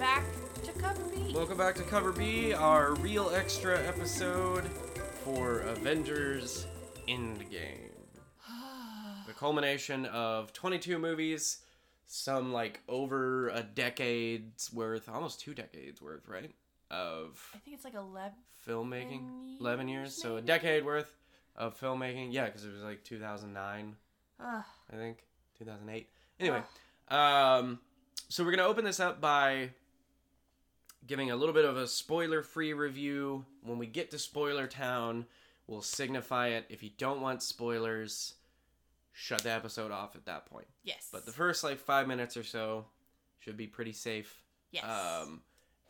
[0.00, 0.24] back
[0.64, 1.34] to Cover B.
[1.34, 4.64] Welcome back to Cover B, our real extra episode
[5.22, 6.66] for Avengers
[7.06, 7.90] Endgame.
[9.26, 11.58] the culmination of 22 movies,
[12.06, 16.54] some like over a decade's worth, almost two decades worth, right?
[16.90, 18.32] Of I think it's like 11.
[18.66, 19.60] filmmaking.
[19.60, 21.14] 11 years, so a decade worth
[21.56, 22.28] of filmmaking.
[22.30, 23.96] Yeah, because it was like 2009.
[24.40, 24.64] Ugh.
[24.90, 25.18] I think
[25.58, 26.08] 2008.
[26.40, 26.62] Anyway,
[27.08, 27.80] um,
[28.30, 29.68] so we're gonna open this up by
[31.06, 33.44] giving a little bit of a spoiler-free review.
[33.62, 35.26] When we get to Spoiler Town,
[35.66, 36.66] we'll signify it.
[36.68, 38.34] If you don't want spoilers,
[39.12, 40.66] shut the episode off at that point.
[40.84, 41.08] yes.
[41.12, 42.86] But the first like five minutes or so
[43.38, 44.42] should be pretty safe.
[44.70, 44.84] yes.
[44.84, 45.40] Um,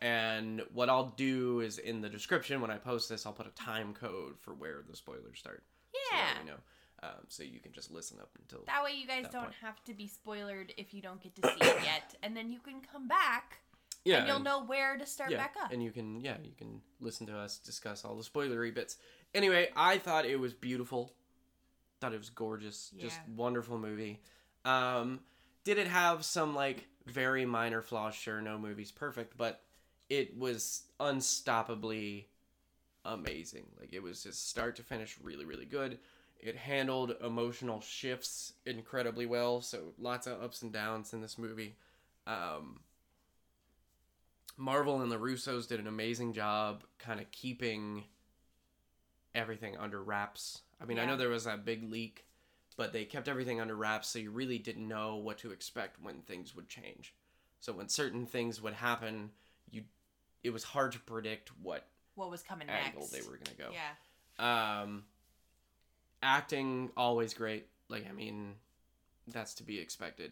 [0.01, 3.51] and what I'll do is in the description when I post this, I'll put a
[3.51, 5.63] time code for where the spoilers start.
[6.11, 6.17] Yeah.
[6.33, 6.57] that we know.
[7.03, 8.63] Um, so you can just listen up until.
[8.65, 9.55] That way you guys don't point.
[9.61, 12.59] have to be spoiled if you don't get to see it yet, and then you
[12.59, 13.59] can come back
[14.03, 15.71] Yeah, and you'll and- know where to start yeah, back up.
[15.71, 18.97] and you can yeah you can listen to us discuss all the spoilery bits.
[19.33, 21.13] Anyway, I thought it was beautiful.
[21.99, 22.91] Thought it was gorgeous.
[22.97, 24.21] Just wonderful movie.
[24.65, 25.19] Um,
[25.63, 28.15] did it have some like very minor flaws?
[28.15, 29.61] Sure, no movie's perfect, but
[30.09, 32.25] it was unstoppably
[33.05, 33.67] amazing.
[33.79, 35.99] Like it was just start to finish really really good.
[36.39, 39.61] It handled emotional shifts incredibly well.
[39.61, 41.75] So lots of ups and downs in this movie.
[42.25, 42.79] Um,
[44.57, 48.03] Marvel and the Russos did an amazing job kind of keeping
[49.33, 50.61] everything under wraps.
[50.81, 52.25] I mean, I know there was that big leak,
[52.75, 56.21] but they kept everything under wraps so you really didn't know what to expect when
[56.21, 57.13] things would change.
[57.59, 59.31] So when certain things would happen,
[59.69, 59.83] you
[60.43, 61.85] it was hard to predict what
[62.15, 63.11] what was coming angle next?
[63.11, 63.69] they were going to go.
[63.71, 64.81] Yeah.
[64.81, 65.03] Um,
[66.23, 67.67] acting always great.
[67.87, 68.55] Like I mean,
[69.27, 70.31] that's to be expected.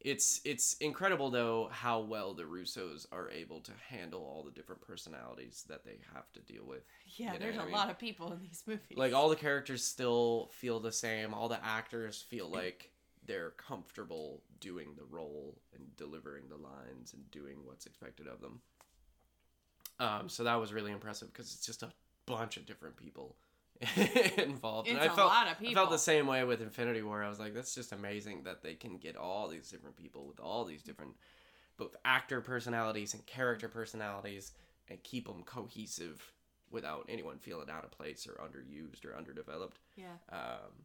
[0.00, 4.80] It's it's incredible though how well the Russos are able to handle all the different
[4.80, 6.84] personalities that they have to deal with.
[7.16, 7.74] Yeah, You know there's a I mean?
[7.74, 8.96] lot of people in these movies.
[8.96, 11.34] Like all the characters still feel the same.
[11.34, 12.90] All the actors feel like
[13.26, 18.60] they're comfortable doing the role and delivering the lines and doing what's expected of them.
[19.98, 21.92] Um, so that was really impressive because it's just a
[22.26, 23.36] bunch of different people
[24.38, 24.88] involved.
[24.88, 27.22] and It's I a felt lot of I felt the same way with Infinity War.
[27.22, 30.40] I was like, that's just amazing that they can get all these different people with
[30.40, 31.12] all these different
[31.76, 34.52] both actor personalities and character personalities
[34.88, 36.32] and keep them cohesive
[36.70, 39.78] without anyone feeling out of place or underused or underdeveloped.
[39.96, 40.16] yeah.
[40.32, 40.84] Um,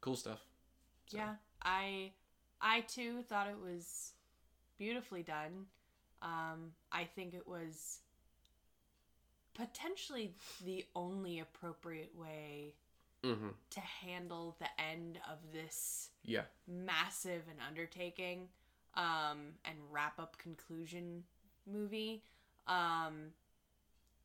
[0.00, 0.40] cool stuff.
[1.06, 2.12] So, Yeah, I
[2.60, 4.12] I too thought it was
[4.78, 5.66] beautifully done.
[6.22, 8.00] Um, I think it was
[9.54, 10.34] potentially
[10.64, 12.74] the only appropriate way
[13.22, 13.48] Mm-hmm.
[13.70, 16.42] to handle the end of this Yeah.
[16.68, 18.48] massive and undertaking
[18.96, 21.24] um, and wrap up conclusion
[21.66, 22.22] movie.
[22.66, 23.32] Um,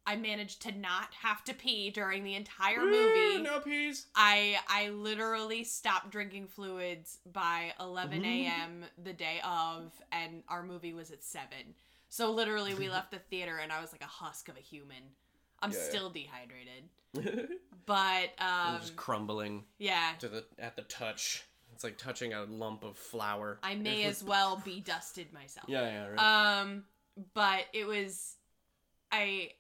[0.06, 3.42] I managed to not have to pee during the entire movie.
[3.42, 4.08] no pees.
[4.16, 8.26] I I literally stopped drinking fluids by 11 Mhm.
[8.26, 8.86] a.m.
[9.02, 11.74] the day of, and our movie was at seven.
[12.10, 15.04] So literally, we left the theater, and I was like a husk of a human.
[15.62, 15.84] I'm Yeah, yeah.
[15.84, 16.90] still dehydrated,
[17.86, 21.44] but It um, was just crumbling yeah, to the at the touch.
[21.74, 23.60] It's like touching a lump of flour.
[23.64, 25.66] I may It's as well be dusted myself.
[25.70, 26.60] Yeah, yeah, right.
[26.62, 26.84] Um,
[27.34, 28.36] but it was,
[29.12, 29.52] I,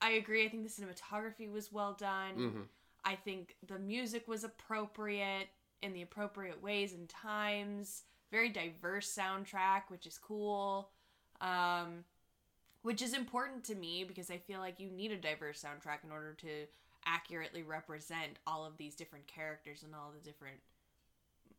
[0.00, 0.44] I agree.
[0.44, 2.34] I think the cinematography was well done.
[2.36, 2.60] mm-hmm.
[3.04, 5.48] I think the music was appropriate
[5.82, 8.02] in the appropriate ways and times.
[8.32, 10.90] Very diverse soundtrack, which is cool.
[11.40, 12.04] Um,
[12.82, 16.12] which is important to me because I feel like you need a diverse soundtrack in
[16.12, 16.66] order to
[17.04, 20.58] accurately represent all of these different characters and all the different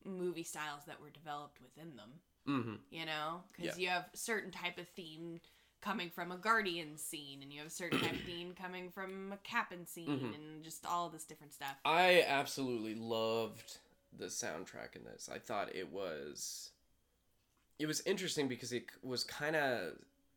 [0.05, 2.09] movie styles that were developed within them
[2.47, 2.75] Mm-hmm.
[2.91, 3.81] you know because Yeah.
[3.83, 5.41] you have certain type of theme
[5.81, 9.33] coming from a guardian scene and you have a certain type of theme coming from
[9.33, 10.35] a captain scene Mhm.
[10.35, 13.79] and just all this different stuff I absolutely loved
[14.17, 15.29] the soundtrack in this.
[15.31, 16.71] I thought it was
[17.79, 19.93] it was interesting because it was kind of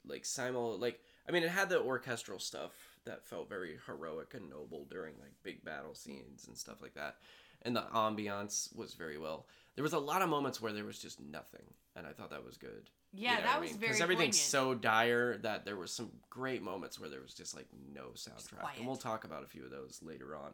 [0.06, 2.72] like simul like I mean it had the orchestral stuff
[3.04, 7.16] that felt very heroic and noble during like big battle scenes and stuff like that.
[7.62, 9.46] And the ambiance was very well.
[9.75, 11.64] There was a lot of moments where there was just nothing,
[11.94, 12.88] and I thought that was good.
[13.12, 13.81] yeah You know that what I was mean?
[13.81, 14.75] very because everything's poignant.
[14.75, 18.62] so dire that there was some great moments where there was just like no soundtrack,
[18.78, 20.52] and we'll talk about a few of those later on.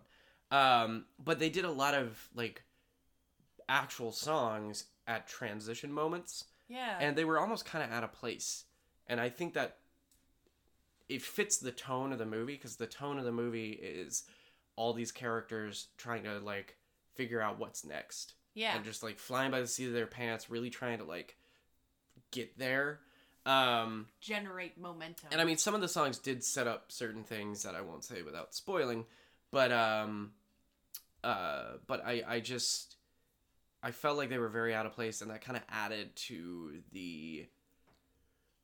[0.50, 2.62] Um, but they did a lot of like
[3.68, 8.64] actual songs at transition moments, yeah and they were almost kind of out of place.
[9.08, 9.78] And I think that
[11.08, 14.24] it fits the tone of the movie because the tone of the movie is
[14.74, 16.76] all these characters trying to like
[17.14, 20.50] figure out what's next yeah and just like flying by the seat of their pants,
[20.50, 21.36] really trying to like
[22.32, 23.00] get there.
[23.44, 25.28] Um, generate momentum.
[25.30, 28.02] and I mean, some of the songs did set up certain things that I won't
[28.02, 29.04] say without spoiling,
[29.52, 30.32] but um,
[31.22, 32.95] uh, but I I just
[33.82, 36.82] I felt like they were very out of place, and that kind of added to
[36.92, 37.46] the.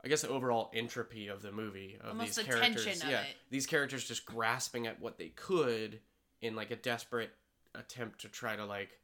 [0.05, 3.11] I guess the overall entropy of the movie of Almost these the characters, tension of
[3.13, 3.37] yeah, it.
[3.51, 6.01] these characters just grasping at what they could
[6.41, 7.31] in like a desperate
[7.77, 8.99] attempt to try to like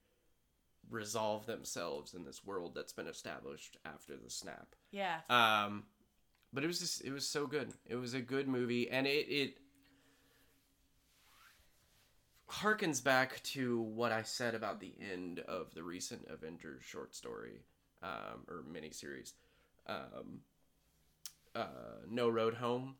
[0.90, 4.74] resolve themselves in this world that's been established after the snap.
[4.90, 5.18] yeah.
[5.30, 5.84] Um,
[6.52, 7.72] but it was just it was so good.
[7.86, 9.58] It was a good movie, and it it
[12.50, 17.60] harkens back to what I said about the end of the recent Avengers short story
[18.02, 19.32] um, or miniseries,
[19.86, 20.40] um,
[21.54, 21.66] uh,
[22.10, 22.96] No Road Home,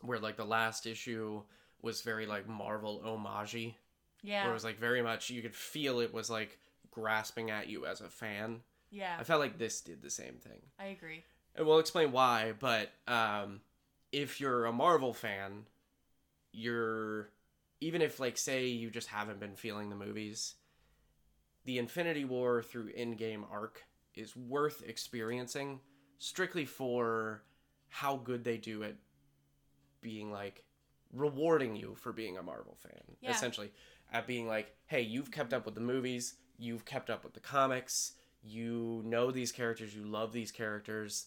[0.00, 1.42] where like the last issue
[1.82, 3.74] was very like Marvel homage
[4.22, 4.42] Yeah.
[4.44, 6.58] where it was like very much you could feel it was like
[6.90, 8.60] grasping at you as a fan.
[8.90, 9.16] yeah.
[9.18, 10.60] I felt like this did the same thing.
[10.78, 11.24] I agree.
[11.54, 13.60] And we'll explain why, but um,
[14.12, 15.66] if you're a Marvel fan,
[16.52, 17.28] you're
[17.80, 20.54] even if like say you just haven't been feeling the movies,
[21.64, 23.84] the Infinity War through Endgame arc
[24.14, 25.80] is worth experiencing
[26.18, 27.44] strictly for
[27.88, 28.96] how good they do at
[30.00, 30.64] being like
[31.12, 33.16] rewarding you for being a Marvel fan.
[33.20, 33.30] Yeah.
[33.30, 33.70] Essentially,
[34.12, 37.40] at being like, hey, you've kept up with the movies, you've kept up with the
[37.40, 41.26] comics, you know these characters, you love these characters.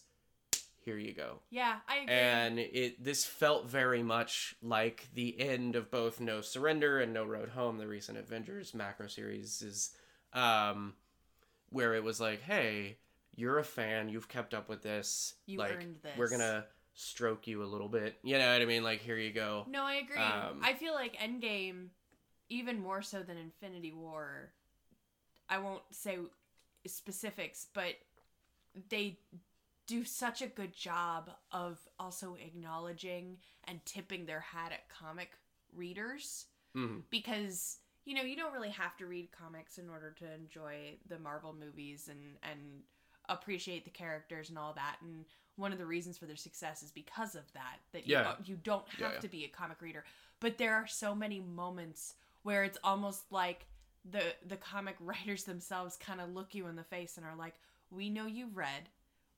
[0.84, 1.38] Here you go.
[1.50, 2.14] Yeah, I agree.
[2.14, 7.24] And it this felt very much like the end of both No Surrender and No
[7.24, 9.90] Road Home, the recent Avengers macro series is
[10.32, 10.94] um
[11.70, 12.98] where it was like, hey,
[13.34, 15.34] you're a fan, you've kept up with this.
[15.46, 16.12] You like earned this.
[16.18, 16.64] we're gonna
[16.94, 18.16] stroke you a little bit.
[18.22, 18.82] You know what I mean?
[18.82, 19.66] Like here you go.
[19.68, 20.16] No, I agree.
[20.16, 21.88] Um, I feel like Endgame,
[22.48, 24.52] even more so than Infinity War,
[25.48, 26.18] I won't say
[26.86, 27.94] specifics, but
[28.88, 29.18] they
[29.86, 35.32] do such a good job of also acknowledging and tipping their hat at comic
[35.74, 36.46] readers.
[36.74, 40.96] Hmm because you know you don't really have to read comics in order to enjoy
[41.08, 42.82] the Marvel movies and and
[43.28, 44.96] appreciate the characters and all that.
[45.02, 45.24] And
[45.56, 48.34] one of the reasons for their success is because of that that you, Yeah.
[48.44, 49.20] you don't have Yeah, yeah.
[49.20, 50.04] to be a comic reader.
[50.40, 53.66] But there are so many moments where it's almost like
[54.04, 57.54] the the comic writers themselves kind of look you in the face and are like
[57.90, 58.88] we know you've read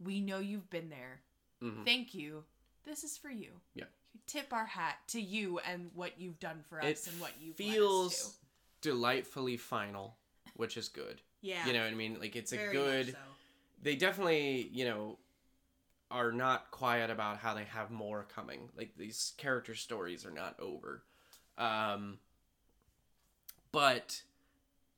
[0.02, 1.20] we know you've been there
[1.61, 2.44] hmm thank you
[2.85, 3.85] this is for you Yeah.
[4.26, 7.56] tip our hat to you and what you've done for us It and what you've
[7.56, 8.37] feels us
[8.81, 10.17] delightfully final,
[10.56, 11.23] which is good.
[11.41, 12.19] yeah You know what I mean?
[12.20, 13.19] Like it's a very much good so.
[13.82, 15.19] they definitely, you know,
[16.11, 18.69] are not quiet about how they have more coming.
[18.76, 21.02] Like these character stories are not over.
[21.56, 22.19] Um
[23.73, 24.23] but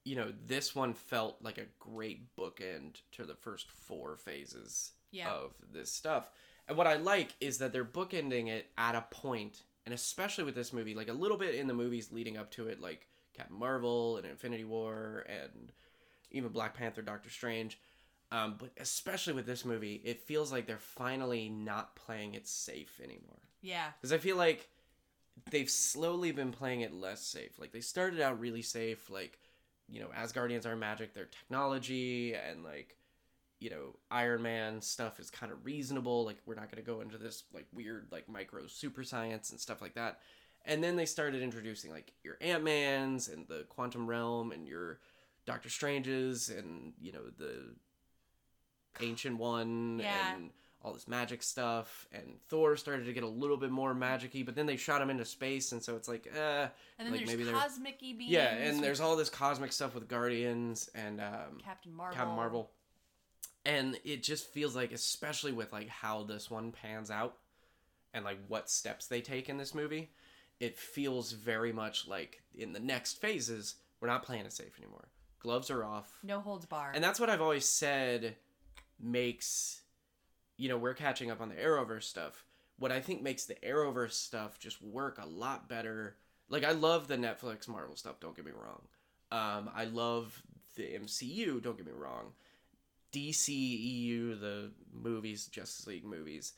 [0.07, 5.31] you know, this one felt like a great bookend to the first four phases yeah
[5.33, 6.31] of this stuff.
[6.69, 10.55] And what I like is that they're bookending it at a point, and especially with
[10.55, 13.59] this movie, like a little bit in the movies leading up to it, like Captain
[13.59, 15.73] Marvel and Infinity War and
[16.31, 17.79] even Black Panther, Doctor Strange.
[18.31, 23.01] Um, but especially with this movie, it feels like they're finally not playing it safe
[23.03, 23.43] anymore.
[23.61, 24.69] yeah Because I feel like
[25.51, 27.59] they've slowly been playing it less safe.
[27.59, 29.39] Like they started out really safe, like
[29.89, 32.97] you know, Asgardians are magic, their technology, and like
[33.59, 36.25] you know, Iron Man stuff is kind of reasonable.
[36.27, 39.81] Like we're not gonna go into this like weird like micro super science and stuff
[39.81, 40.21] like that.
[40.67, 44.99] And then they started introducing like your Ant Mans and the quantum realm and your
[45.47, 47.75] Doctor Stranges and you know the
[49.01, 50.35] Ancient One Yeah.
[50.35, 50.51] and
[50.83, 52.07] all this magic stuff.
[52.13, 55.11] And Thor started to get a little bit more magicy, but then they shot him
[55.11, 56.69] into space, and so it's like, eh.
[56.99, 60.91] and then like, there's cosmic beings Yeah, and there's all this cosmic stuff with Guardians
[60.95, 62.71] and um, Captain Marvel Captain Marvel.
[63.65, 67.37] And it just feels like, especially with like how this one pans out
[68.15, 70.11] and like what steps they take in this movie,
[70.61, 75.09] it feels very much like in the next phases, we're not playing it safe anymore.
[75.41, 76.19] Gloves are off.
[76.23, 78.37] no holds barred And that's what I've always said
[78.99, 79.83] makes,
[80.57, 82.45] you know, we're catching up on the Arrowverse stuff.
[82.79, 86.17] What I think makes the Arrowverse stuff just work a lot better.
[86.49, 88.83] Like, I love the Netflix Marvel stuff, don't get me wrong.
[89.33, 90.43] Um, I love
[90.77, 92.33] the MCU, don't get me wrong.
[93.13, 96.53] DCEU, the movies, Justice League movies,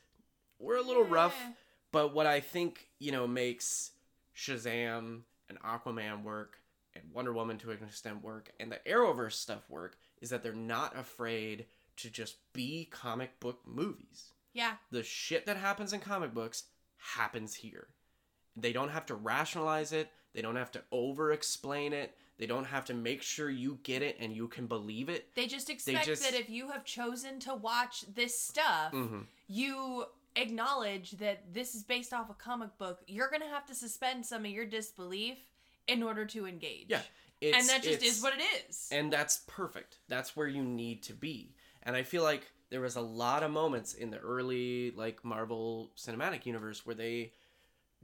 [0.58, 1.36] were a little rough.
[1.40, 1.52] Eh.
[1.92, 3.92] But what I think, you know, makes
[4.36, 6.58] Shazam and Aquaman work
[6.94, 10.52] and Wonder Woman to an extent work and the Arrowverse stuff work is that they're
[10.52, 11.66] not afraid
[11.98, 14.32] to just be comic book movies.
[14.52, 16.64] yeah The shit that happens in comic books
[16.96, 17.88] happens here.
[18.56, 20.10] they don't have to rationalize it.
[20.34, 22.16] They don't have to over explain it.
[22.38, 25.32] They don't have to make sure you get it and you can believe it.
[25.34, 29.26] They just expect just- that if you have chosen to watch this stuff, Mhm.
[29.46, 33.02] you acknowledge that this is based off a comic book.
[33.06, 35.38] You're going to have to suspend some of your disbelief
[35.86, 36.86] in order to engage.
[36.88, 37.02] Yeah.
[37.40, 38.88] And that just is what it is.
[38.90, 41.54] and that's perfect that's where you need to be
[41.88, 45.90] and i feel like there was a lot of moments in the early like marvel
[45.96, 47.32] cinematic universe where they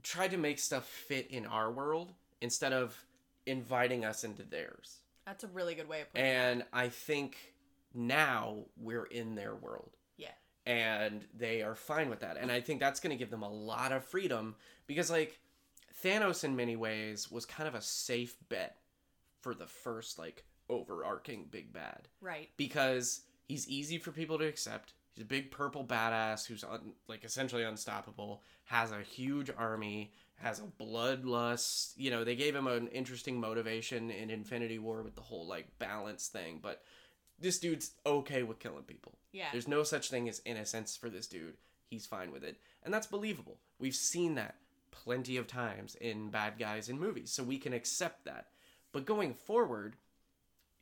[0.03, 2.11] tried to make stuff fit in our world
[2.41, 3.05] instead of
[3.45, 6.29] inviting us into theirs That's a really good way of putting it.
[6.29, 7.37] and i think
[7.93, 10.31] now we're in their world Yeah.
[10.65, 13.49] and they are fine with that and i think that's going to give them a
[13.49, 14.55] lot of freedom
[14.87, 15.39] because like
[16.03, 18.75] thanos in many ways was kind of a safe bet
[19.41, 22.49] for the first like overarching big bad Right.
[22.57, 27.23] because he's easy for people to accept he's a big purple badass who's un- like
[27.23, 32.87] essentially unstoppable has a huge army has a bloodlust you know they gave him an
[32.87, 36.81] interesting motivation in infinity war with the whole like balance thing but
[37.39, 39.47] this dude's okay with killing people Yeah.
[39.51, 41.55] there's no such thing as innocence for this dude.
[41.89, 42.57] He's fine with it.
[42.83, 43.59] And that's believable.
[43.77, 44.55] We've seen that
[44.89, 48.47] plenty of times in bad guys in movies, so we can accept that.
[48.91, 49.97] But going forward,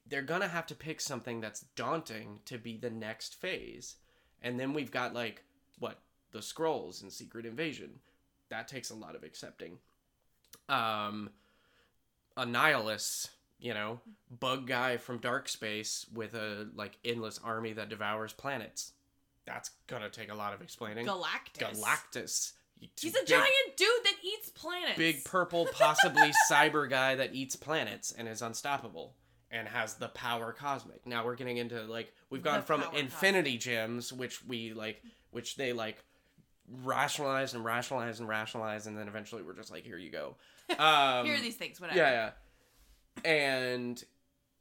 [0.07, 3.95] they're to have to pick something that's daunting to be the next phase.
[4.41, 5.43] And then we've got like
[5.79, 5.99] what?
[6.31, 7.99] The Skrulls and Secret Invasion.
[8.49, 9.77] That takes a lot of accepting.
[10.69, 11.29] Um
[12.37, 13.29] Annihilus,
[13.59, 13.99] you know,
[14.39, 18.93] bug guy from dark space with a like endless army that devours planets.
[19.45, 21.05] That's gonna take a lot of explaining.
[21.05, 21.59] Galactus.
[21.81, 22.51] Galactus.
[22.99, 24.97] He's a Big- giant dude that eats planets.
[24.97, 29.13] big purple, possibly cyber guy that eats planets and is unstoppable
[29.53, 31.05] and has the power cosmic.
[31.05, 35.55] Now we're getting into like we've gone The from infinity gems, which we like, which
[35.55, 36.03] they like
[36.83, 40.35] rationalize and rationalize and rationalize, and then eventually we're just like, here you go.
[40.79, 41.79] Um, Here are these things.
[41.79, 41.99] Whatever.
[41.99, 42.31] yeah,
[43.21, 43.29] yeah.
[43.29, 44.03] And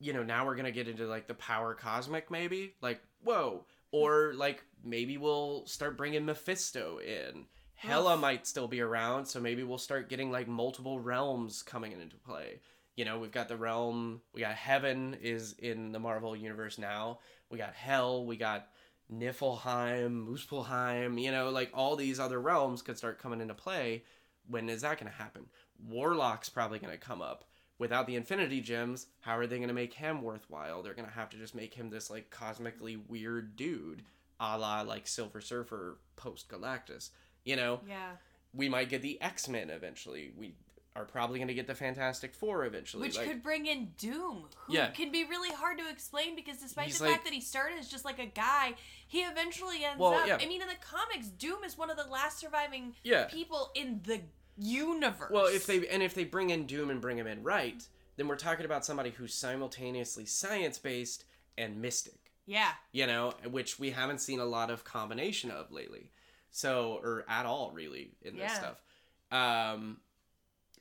[0.00, 2.75] you know, now we're gonna get into like the power cosmic, maybe.
[2.82, 3.64] Like, whoa.
[3.92, 7.46] Or like maybe we'll start bringing Mephisto in.
[7.76, 12.16] Hela might still be around, so maybe we'll start getting like multiple realms coming into
[12.16, 12.61] play.
[12.96, 17.20] You know, we've got the realm, we got heaven is in the Marvel universe now.
[17.50, 18.68] We got hell, we got
[19.11, 24.04] Niflheim, Muspelheim, you know, like all these other realms could start coming into play.
[24.49, 25.46] When is that going to happen?
[25.88, 27.44] Warlock's probably going to come up.
[27.78, 30.82] Without the Infinity Gems, how are they going to make him worthwhile?
[30.82, 34.02] They're going to have to just make him this like cosmically weird dude,
[34.38, 37.11] a la like Silver Surfer post Galactus.
[37.44, 38.12] You know, Yeah.
[38.54, 40.32] we might get the X Men eventually.
[40.37, 40.54] We
[40.94, 43.02] are probably going to get the Fantastic Four eventually.
[43.06, 44.88] Which like, could bring in Doom, who Yeah.
[44.90, 47.78] can be really hard to explain because despite He's the like- fact that he started
[47.78, 48.75] as just like a guy,
[49.08, 50.26] he eventually ends Well, up.
[50.26, 50.37] yeah.
[50.40, 53.25] I mean, in the comics, Doom is one of the last surviving Yeah.
[53.25, 54.20] people in the
[54.58, 55.30] universe.
[55.30, 58.28] Well, if they and if they bring in Doom and bring him in right, then
[58.28, 61.25] we're talking about somebody who's simultaneously science based
[61.56, 62.18] and mystic.
[62.44, 66.11] yeah, You know, which we haven't seen a lot of combination of lately.
[66.50, 68.82] So or at all really in this stuff.
[69.30, 70.00] Um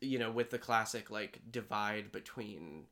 [0.02, 2.86] you know, with the classic like divide between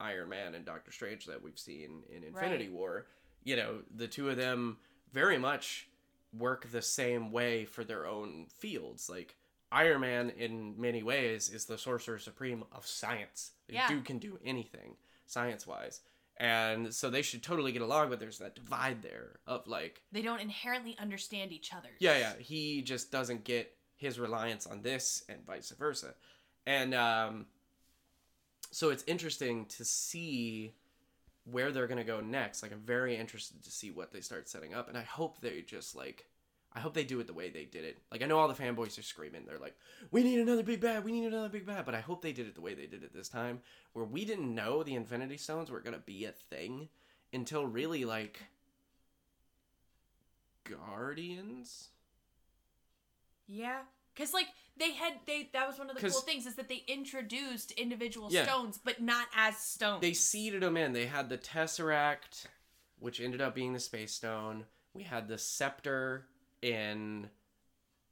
[0.00, 2.72] Iron Man and Doctor Strange that we've seen in Infinity Right.
[2.72, 3.06] War,
[3.44, 4.78] you know, the two of them
[5.12, 5.88] very much
[6.36, 9.08] work the same way for their own fields.
[9.08, 9.36] Like
[9.72, 13.52] Iron Man, in many ways, is the sorcerer supreme of science.
[13.68, 13.88] The Yeah.
[13.88, 14.96] dude can do anything
[15.26, 16.00] science wise,
[16.36, 18.10] and so they should totally get along.
[18.10, 21.90] But there's that divide there of like, they don't inherently understand each other.
[21.98, 26.14] yeah, yeah, he just doesn't get his reliance on this, and vice versa,
[26.66, 27.46] and um,
[28.70, 30.74] so it's interesting to see
[31.44, 32.62] where they're gonna go next.
[32.62, 35.62] Like I'm very interested to see what they start setting up, and I hope they
[35.62, 36.26] just like,
[36.72, 37.98] I hope they do it the way they did it.
[38.10, 39.76] Like I know all the fanboys are screaming, they're like,
[40.10, 42.46] "We need another big bad, we need another big bad," but I hope they did
[42.48, 43.60] it the way they did it this time,
[43.92, 46.88] where we didn't know the Infinity Stones were gonna be a thing
[47.32, 48.42] until really like
[50.64, 51.90] Guardians.
[53.48, 53.82] Yeah.
[54.16, 54.46] Cause like
[54.78, 58.28] they had they that was one of the cool things is that they introduced individual
[58.30, 58.44] Yeah.
[58.44, 60.00] stones, but not as stones.
[60.00, 60.92] they seeded them in.
[60.92, 62.46] They had the Tesseract,
[62.98, 64.66] which ended up being the Space Stone.
[64.94, 66.26] We had the Scepter
[66.62, 67.30] in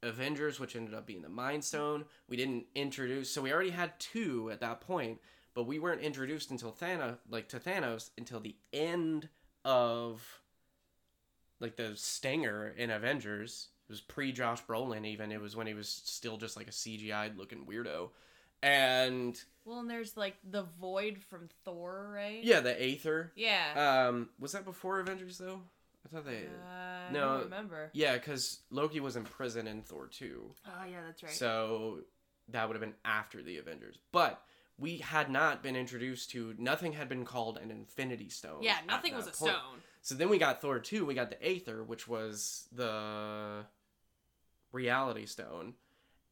[0.03, 2.05] Avengers, which ended up being the Mind Stone.
[2.27, 5.19] We didn't introduce, so we already had two at that point,
[5.55, 9.29] but we weren't introduced until Thanos, like to Thanos, until the end
[9.63, 10.41] of
[11.59, 13.69] like the Stinger in Avengers.
[13.87, 15.31] It was pre Josh Brolin, even.
[15.31, 18.09] It was when he was still just like a CGI looking weirdo.
[18.63, 22.43] And well, and there's like the void from Thor, right?
[22.43, 23.31] yeah, the Aether.
[23.35, 24.07] Yeah.
[24.07, 25.61] Um, was that before Avengers though?
[26.05, 26.37] I thought they.
[26.37, 27.19] Uh, I no.
[27.19, 27.89] don't remember.
[27.93, 30.51] Yeah, because Loki was in prison in Thor two.
[30.65, 31.31] Oh yeah, that's right.
[31.31, 31.99] So
[32.49, 33.99] that would have been after the Avengers.
[34.11, 34.41] But
[34.77, 38.61] we had not been introduced to nothing had been called an Infinity Stone.
[38.61, 39.51] Yeah, nothing was a point.
[39.51, 39.81] stone.
[40.01, 43.65] So then we got Thor 2, we got the Aether, which was the
[44.75, 45.73] Reality Stone.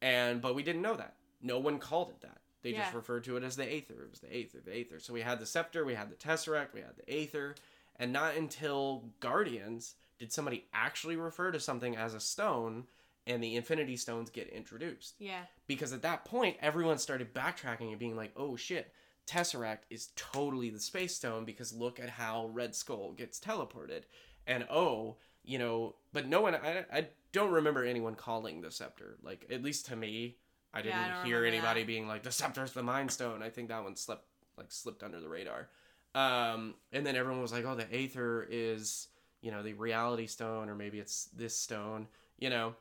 [0.00, 1.16] And but we didn't know that.
[1.42, 2.38] No one called it that.
[2.62, 4.04] They just referred to it as the Aether.
[4.04, 4.98] It was the Aether, the Aether.
[4.98, 7.56] So we had the Scepter, we had the Tesseract, we had the Aether,
[7.96, 12.84] and not until Guardians did somebody actually refer to something as a stone
[13.26, 15.42] and the Infinity Stones get introduced Yeah.
[15.66, 18.92] because at that point everyone started backtracking and being like oh shit
[19.26, 24.02] tesseract is totally the space stone because look at how red skull gets teleported
[24.46, 29.16] and oh you know but no one i, I don't remember anyone calling the scepter
[29.22, 30.36] like at least to me
[30.72, 31.86] i didn't Yeah, I hear anybody that.
[31.86, 35.20] being like the scepter's the mind stone i think that one slipped like slipped under
[35.20, 35.68] the radar
[36.14, 39.08] um and then everyone was like oh the aether is
[39.40, 42.06] you know the reality stone or maybe it's this stone
[42.38, 42.74] you know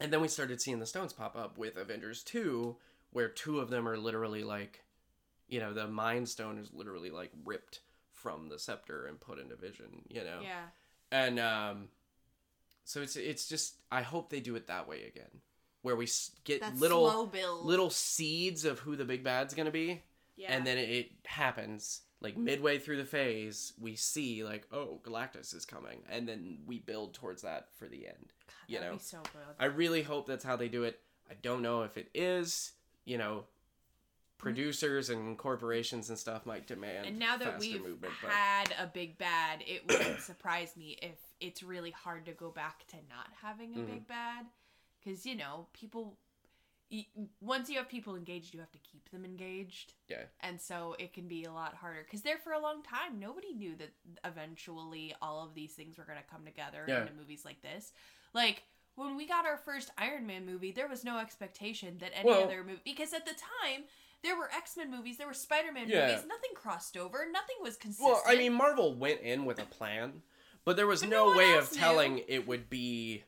[0.00, 2.76] and then we started seeing the stones pop up with Avengers 2,
[3.12, 4.84] where two of them are literally like,
[5.48, 7.80] you know, the Mind Stone is literally like ripped
[8.12, 10.40] from the scepter and put into Vision, you know?
[10.42, 10.64] Yeah.
[11.16, 11.88] And um,
[12.84, 15.40] so it's it's just I hope they do it that way again,
[15.82, 16.08] where we
[16.44, 17.64] get That little slow build.
[17.66, 20.02] little seeds of who the big bad's gonna be,
[20.36, 20.52] Yeah.
[20.52, 23.72] and then it, it happens like midway through the phase.
[23.80, 28.06] We see like, oh, Galactus is coming, and then we build towards that for the
[28.06, 28.32] end.
[28.46, 28.96] God, you that'd know.
[28.98, 29.54] be so good.
[29.58, 31.00] I really hope that's how they do it.
[31.30, 32.72] I don't know if it is.
[33.04, 33.44] You know,
[34.38, 38.86] producers and corporations and stuff might demand and now that we've movement, but had a
[38.86, 43.28] big bad, it wouldn't surprise me if it's really hard to go back to not
[43.42, 43.86] having a Mhm.
[43.86, 44.46] big bad,
[45.02, 46.18] because you know people.
[47.40, 49.94] Once you have people engaged, you have to keep them engaged.
[50.08, 50.22] Yeah.
[50.38, 53.52] And so it can be a lot harder because there for a long time, nobody
[53.52, 53.90] knew that
[54.24, 57.00] eventually all of these things were going to come together Yeah.
[57.00, 57.92] into movies like this.
[58.34, 58.62] Like
[58.94, 62.44] when we got our first Iron Man movie, there was no expectation that any Well-
[62.44, 63.82] other movie because at the time
[64.22, 66.06] there were X Men movies, there were Spider Man Yeah.
[66.08, 68.08] movies, nothing crossed over, nothing was consistent.
[68.12, 70.22] well, I mean, Marvel went in with a plan,
[70.64, 71.78] but there was But no, no way of else knew.
[71.78, 73.24] telling it would be,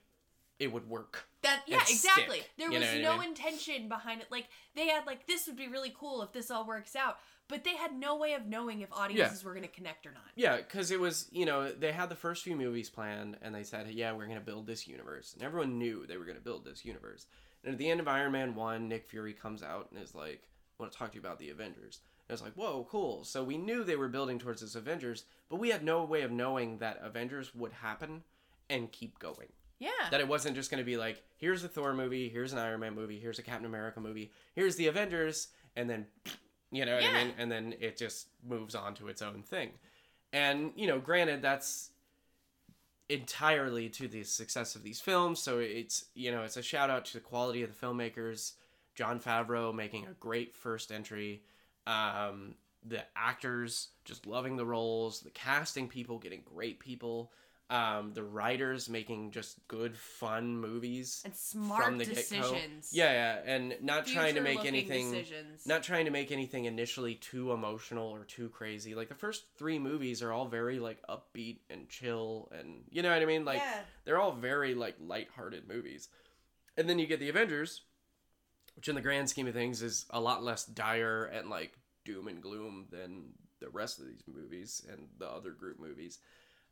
[0.58, 1.28] it would work.
[1.42, 2.38] that yeah, exactly.
[2.40, 3.28] stick, There was what I no mean?
[3.28, 4.26] intention behind it.
[4.30, 7.62] Like they had like this would be really cool if this all works out, but
[7.62, 10.24] they had no way of knowing if audiences were going to connect or not.
[10.34, 13.62] Yeah, because it was, you know, they had the first few movies planned, and they
[13.62, 15.32] said, yeah, we're going to build this universe.
[15.34, 17.26] And everyone knew they were going to build this universe.
[17.64, 20.42] And at the end of Iron Man 1, Nick Fury comes out and is like,
[20.78, 22.00] want to talk to you about the Avengers.
[22.28, 23.24] And it's like, whoa, cool.
[23.24, 26.30] So we knew they were building towards this Avengers, but we had no way of
[26.30, 28.22] knowing that Avengers would happen
[28.70, 29.48] and keep going.
[29.80, 29.90] Yeah.
[30.10, 32.80] That it wasn't just going to be like, here's a Thor movie, here's an Iron
[32.80, 36.06] Man movie, here's a Captain America movie, here's the Avengers, and then,
[36.70, 37.24] you know what I Yeah.
[37.24, 37.34] mean?
[37.38, 39.70] And then it just moves on to its own thing.
[40.32, 41.90] And, you know, granted, that's
[43.08, 45.40] entirely to the success of these films.
[45.40, 48.52] So it's, you know, it's a shout out to the quality of the filmmakers.
[48.98, 51.44] Jon Favreau making a great first entry.
[51.86, 57.30] Um, the actors just loving the roles, the casting people getting great people,
[57.70, 62.90] um, the writers making just good, fun movies and smart from the decisions.
[62.92, 65.64] Yeah, yeah, and not trying to make anything decisions.
[65.64, 68.96] not trying to make anything initially too emotional or too crazy.
[68.96, 73.12] Like the first three movies are all very like upbeat and chill and you know
[73.12, 73.44] what I mean?
[73.44, 73.78] Like yeah.
[74.04, 76.08] they're all very like lighthearted movies.
[76.76, 77.82] And then you get the Avengers,
[78.78, 81.72] which in the grand scheme of things is a lot less dire and like
[82.04, 83.24] doom and gloom than
[83.60, 86.20] the rest of these movies and the other group movies.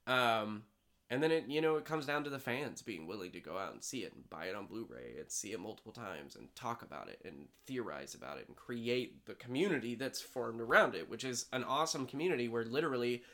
[0.07, 0.63] Um
[1.11, 3.59] and then it you know it comes down to the fans being willing to go
[3.59, 6.47] out and see it and buy it on Blu-ray and see it multiple times and
[6.55, 11.11] talk about it and theorize about it and create the community that's formed around it,
[11.11, 13.25] which is an awesome community where literally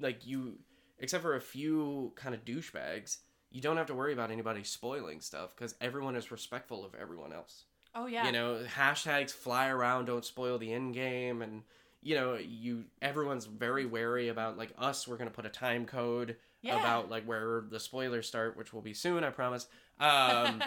[0.00, 0.54] like you
[0.98, 3.18] except for a few kind of douchebags,
[3.54, 7.32] you don't have to worry about anybody spoiling stuff because everyone is respectful of everyone
[7.32, 7.64] else.
[7.94, 8.26] Oh yeah.
[8.26, 11.62] You know, hashtags fly around, don't spoil the end game, and
[12.02, 15.06] you know, you everyone's very wary about like us.
[15.06, 16.80] We're gonna put a time code Yeah.
[16.80, 19.68] about like where the spoilers start, which will be soon, I promise.
[20.00, 20.60] Um,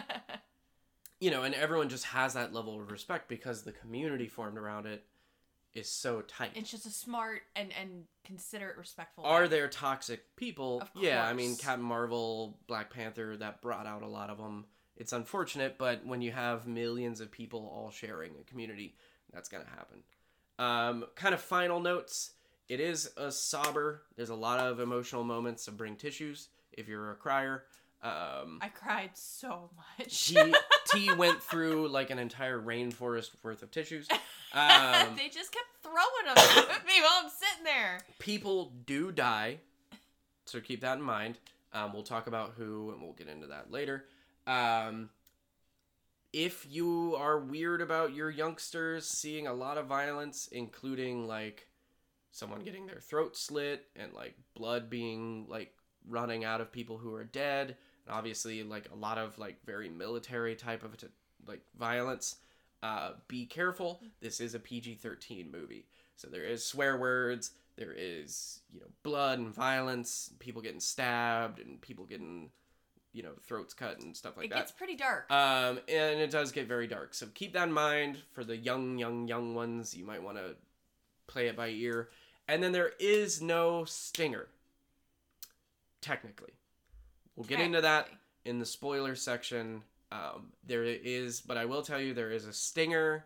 [1.19, 4.85] you know, and everyone just has that level of respect because the community formed around
[4.85, 5.03] it
[5.73, 6.51] is so tight.
[6.55, 9.23] it's just a smart and and considerate, respectful.
[9.23, 9.47] Are way.
[9.47, 10.81] there toxic people?
[10.81, 11.55] Of Yeah, I mean.
[11.55, 14.65] Captain Marvel, Black Panther, that brought out a lot of them.
[14.95, 18.95] It's unfortunate, but when you have millions of people all sharing a community,
[19.31, 20.03] that's gonna happen.
[20.59, 22.31] Um, kind of final notes.
[22.67, 24.03] It is a sober.
[24.15, 27.63] There's a lot of emotional moments, so bring tissues if you're a crier.
[28.03, 30.27] Um, I cried so much.
[30.27, 30.53] T,
[30.91, 34.07] T went through like an entire rainforest worth of tissues.
[34.53, 36.37] Um, they just kept throwing them
[36.71, 37.99] at me while I'm sitting there.
[38.17, 39.57] people do die,
[40.45, 41.37] so keep that in mind.
[41.73, 44.05] Um, we'll talk about who, and we'll get into that later.
[44.47, 45.09] Um,
[46.31, 51.67] if you are weird about your youngsters seeing a lot of violence, including like
[52.31, 55.73] someone getting their throat slit and like blood being like
[56.07, 57.75] running out of people who are dead,
[58.09, 60.95] obviously like a lot of like very military type of
[61.47, 62.37] like violence,
[62.83, 64.01] uh, be careful.
[64.21, 65.85] This is a PG 13 movie.
[66.15, 71.59] So there is swear words, there is, you know, blood and violence, people getting stabbed
[71.59, 72.49] and people getting,
[73.13, 74.55] you know, throats cut and stuff like it that.
[74.55, 75.31] It gets pretty dark.
[75.31, 77.13] Um, and it does get very dark.
[77.13, 79.95] So keep that in mind for the young, young, young ones.
[79.95, 80.55] You might want to
[81.27, 82.09] play it by ear.
[82.47, 84.47] And then there is no stinger,
[86.01, 86.53] technically.
[87.37, 88.09] We'll get into that
[88.43, 89.83] in the spoiler section.
[90.11, 93.25] Um, there is, but I will tell you, there is a stinger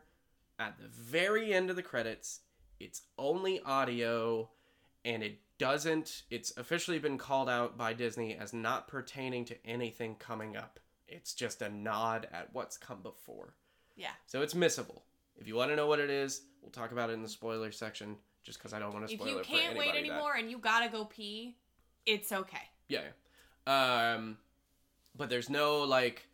[0.59, 2.41] at the very end of the credits.
[2.79, 4.49] It's only audio,
[5.05, 6.23] and it doesn't.
[6.29, 10.79] It's officially been called out by Disney as not pertaining to anything coming up.
[11.07, 13.53] It's just a nod at what's come before.
[13.95, 14.11] Yeah.
[14.25, 15.01] So it's missable.
[15.37, 17.71] If you want to know what it is, we'll talk about it in the spoiler
[17.71, 18.17] section.
[18.43, 20.49] Just because I don't want to If spoil you it can't wait that- anymore and
[20.49, 21.55] you gotta go pee,
[22.05, 22.57] it's okay.
[22.87, 23.01] Yeah.
[23.01, 23.09] yeah.
[23.67, 24.37] Um,
[25.15, 26.27] but there's no like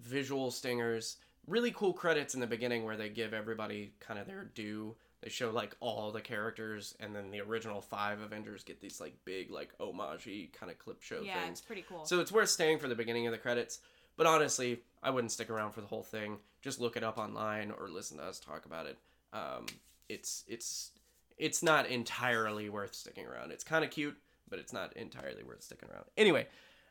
[0.00, 1.16] visual stingers.
[1.46, 4.94] Really cool credits in the beginning where they give everybody kind of their due.
[5.22, 9.14] They show like all the characters, and then the original five Avengers get these like
[9.24, 11.58] big like homage kind of clip show yeah, things.
[11.58, 12.04] it's pretty cool.
[12.04, 13.80] So it's worth staying for the beginning of the credits.
[14.16, 16.38] But honestly, I wouldn't stick around for the whole thing.
[16.62, 18.98] Just look it up online or listen to us talk about it.
[19.32, 19.66] Um,
[20.08, 20.92] it's it's
[21.36, 23.50] it's not entirely worth sticking around.
[23.50, 24.16] It's kind of cute,
[24.54, 26.04] but it's not entirely worth sticking around.
[26.16, 26.46] Anyway,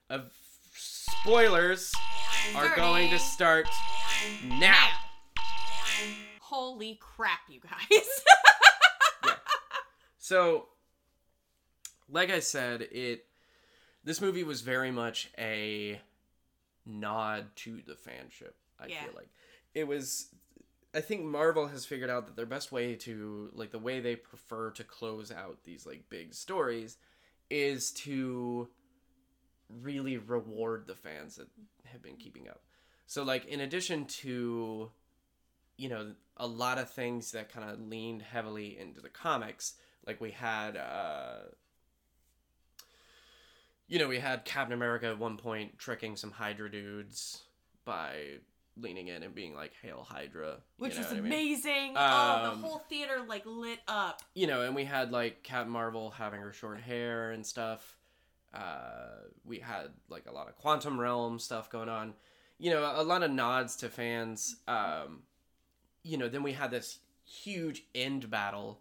[0.10, 0.20] uh,
[0.76, 1.94] spoilers
[2.58, 3.68] are going to start
[4.44, 4.90] now.
[6.42, 7.80] Holy crap, you guys.
[9.26, 9.32] yeah.
[10.18, 10.68] So,
[12.10, 13.28] like I said, it
[14.04, 16.02] this movie was very much a
[16.86, 18.52] nod to the fanship.
[18.78, 19.06] I Yeah.
[19.06, 19.30] feel like
[19.74, 20.28] it was.
[20.94, 24.18] I think Marvel has figured out that their best way to like the way they
[24.18, 26.98] prefer to close out these like big stories
[27.50, 28.68] is to
[29.82, 31.48] really reward the fans that
[31.86, 32.62] have been keeping up.
[33.06, 34.92] So like in addition to
[35.78, 39.74] you know a lot of things that kind of leaned heavily into the comics
[40.06, 41.40] like we had uh
[43.88, 47.44] you know we had captain america at one point tricking some hydra dudes
[47.86, 48.38] by
[48.76, 51.26] leaning in and being like hail hydra Which was what I mean?
[51.32, 51.94] amazing.
[51.96, 52.02] oh,
[52.52, 54.22] Um, the whole theater like lit up.
[54.34, 57.98] you know and we had like captain marvel having her short hair and stuff
[58.54, 59.10] uh
[59.46, 62.14] we had like a lot of quantum realm stuff going on
[62.60, 65.22] you know a lot of nods to fans um
[66.04, 68.80] you know then we had this huge end battle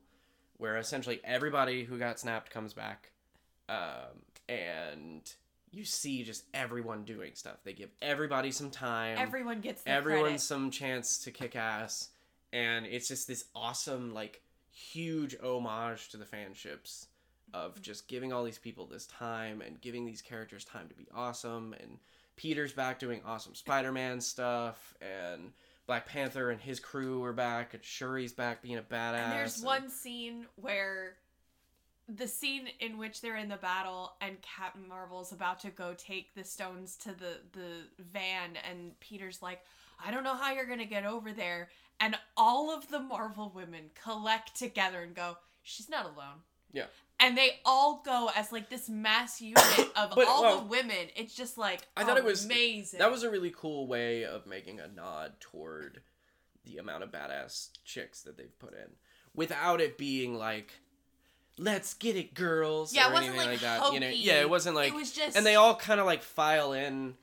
[0.57, 3.11] where essentially everybody who got snapped comes back
[3.69, 5.35] um and
[5.73, 7.57] you see just everyone doing stuff.
[7.65, 9.17] They give everybody some time.
[9.19, 10.41] Everyone gets everyone credit.
[10.41, 12.11] some chance to kick ass.
[12.53, 17.07] And it's just this awesome like huge homage to the fanships
[17.55, 17.83] of mm-hmm.
[17.83, 21.75] just giving all these people this time and giving these characters time to be awesome.
[21.81, 21.99] And
[22.37, 24.95] peter's back doing awesome spider-man stuff.
[25.01, 25.53] And
[25.87, 27.73] black panther and his crew are back.
[27.73, 29.15] And shuri's back being a badass.
[29.15, 31.15] And there's and- one scene where
[32.15, 36.35] the scene in which they're in the battle and Captain Marvel's about to go take
[36.35, 37.77] the stones to the the
[38.13, 39.61] van and Peter's like,
[40.05, 41.69] "I don't know how you're going to get over there."
[42.01, 46.87] And all of the Marvel women collect together and go, "She's not alone." Yeah.
[47.21, 49.63] And they all go as like this mass unit
[49.97, 51.09] of But, all well, the women.
[51.15, 52.99] It's just like I thought it was- amazing.
[52.99, 56.03] that was a really cool way of making a nod toward
[56.65, 58.91] the amount of badass chicks that they've put in
[59.35, 60.73] without it being like
[61.63, 64.41] let's get it girls Yeah, it or wasn't, anything like, like, that you know yeah
[64.41, 67.15] it wasn't like it was just and they all kind of like file in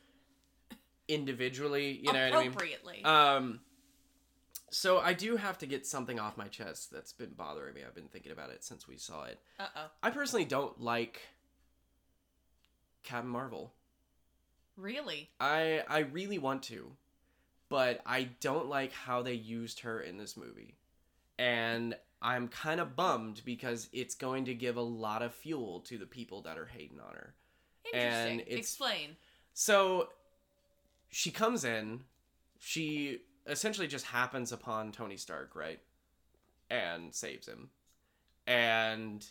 [1.07, 3.03] individually you know what i mean appropriately.
[3.03, 3.59] um
[4.71, 7.95] so i do have to get something off my chest that's been bothering me i've
[7.95, 9.81] been thinking about it since we saw it Uh oh.
[10.03, 11.21] i personally don't like
[13.03, 13.73] captain marvel
[14.77, 15.29] Really?
[15.41, 16.89] I I really want to,
[17.67, 20.77] but I don't like how they used her in this movie.
[21.37, 25.97] And I'm kind of bummed because it's going to give a lot of fuel to
[25.97, 27.33] the people that are hating on her.
[27.85, 28.31] Interesting.
[28.31, 29.15] And it's- Explain.
[29.53, 30.09] So
[31.09, 32.03] she comes in,
[32.59, 35.79] she essentially just happens upon Tony Stark, right?
[36.69, 37.69] And saves him.
[38.45, 39.25] And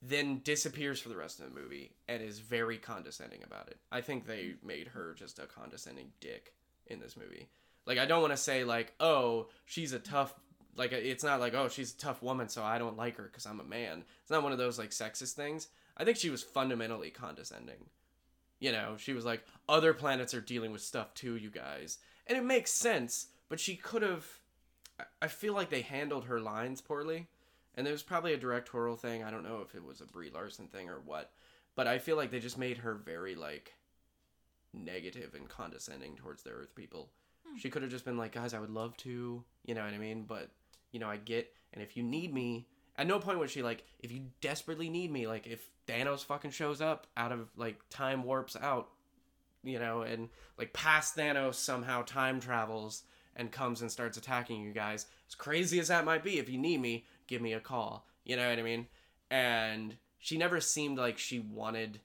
[0.00, 3.78] then disappears for the rest of the movie and is very condescending about it.
[3.90, 6.54] I think they made her just a condescending dick
[6.86, 7.48] in this movie.
[7.86, 10.34] Like I don't want to say like, "Oh, she's a tough
[10.76, 13.46] like it's not like, "Oh, she's a tough woman, so I don't like her cuz
[13.46, 15.68] I'm a man." It's not one of those like sexist things.
[15.96, 17.90] I think she was fundamentally condescending.
[18.58, 22.38] You know, she was like, "Other planets are dealing with stuff too, you guys." and
[22.38, 23.26] it makes sense.
[23.48, 24.24] But she could have.
[24.98, 27.26] I- I feel like they handled her lines poorly,
[27.74, 29.24] and there was probably a directorial thing.
[29.24, 31.32] I don't know if it was a Brie Larson thing or what,
[31.74, 33.74] but I feel like they just made her very like
[34.72, 37.10] negative and condescending towards the Earth people.
[37.46, 37.56] Hmm.
[37.58, 39.98] She could have just been like, guys, I would love to, you know what I
[39.98, 40.24] mean?
[40.24, 40.50] But
[40.92, 43.84] you know, I get, and if you need me, at no point was she like,
[43.98, 48.22] if you desperately need me, like if Thanos fucking shows up out of like time
[48.22, 48.90] warps out,
[49.64, 50.28] you know, and
[50.58, 53.02] like past Thanos somehow time travels
[53.34, 55.06] and comes and starts attacking you guys.
[55.28, 58.06] As crazy as that might be, if you need me, give me a call.
[58.24, 58.86] You know what I mean?
[59.30, 62.00] And she never seemed like she wanted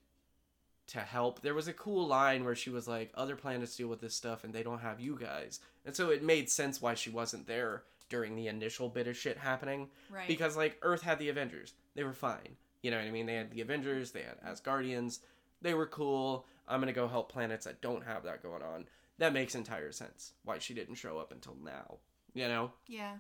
[0.88, 1.42] to help.
[1.42, 4.46] There was a cool line where she was like, "Other planets deal with this stuff,
[4.46, 7.84] and they don't have you guys," and so it made sense why she wasn't there
[8.10, 9.90] during the initial bit of shit happening.
[10.10, 10.28] Right.
[10.28, 12.56] Because like Earth had the Avengers, they were fine.
[12.82, 13.26] You know what I mean?
[13.26, 15.20] They had the Avengers, they had Asgardians,
[15.62, 16.46] they were cool.
[16.68, 18.86] I'm gonna go help planets that don't have that going on.
[19.20, 20.34] That makes entire sense.
[20.44, 21.98] Why she didn't show up until now.
[22.34, 22.72] You know?
[22.88, 23.16] yeah.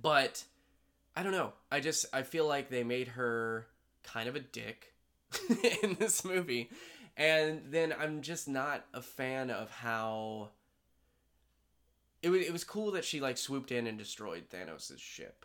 [0.00, 0.44] but
[1.16, 1.52] I don't know.
[1.72, 3.66] I just I feel like they made her
[4.04, 4.94] kind of a dick
[5.82, 6.70] in this movie,
[7.16, 10.50] and then I'm just not a fan of how
[12.22, 12.42] it was.
[12.42, 15.44] It was cool that she like swooped in and destroyed Thanos' ship,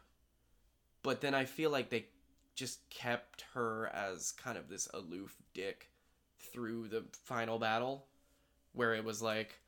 [1.03, 2.07] but then I feel like they
[2.55, 5.89] just kept her as kind of this aloof dick
[6.39, 8.05] through the final battle,
[8.73, 9.59] where it was like.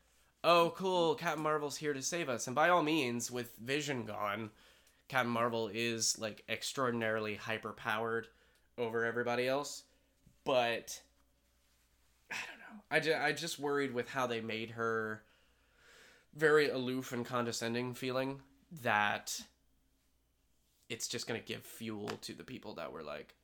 [0.43, 1.15] Oh, cool!
[1.15, 4.51] Captain Marvel's here to save us, and by all means, with Vision gone,
[5.07, 8.27] Captain Marvel is like extraordinarily hyper powered
[8.77, 9.83] over everybody else.
[10.45, 11.01] But
[12.31, 12.83] I don't know.
[12.91, 15.23] I just, I just worried with how they made her
[16.37, 18.41] very aloof and condescending feeling
[18.83, 19.41] that
[20.89, 23.35] it's just gonna give fuel to the people that were like,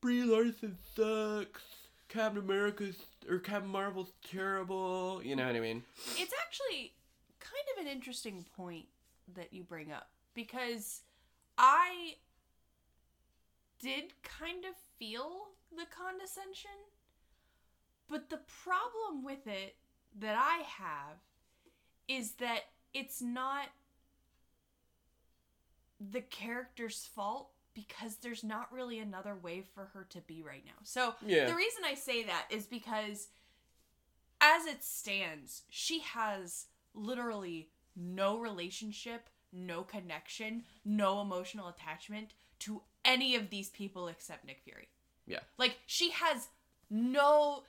[0.00, 1.62] Brie Larson sucks.
[2.08, 2.96] Captain America's
[3.28, 5.22] or Captain Marvel's terrible.
[5.24, 5.82] You know what I mean?
[6.18, 6.92] It's actually
[7.40, 8.86] kind of an interesting point
[9.34, 11.00] that you bring up because
[11.56, 12.16] I
[13.80, 16.70] did kind of feel the condescension,
[18.08, 19.76] but the problem with it
[20.18, 21.16] that I have
[22.16, 22.60] is that
[22.94, 23.66] it's not
[26.00, 30.72] the character's fault because there's not really another way for her to be right now.
[30.82, 31.46] So Yeah.
[31.46, 33.28] the reason I say that is because
[34.40, 43.34] as it stands, she has literally no relationship, no connection, no emotional attachment to any
[43.34, 44.88] of these people except Nick Fury.
[45.26, 45.40] Yeah.
[45.56, 46.48] Like she has
[46.90, 47.64] no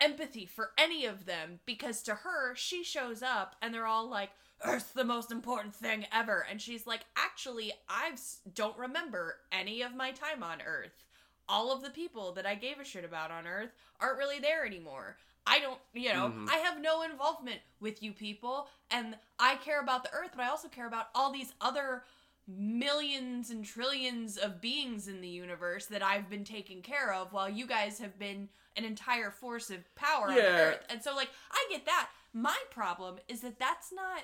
[0.00, 4.30] empathy for any of them because to her she shows up and they're all like
[4.64, 6.44] earth's the most important thing ever.
[6.50, 8.12] And she's like actually i
[8.54, 11.04] don't remember any of my time on earth.
[11.48, 14.64] All of the people that i gave a shit about on earth aren't really there
[14.66, 15.16] anymore.
[15.46, 16.48] I don't you know Mhm.
[16.50, 20.48] i have no involvement with you people and i care about the earth but i
[20.48, 22.04] also care about all these other
[22.46, 27.48] millions and trillions of beings in the universe that I've been taking care of while
[27.48, 30.86] you guys have been an entire force of power on earth.
[30.88, 32.08] And so like I get that.
[32.32, 34.22] My problem is that that's not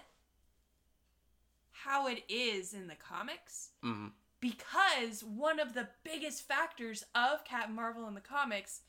[1.72, 4.06] how it is in the comics hmm
[4.44, 8.82] because one of the biggest factors of Captain Marvel in the comics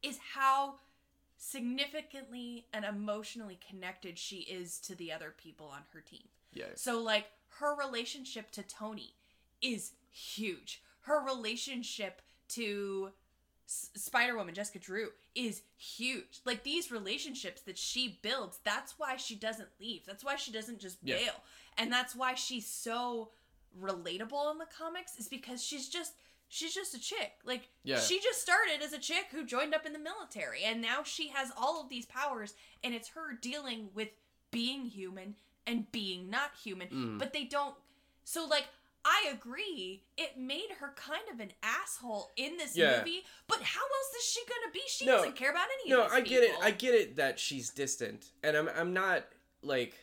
[0.00, 0.76] is how
[1.36, 6.28] significantly and emotionally connected she is to the other people on her team.
[6.52, 6.66] Yeah.
[6.76, 7.26] So like
[7.58, 9.14] her relationship to Tony
[9.60, 10.82] is huge.
[11.00, 13.10] Her relationship to
[13.70, 16.40] S- Spider Woman Jessica Drew is huge.
[16.44, 20.04] Like these relationships that she builds, that's why she doesn't leave.
[20.04, 21.18] That's why she doesn't just Yeah.
[21.18, 21.34] bail.
[21.78, 23.30] And that's why she's so
[23.80, 26.14] relatable in the comics is because she's just
[26.48, 27.34] she's just a chick.
[27.44, 28.00] Like Yeah.
[28.00, 31.28] she just started as a chick who joined up in the military and now she
[31.28, 34.08] has all of these powers and it's her dealing with
[34.50, 36.88] being human and being not human.
[36.88, 37.18] Mm.
[37.20, 37.76] But they don't
[38.24, 38.66] so like
[39.04, 40.02] I agree.
[40.16, 42.98] It made her kind of an asshole in this Yeah.
[42.98, 44.82] movie, but how else is she gonna be?
[44.88, 45.16] She No.
[45.18, 46.10] doesn't care about any No, of.
[46.10, 46.54] No, I get it.
[46.60, 49.26] I get it that she's distant, and I'm I'm not
[49.62, 49.94] like,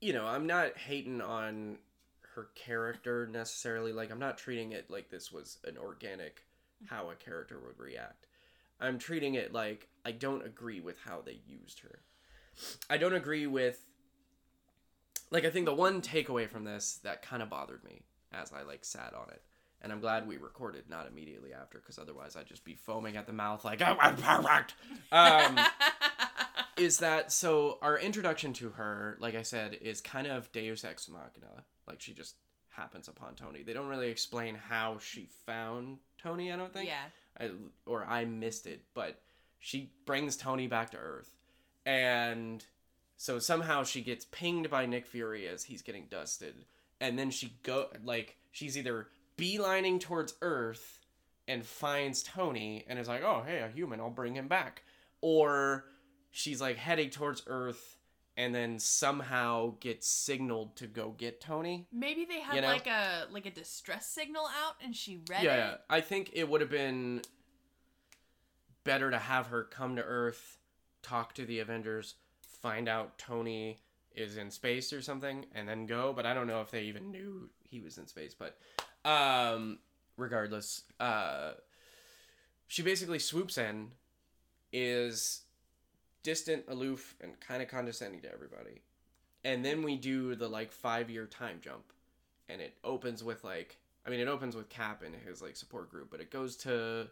[0.00, 1.78] you know, I'm not hating on
[2.34, 3.92] her character necessarily.
[3.92, 6.44] Like, I'm not treating it like this was an organic
[6.86, 8.26] how a character would react.
[8.80, 12.00] I'm treating it like I don't agree with how they used her.
[12.88, 13.86] I don't agree with.
[15.30, 18.62] Like, I think the one takeaway from this that kind of bothered me as I
[18.62, 19.42] like sat on it
[19.82, 23.26] and I'm glad we recorded not immediately after because otherwise I'd just be foaming at
[23.26, 24.74] the mouth like oh, I'm perfect.
[25.10, 25.58] Um,
[26.76, 27.78] is that so?
[27.82, 31.64] Our introduction to her, like I said, is kind of Deus ex machina.
[31.86, 32.36] Like she just
[32.68, 33.62] happens upon Tony.
[33.62, 36.52] They don't really explain how she found Tony.
[36.52, 36.88] I don't think.
[36.88, 37.04] yeah.
[37.38, 37.50] I,
[37.86, 39.18] or I missed it, but
[39.60, 41.30] she brings Tony back to Earth,
[41.86, 42.64] And
[43.20, 46.54] so somehow she gets pinged by Nick Fury as he's getting dusted.
[47.02, 51.00] And then she go like she's either beelining towards Earth
[51.46, 54.84] and finds Tony and is like, "Oh, hey, a human, I'll bring him back."
[55.20, 55.84] Or
[56.30, 57.98] she's like heading towards Earth
[58.38, 61.86] and then somehow gets signaled to go get Tony.
[61.92, 62.68] Maybe they had You know?
[62.68, 65.74] like a like a distress signal out and she read yeah, yeah.
[65.90, 67.20] I think it would have been
[68.82, 70.56] better to have her come to Earth,
[71.02, 72.14] talk to the Avengers,
[72.60, 73.78] find out Tony
[74.14, 76.12] is in space or something, and then go.
[76.14, 78.34] But I don't know if they even knew he was in space.
[78.34, 78.58] But
[79.08, 79.78] um,
[80.16, 81.52] regardless, uh,
[82.66, 83.88] she basically swoops in,
[84.72, 85.42] is
[86.22, 88.82] distant, aloof, and kind of condescending to everybody.
[89.44, 91.92] And then we do the like five year time jump.
[92.48, 95.90] And it opens with like I mean it opens with Cap and his like support
[95.90, 97.06] group, but it goes to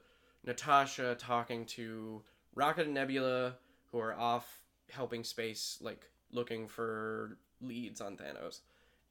[0.45, 2.23] Natasha talking to
[2.55, 3.55] Rocket and Nebula,
[3.91, 8.61] who are off helping space, like looking for leads on Thanos.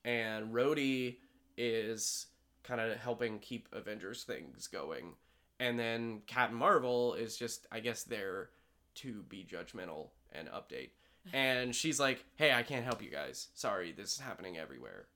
[0.05, 1.17] And Rhodey
[1.57, 2.27] is
[2.63, 5.13] kind of helping keep Avengers things going.
[5.59, 8.49] And then Captain Marvel is just, I guess, there
[8.95, 10.89] to be judgmental and update.
[11.33, 13.49] And she's like, hey, I can't help you guys.
[13.53, 15.07] Sorry, this is happening everywhere.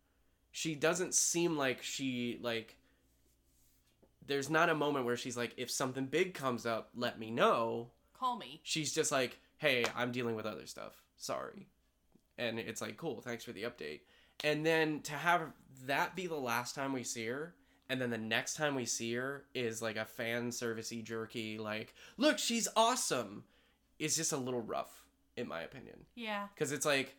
[0.51, 2.75] She doesn't seem like she, like,
[4.27, 7.91] there's not a moment where she's like, if something big comes up, let me know.
[8.19, 8.59] Call me.
[8.61, 11.03] She's just like, hey, I'm dealing with other stuff.
[11.17, 11.67] Sorry.
[12.39, 13.99] And it's like, cool, thanks for the update.
[14.43, 15.43] And then to have
[15.85, 17.53] that be the last time we see her,
[17.87, 21.93] and then the next time we see her is like a fan servicey jerky, like,
[22.17, 23.43] look, she's awesome,
[23.99, 25.03] is just a little rough,
[25.37, 26.05] in my opinion.
[26.15, 26.47] Yeah.
[26.55, 27.15] Because it's like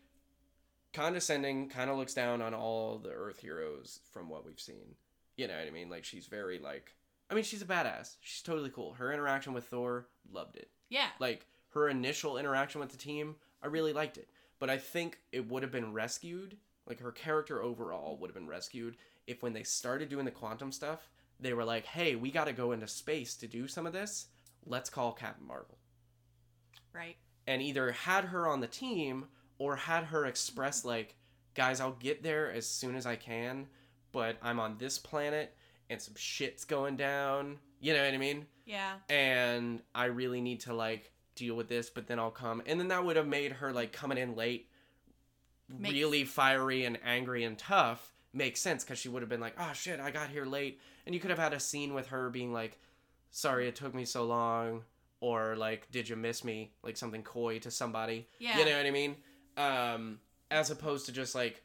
[0.92, 4.96] condescending, kind of looks down on all the Earth heroes from what we've seen.
[5.36, 5.88] You know what I mean?
[5.88, 6.92] Like, she's very, like,
[7.30, 8.16] I mean, she's a badass.
[8.20, 8.94] She's totally cool.
[8.94, 11.06] Her interaction with Thor, loved it Yeah.
[11.20, 14.28] like her initial interaction with the team i really liked it.
[14.58, 16.56] But i think it would have been rescued
[16.86, 20.72] like her character overall would have been rescued if when they started doing the quantum
[20.72, 23.92] stuff they were like hey we got to go into space to do some of
[23.92, 24.26] this.
[24.64, 25.78] Let's call captain marvel.
[26.92, 27.16] Right.
[27.46, 29.26] and either had her on the team
[29.58, 30.88] or had her express mm-hmm.
[30.88, 31.16] like
[31.54, 33.66] guys i'll get there as soon as i can
[34.12, 35.54] but i'm on this planet
[35.90, 37.58] and some shit's going down.
[37.80, 38.46] You know what i mean?
[38.64, 38.94] Yeah.
[39.10, 41.10] and I really need to like
[41.44, 42.62] deal with this, but then I'll come.
[42.66, 44.68] And then that would have made her like coming in late,
[45.68, 49.54] Makes- really fiery and angry and tough make sense because she would have been like,
[49.58, 50.80] oh shit, I got here late.
[51.04, 52.78] And you could have had a scene with her being like,
[53.30, 54.82] sorry it took me so long,
[55.20, 56.72] or like, did you miss me?
[56.82, 58.26] Like something coy to somebody.
[58.38, 58.58] Yeah.
[58.58, 59.16] You know what I mean?
[59.56, 61.62] Um, as opposed to just like,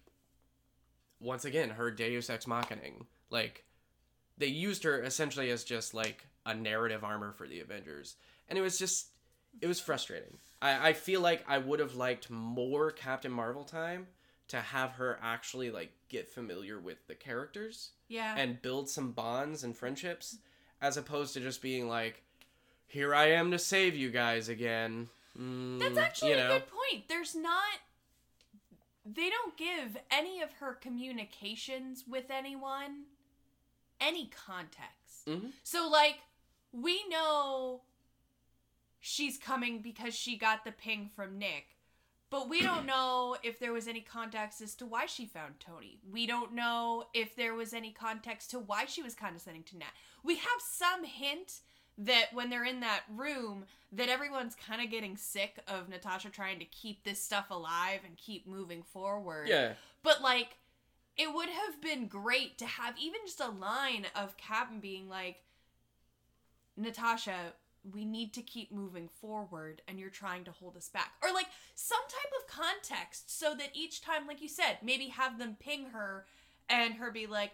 [1.19, 3.05] once again, her Deus Ex Machining.
[3.29, 3.63] Like,
[4.37, 8.15] they used her essentially as just like a narrative armor for the Avengers.
[8.49, 9.07] And it was just,
[9.61, 10.37] it was frustrating.
[10.61, 14.07] I, I feel like I would have liked more Captain Marvel time
[14.49, 18.35] to have her actually like get familiar with the characters Yeah.
[18.37, 20.37] and build some bonds and friendships
[20.81, 22.23] as opposed to just being like,
[22.87, 25.09] here I am to save you guys again.
[25.37, 27.07] Mm, That's actually you a good point.
[27.09, 27.79] There's not.
[29.05, 33.03] They don't give any of her communications with anyone
[33.99, 35.25] any context.
[35.25, 35.51] Mhm.
[35.63, 36.19] So, like,
[36.71, 37.81] we know
[38.99, 41.77] she's coming because she got the ping from Nick,
[42.29, 45.99] but we don't know if there was any context as to why she found Tony.
[46.09, 49.93] We don't know if there was any context to why she was condescending to Nat.
[50.23, 51.61] We have some hint
[51.97, 56.59] that when they're in that room that everyone's kind of getting sick of Natasha trying
[56.59, 59.47] to keep this stuff alive and keep moving forward.
[59.47, 59.73] Yeah.
[60.03, 60.57] But like
[61.17, 65.41] it would have been great to have even just a line of Captain being like
[66.75, 71.11] Natasha, we need to keep moving forward and you're trying to hold us back.
[71.23, 75.39] Or like some type of context so that each time like you said, maybe have
[75.39, 76.25] them ping her
[76.69, 77.51] and her be like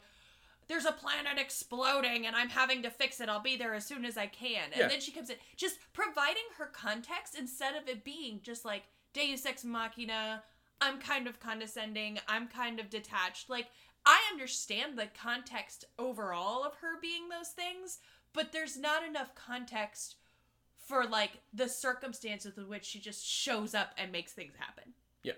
[0.68, 3.28] there's a planet exploding and I'm having to fix it.
[3.30, 4.72] I'll be there as soon as I can.
[4.72, 4.88] And Yeah.
[4.88, 5.36] then she comes in.
[5.58, 10.44] Just providing her context instead of it being just like Deus Ex Machina.
[10.82, 12.20] I'm kind of condescending.
[12.28, 13.50] I'm kind of detached.
[13.50, 13.68] Like,
[14.06, 18.00] I understand the context overall of her being those things,
[18.34, 20.16] but there's not enough context
[20.88, 24.94] for like the circumstances in which she just shows up and makes things happen.
[25.24, 25.34] Yeah.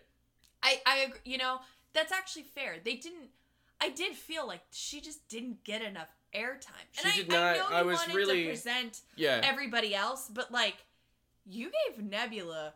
[0.63, 1.59] I I agree, you know,
[1.93, 2.77] that's actually fair.
[2.83, 3.29] They didn't
[3.81, 6.87] I did feel like she just didn't get enough airtime.
[6.93, 9.41] She and I, did I not- know you I was wanted really- to present Yeah.
[9.43, 10.77] everybody else, but like
[11.45, 12.73] you gave Nebula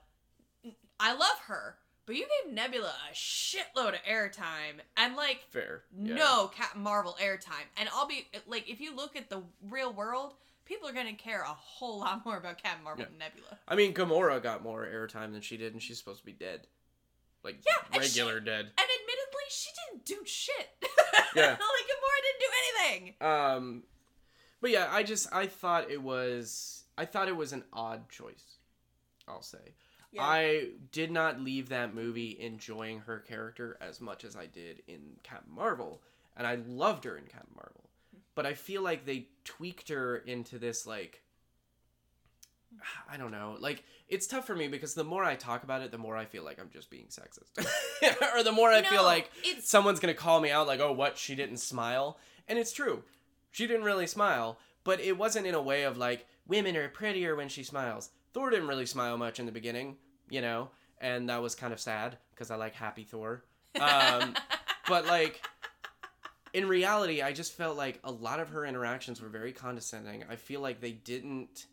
[0.99, 1.77] I love her,
[2.09, 5.83] but you gave Nebula a shitload of airtime and like Fair.
[5.95, 6.15] Yeah.
[6.15, 7.65] no Captain Marvel airtime.
[7.77, 10.33] And I'll be like if you look at the real world,
[10.65, 13.09] people are gonna care a whole lot more about Captain Marvel Yeah.
[13.09, 13.59] than Nebula.
[13.67, 16.65] I mean, Gamora got more airtime than she did, and she's supposed to be dead,
[17.43, 18.65] like Yeah, and she- regular dead.
[18.65, 20.67] And admittedly, she didn't do shit.
[21.35, 21.49] Yeah.
[21.51, 22.47] like Gamora didn't do
[22.87, 23.13] anything.
[23.21, 23.83] Um,
[24.61, 28.57] but yeah, I just I thought it was I thought it was an odd choice.
[29.27, 29.75] I'll say.
[30.17, 35.17] I did not leave that movie enjoying her character as much as I did in
[35.23, 36.01] Captain Marvel,
[36.35, 37.89] and I loved her in Captain Marvel.
[38.33, 41.21] But I feel like they tweaked her into this like
[43.11, 43.57] I don't know.
[43.59, 46.25] Like it's tough for me because the more I talk about it, the more I
[46.25, 47.65] feel like I'm just being sexist.
[48.35, 50.91] or the more I feel like it's someone's going to call me out like, "Oh,
[50.91, 51.17] what?
[51.17, 53.03] She didn't smile." And it's true.
[53.51, 57.35] She didn't really smile, but it wasn't in a way of like women are prettier
[57.35, 58.09] when she smiles.
[58.33, 59.97] Thor didn't really smile much in the beginning,
[60.29, 60.69] you know,
[60.99, 63.43] and that was kind of sad because I like happy Thor.
[63.79, 64.35] Um,
[64.87, 65.41] but like
[66.53, 70.23] in reality, I just felt like a lot of her interactions were very condescending.
[70.29, 71.65] I feel like they didn't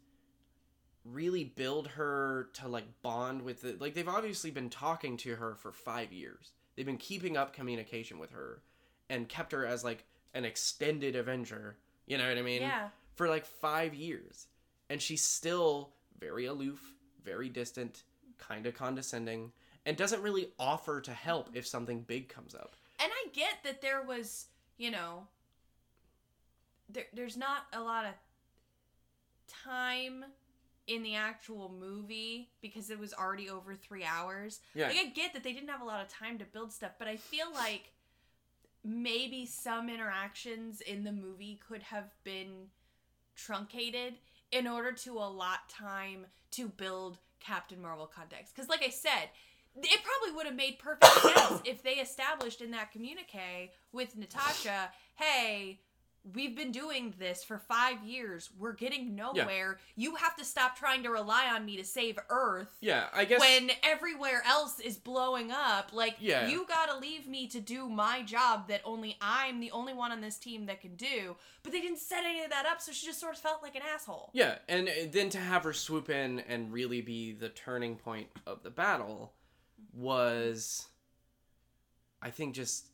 [1.05, 3.81] really build her to like bond with it.
[3.81, 6.53] Like they've obviously been talking to her for 5 years.
[6.75, 8.63] They've been keeping up communication with her
[9.09, 10.05] and kept her as like
[10.35, 11.77] an extended Avenger.
[12.07, 12.63] You know what I mean?
[12.63, 12.89] yeah.
[13.15, 14.47] For like 5 years.
[14.91, 16.93] And she's still very aloof,
[17.25, 18.03] very distant,
[18.39, 19.53] kind of condescending
[19.87, 22.75] and doesn't really offer to help if something big comes up.
[22.99, 24.47] And I get that there was,
[24.77, 25.29] you know,
[26.91, 28.13] there, there's not a lot of
[29.65, 30.25] time
[30.89, 34.61] in the actual movie because it was already over three hours.
[34.75, 34.89] Yeah.
[34.89, 37.09] Like, I get that they didn't have a lot of time to build stuff, but
[37.09, 37.93] I feel like
[38.85, 42.69] maybe some interactions in the movie could have been
[43.35, 44.15] truncated
[44.53, 48.55] in order to allot time to build Captain Marvel context.
[48.55, 49.31] Because, like I said,
[49.77, 54.91] it probably would have made perfect sense if they established in that communique with Natasha,
[55.17, 55.81] hey,
[56.35, 58.51] we've been doing this for five years.
[58.59, 59.79] We're getting nowhere.
[59.95, 63.41] You have to stop trying to rely on me to save Earth Yeah, I guess
[63.41, 65.91] when everywhere else is blowing up.
[65.93, 66.49] Like, Yeah.
[66.49, 70.21] you gotta leave me to do my job that only I'm the only one on
[70.21, 71.37] this team that can do.
[71.63, 73.75] But they didn't set any of that up, so she just sort of felt like
[73.77, 74.31] an asshole.
[74.33, 78.29] Yeah, and uh, then to have her swoop in and really be the turning point
[78.47, 79.33] of the battle
[79.93, 80.89] was
[82.23, 82.87] I think just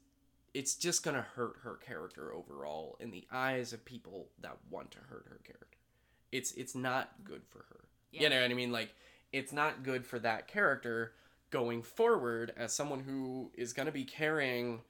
[0.54, 4.90] it's just going to hurt her character overall in the eyes of people that want
[4.92, 5.78] to hurt her character.
[6.30, 7.80] It's it's not good for her.
[8.10, 8.22] Yeah.
[8.22, 8.72] You know what I mean?
[8.72, 8.94] Like
[9.32, 11.12] it's not good for that character
[11.50, 14.80] going forward as someone who is going to be carrying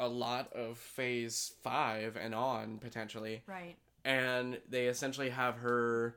[0.00, 3.76] a lot of phase 5 and on potentially Right.
[4.04, 6.16] and they essentially have her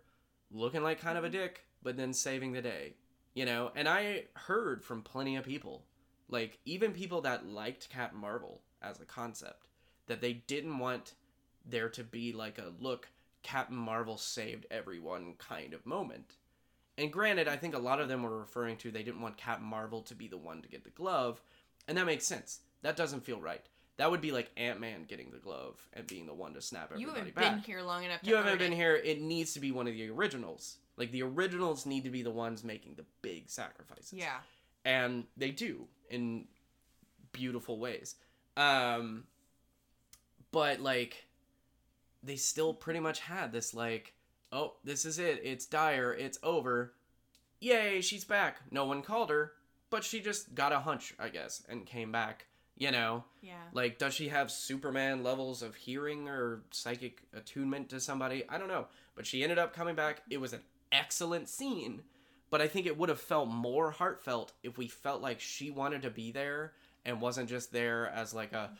[0.51, 2.93] looking like kind of a dick but then saving the day
[3.34, 5.84] you know and i heard from plenty of people
[6.30, 9.67] like even people that liked captain marvel as a concept
[10.07, 11.13] that they didn't want
[11.65, 13.09] there to be like a look
[13.43, 16.36] captain marvel saved everyone kind of moment.
[16.97, 19.67] And granted i think a lot of them were referring to they didn't want captain
[19.67, 21.41] marvel to be the one to get the glove
[21.88, 22.61] and that makes sense.
[22.81, 23.61] That doesn't feel right.
[23.97, 27.01] That would be like ant-man getting the glove and being the one to snap everybody.
[27.01, 27.63] You everybody haven't back.
[27.63, 28.75] been here long enough to you haven't been it.
[28.75, 28.95] here.
[28.95, 30.77] It needs to be one of the originals.
[30.97, 34.13] Like the originals need to be the ones making the big sacrifices.
[34.13, 34.38] Yeah.
[34.83, 36.45] and they do in
[37.31, 38.15] beautiful ways
[38.58, 39.24] um
[40.51, 41.26] but like
[42.24, 44.14] they still pretty much had this like
[44.51, 46.93] oh this is it it's dire it's over
[47.60, 49.53] yay she's back no one called her
[49.89, 52.45] but she just got a hunch i guess and came back
[52.78, 53.53] you know Yeah.
[53.72, 58.43] like, does she have Superman levels of hearing or psychic attunement to somebody?
[58.49, 58.88] I don't know.
[59.16, 60.24] But she ended up coming back.
[60.30, 60.60] It was an
[60.91, 62.01] excellent scene.
[62.49, 66.01] But I think it would have felt more heartfelt if we felt like she wanted
[66.01, 66.74] to be there
[67.06, 68.72] and wasn't just there as like a,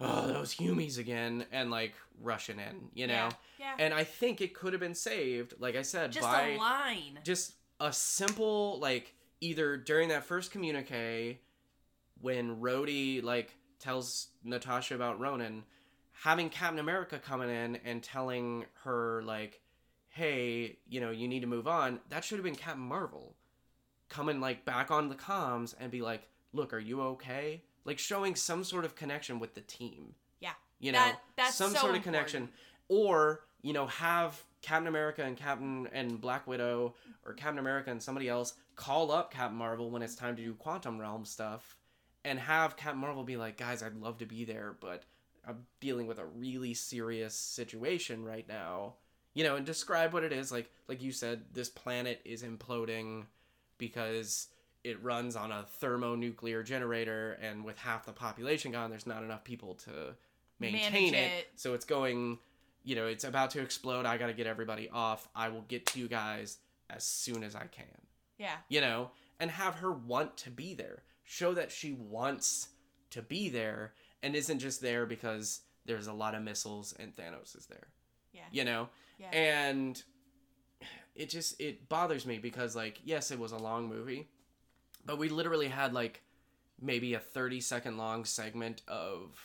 [0.00, 3.28] oh, those Humies again, and like rushing in, you know?
[3.58, 3.74] Yeah.
[3.78, 7.18] And I think it could have been saved, like I said, Just by a line.
[7.24, 11.38] just a simple like either during that first communique
[12.20, 15.64] when Rhodey like tells Natasha about Ronin,
[16.12, 19.60] having Captain America coming in and telling her like,
[20.08, 23.34] "Hey, you know, you need to move on." That should have been Captain Marvel
[24.08, 28.34] coming like back on the comms and be like, "Look, are you okay?" Like showing
[28.34, 30.14] some sort of connection with the team.
[30.40, 30.52] Yeah.
[30.80, 32.48] You know, That- that's some so sort of connection
[32.88, 38.02] or you know have captain america and captain and black widow or captain america and
[38.02, 41.76] somebody else call up captain marvel when it's time to do quantum realm stuff
[42.24, 45.04] and have captain marvel be like guys i'd love to be there but
[45.48, 48.92] i'm dealing with a really serious situation right now
[49.32, 53.24] you know and describe what it is like like you said this planet is imploding
[53.78, 54.48] because
[54.84, 59.42] it runs on a thermonuclear generator and with half the population gone there's not enough
[59.42, 60.14] people to
[60.60, 61.32] maintain it.
[61.32, 61.48] it.
[61.56, 62.38] so it's going
[62.84, 64.04] you know, it's about to explode.
[64.04, 65.26] I got to get everybody off.
[65.34, 66.58] I will get to you guys
[66.90, 67.86] as soon as I can.
[68.38, 68.56] Yeah.
[68.68, 69.10] You know,
[69.40, 71.02] and have her want to be there.
[71.24, 72.68] Show that she wants
[73.10, 77.56] to be there and isn't just there because there's a lot of missiles and Thanos
[77.56, 77.88] is there.
[78.32, 78.42] Yeah.
[78.52, 78.88] You know?
[79.18, 79.30] Yeah.
[79.30, 80.02] And
[81.14, 84.28] it just it bothers me because like yes, it was a long movie,
[85.06, 86.22] but we literally had like
[86.80, 89.38] maybe a 30 second long segment of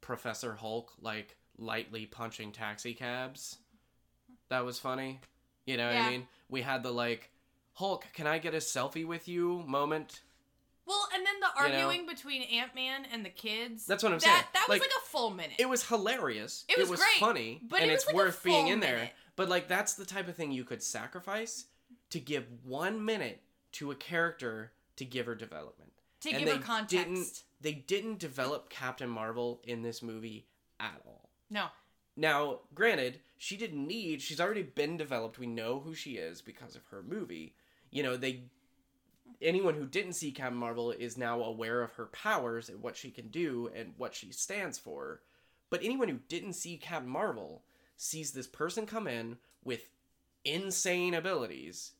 [0.00, 3.58] Professor Hulk like lightly punching taxi cabs.
[4.48, 5.20] That was funny.
[5.66, 6.26] You know what I mean?
[6.48, 7.30] We had the like
[7.74, 10.20] Hulk, can I get a selfie with you moment.
[10.86, 11.86] Well, and then the You know?
[11.86, 13.86] arguing between Ant Man and the kids.
[13.86, 14.44] That's what I'm that, saying.
[14.52, 15.56] That was Like, like, a full minute.
[15.58, 16.64] It was hilarious.
[16.68, 18.96] It was great, funny, but and it was it's like worth being in there.
[18.96, 19.12] minute.
[19.36, 21.64] But like that's the type of thing you could sacrifice
[22.10, 23.42] to give one minute
[23.72, 25.92] to a character to give her development.
[26.20, 27.06] to and give her context.
[27.06, 30.46] Didn't, they didn't develop Captain Marvel in this movie
[30.80, 31.30] at all.
[31.50, 31.66] No.
[32.16, 34.22] Now, granted, she didn't need.
[34.22, 35.38] She's already been developed.
[35.38, 37.54] We know who she is because of her movie.
[37.90, 38.44] You know, they.
[39.42, 43.10] Anyone who didn't see Captain Marvel is now aware of her powers and what she
[43.10, 45.22] can do and what she stands for.
[45.70, 47.64] But anyone who didn't see Captain Marvel
[47.96, 49.88] sees this person come in with
[50.44, 51.92] insane abilities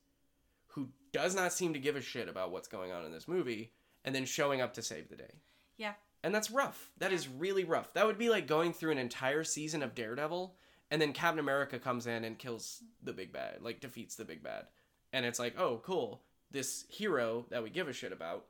[1.14, 3.72] does not seem to give a shit about what's going on in this movie
[4.04, 5.32] and then showing up to save the day.
[5.78, 5.92] Yeah.
[6.24, 6.90] And that's rough.
[6.98, 7.94] That is really rough.
[7.94, 10.56] That would be like going through an entire season of Daredevil
[10.90, 14.42] and then Captain America comes in and kills the big bad, like defeats the big
[14.42, 14.66] bad.
[15.12, 16.22] And it's like, "Oh, cool.
[16.50, 18.46] This hero that we give a shit about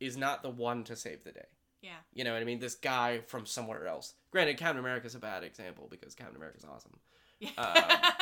[0.00, 1.46] is not the one to save the day."
[1.80, 1.96] Yeah.
[2.12, 2.58] You know what I mean?
[2.58, 4.14] This guy from somewhere else.
[4.30, 6.98] Granted, Captain America's a bad example because Captain America's awesome.
[7.40, 7.50] Yeah.
[7.56, 8.12] Um,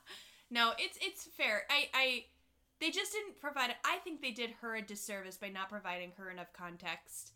[0.50, 1.62] no, it's it's fair.
[1.70, 2.24] I I
[2.82, 3.76] they just didn't provide it.
[3.84, 7.32] I think they did her a disservice by not providing her enough context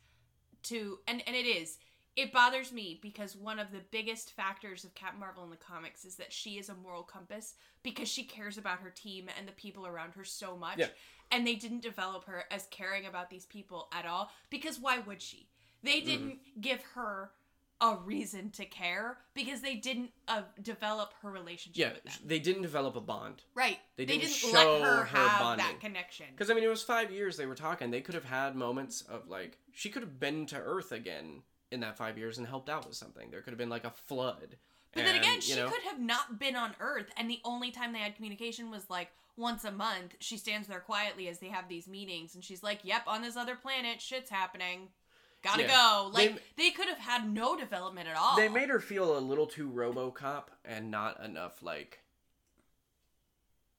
[0.65, 1.79] to and and it is.
[2.17, 6.05] It bothers me because one of the biggest factors of Captain Marvel in the comics
[6.07, 9.53] is that she is a moral compass because she cares about her team and the
[9.53, 10.79] people around her so much.
[10.79, 10.87] Yeah.
[11.31, 15.21] And they didn't develop her as caring about these people at all because why would
[15.23, 15.49] she?
[15.83, 16.07] They Mm-hmm.
[16.07, 17.31] didn't give her
[17.81, 22.97] a reason to care because they didn't uh, develop her relationship yeah, they didn't develop
[22.97, 23.43] a bond.
[23.55, 23.79] Right.
[23.97, 25.67] They They, didn't didn't, show let her, her have bonding.
[25.67, 26.27] that connection.
[26.31, 27.91] Because I mean, it was five years they were talking.
[27.91, 31.81] They could have had moments of like she could have been to Earth again in
[31.81, 33.31] that five years and helped out with something.
[33.31, 34.57] There could have been like a flood.
[34.95, 37.93] But then again, she know, could have not been on Earth, and the only time
[37.93, 40.15] they had communication was like once a month.
[40.21, 43.37] She stands there quietly as they have these meetings, and she's like, "Yep, on this
[43.37, 44.89] other planet, shit's happening.
[45.47, 45.69] Gotta Yeah.
[45.69, 48.37] go." They- Like they, could have had no development at all.
[48.37, 52.01] They made her feel a little too RoboCop and not enough like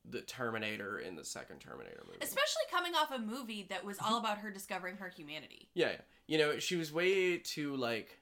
[0.10, 2.20] the Terminator in the second Terminator movie.
[2.22, 5.68] especially coming off a movie that was all about her discovering her humanity.
[5.74, 6.02] Yeah, yeah.
[6.28, 8.20] You know, she was way too like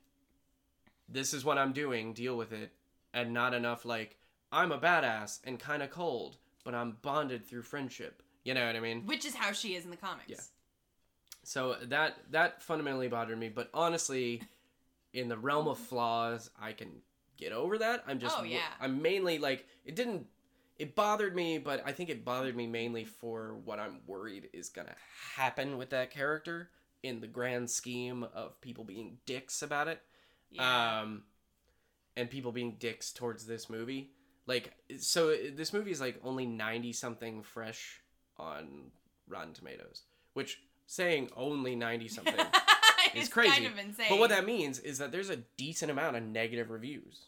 [1.07, 2.71] this is what I'm doing, deal with it,
[3.13, 4.17] and not enough like
[4.51, 8.23] I'm a badass and kind of cold, but I'm bonded through friendship.
[8.43, 9.05] You know what I mean?
[9.05, 10.29] Which is how she is in the comics.
[10.29, 10.37] Yeah.
[11.45, 14.41] So that that fundamentally bothered me, but honestly,
[15.13, 16.89] in the realm of flaws, I can
[17.37, 18.03] get over that.
[18.07, 18.59] I'm just Oh, yeah.
[18.81, 20.25] I'm mainly like it didn't
[20.77, 24.69] it bothered me, but I think it bothered me mainly for what I'm worried is
[24.69, 24.95] going to
[25.35, 26.69] happen with that character
[27.01, 30.01] in the grand scheme of people being dicks about it.
[30.49, 31.01] Yeah.
[31.01, 31.23] Um
[32.17, 34.09] and people being dicks towards this movie.
[34.47, 38.01] Like so this movie is like only 90 something fresh
[38.37, 38.91] on
[39.27, 42.45] Rotten Tomatoes, which saying only 90 something is
[43.13, 43.51] it's crazy.
[43.51, 44.07] kind of insane.
[44.09, 47.21] But what that means is that there's a decent amount of negative reviews.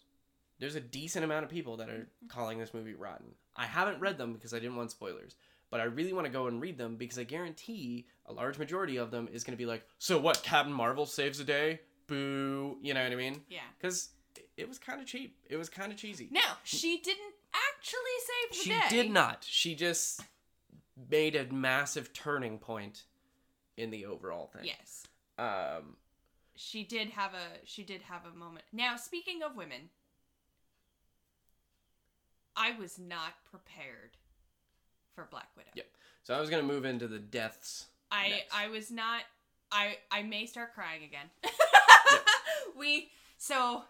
[0.60, 2.28] There's a decent amount of people that are mm-hmm.
[2.28, 3.28] calling this movie rotten.
[3.55, 5.36] I haven't read them because I didn't want spoilers,
[5.70, 8.97] but I really want to go and read them because I guarantee a large majority
[8.97, 10.41] of them is going to be like, "So what?
[10.43, 11.82] Captain Marvel saves the day?
[12.08, 13.41] Boo!" You know what I mean?
[13.49, 13.60] yeah.
[13.80, 14.10] Because
[14.55, 15.38] it was kind of cheap.
[15.49, 16.30] It was kind of cheesy.
[16.32, 17.34] No, she didn't
[17.78, 18.86] actually save the she day.
[18.89, 19.45] She did not.
[19.47, 20.22] She just
[21.10, 23.03] made a massive turning point
[23.78, 24.66] in the overall thing.
[24.66, 25.04] Yes.
[25.38, 25.96] Um.
[26.56, 28.66] she did have a she did have a moment.
[28.74, 29.90] Now, speaking of women,
[32.56, 34.18] I was not prepared
[35.14, 35.70] for Black Widow.
[35.76, 35.84] Yeah.
[36.24, 37.86] So I was gonna move into the deaths.
[38.12, 38.56] I next.
[38.56, 39.22] I was not
[39.72, 41.30] I I may start crying again.
[42.78, 43.84] we so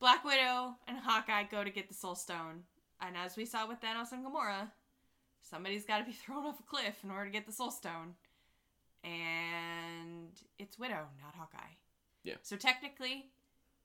[0.00, 2.64] Black Widow and Hawkeye go to get the Soul Stone,
[3.00, 4.70] and as we saw with Thanos and Gamora,
[5.42, 8.14] somebody's got to be thrown off a cliff in order to get the Soul Stone,
[9.04, 11.74] and it's Widow, not Hawkeye.
[12.22, 12.34] Yeah.
[12.42, 13.26] So technically,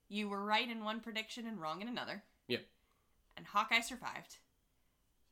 [0.08, 2.22] you were right in one prediction and wrong in another.
[2.48, 2.58] Yeah.
[3.36, 4.38] And Hawkeye survived,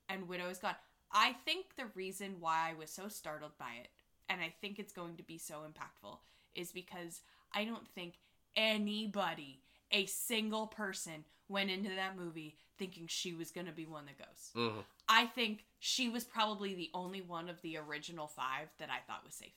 [0.08, 0.76] and Widow is gone.
[1.10, 3.88] I think the reason why I was so startled by it,
[4.28, 6.18] and I think it's going to be so impactful,
[6.54, 7.22] is because
[7.52, 8.14] I don't think
[8.54, 9.60] anybody,
[9.90, 14.18] a single person went into that movie thinking she was going to be one that
[14.18, 14.50] goes.
[14.54, 14.84] Mhm.
[15.08, 19.24] I think she was probably the only one of the original 5 that I thought
[19.24, 19.54] was safe.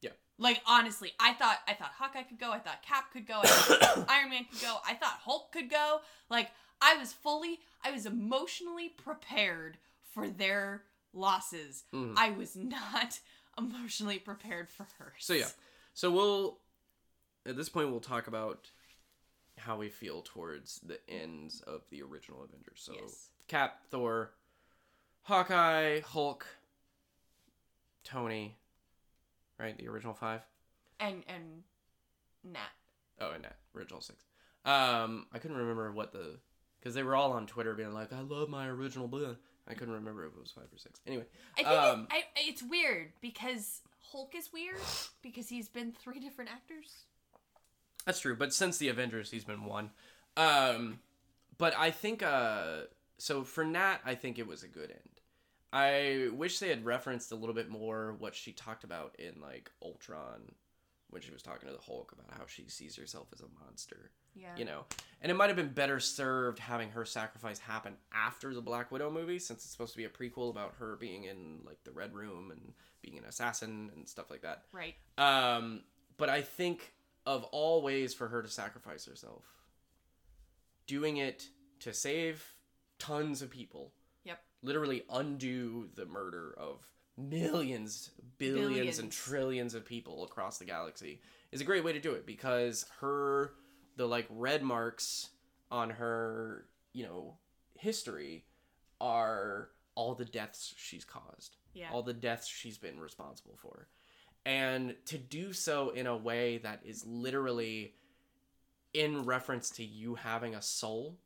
[0.00, 0.10] Yeah.
[0.38, 3.46] Like honestly, I thought I thought Hawkeye could go, I thought Cap could go, I
[3.46, 6.00] thought Iron Man could go, I thought Hulk could go.
[6.30, 9.76] Like I was fully I was emotionally prepared
[10.14, 10.82] for their
[11.12, 11.84] losses.
[11.94, 12.14] Mhm.
[12.16, 13.20] I was not
[13.58, 15.12] emotionally prepared for hers.
[15.18, 15.48] So yeah,
[15.94, 16.58] so we'll
[17.46, 18.70] at this point we'll talk about
[19.58, 22.80] how we feel towards the ends of the original Avengers.
[22.82, 23.28] So Yes.
[23.46, 24.30] Cap, Thor,
[25.22, 26.46] Hawkeye, Hulk,
[28.04, 28.56] Tony,
[29.60, 29.76] right?
[29.76, 30.40] The original five.
[30.98, 31.62] And and
[32.44, 32.72] Nat.
[33.20, 34.24] Oh, and Nat, original six.
[34.64, 36.38] Um, I couldn't remember what the
[36.78, 39.34] because they were all on Twitter being like, "I love my original." Blah.
[39.68, 41.00] I couldn't remember if it was five or six.
[41.06, 41.24] Anyway,
[41.56, 44.80] I think Um, it, I, it's weird because Hulk is weird
[45.22, 47.04] because he's been three different actors.
[48.04, 49.90] That's true, but since the Avengers, he's been one.
[50.36, 50.98] Um,
[51.58, 52.82] but I think uh,
[53.18, 55.19] so for Nat, I think it was a good end.
[55.72, 59.70] I wish they had referenced a little bit more what she talked about in like
[59.82, 60.52] Ultron
[61.10, 64.10] when she was talking to the Hulk about how she sees herself as a monster,
[64.36, 64.56] Yeah.
[64.56, 64.84] you know.
[65.20, 69.10] And it might have been better served having her sacrifice happen after the Black Widow
[69.10, 72.14] movie, since it's supposed to be a prequel about her being in like the Red
[72.14, 74.62] Room and being an assassin and stuff like that.
[74.72, 74.94] Right.
[75.18, 75.82] Um,
[76.16, 76.92] but I think
[77.26, 79.44] of all ways for her to sacrifice herself,
[80.86, 81.48] doing it
[81.80, 82.54] to save
[82.98, 83.92] tons of people.
[84.62, 86.86] Literally undo the murder of
[87.16, 91.20] millions, billions, and trillions of people across the galaxy
[91.52, 93.52] is a great way to do it because her,
[93.96, 95.30] the like red marks
[95.70, 97.34] on her, you know,
[97.74, 98.44] history
[99.00, 101.90] are all the deaths she's caused Yeah.
[101.92, 103.88] all the deaths she's been responsible for.
[104.46, 107.94] And to do so in a way that is literally
[108.94, 111.18] in reference to you having a soul.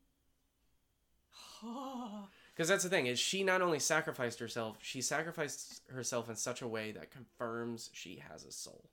[2.55, 6.63] Because that's the thing, is she not only sacrificed herself, she sacrificed herself in such
[6.63, 8.85] a way that confirms she has a soul.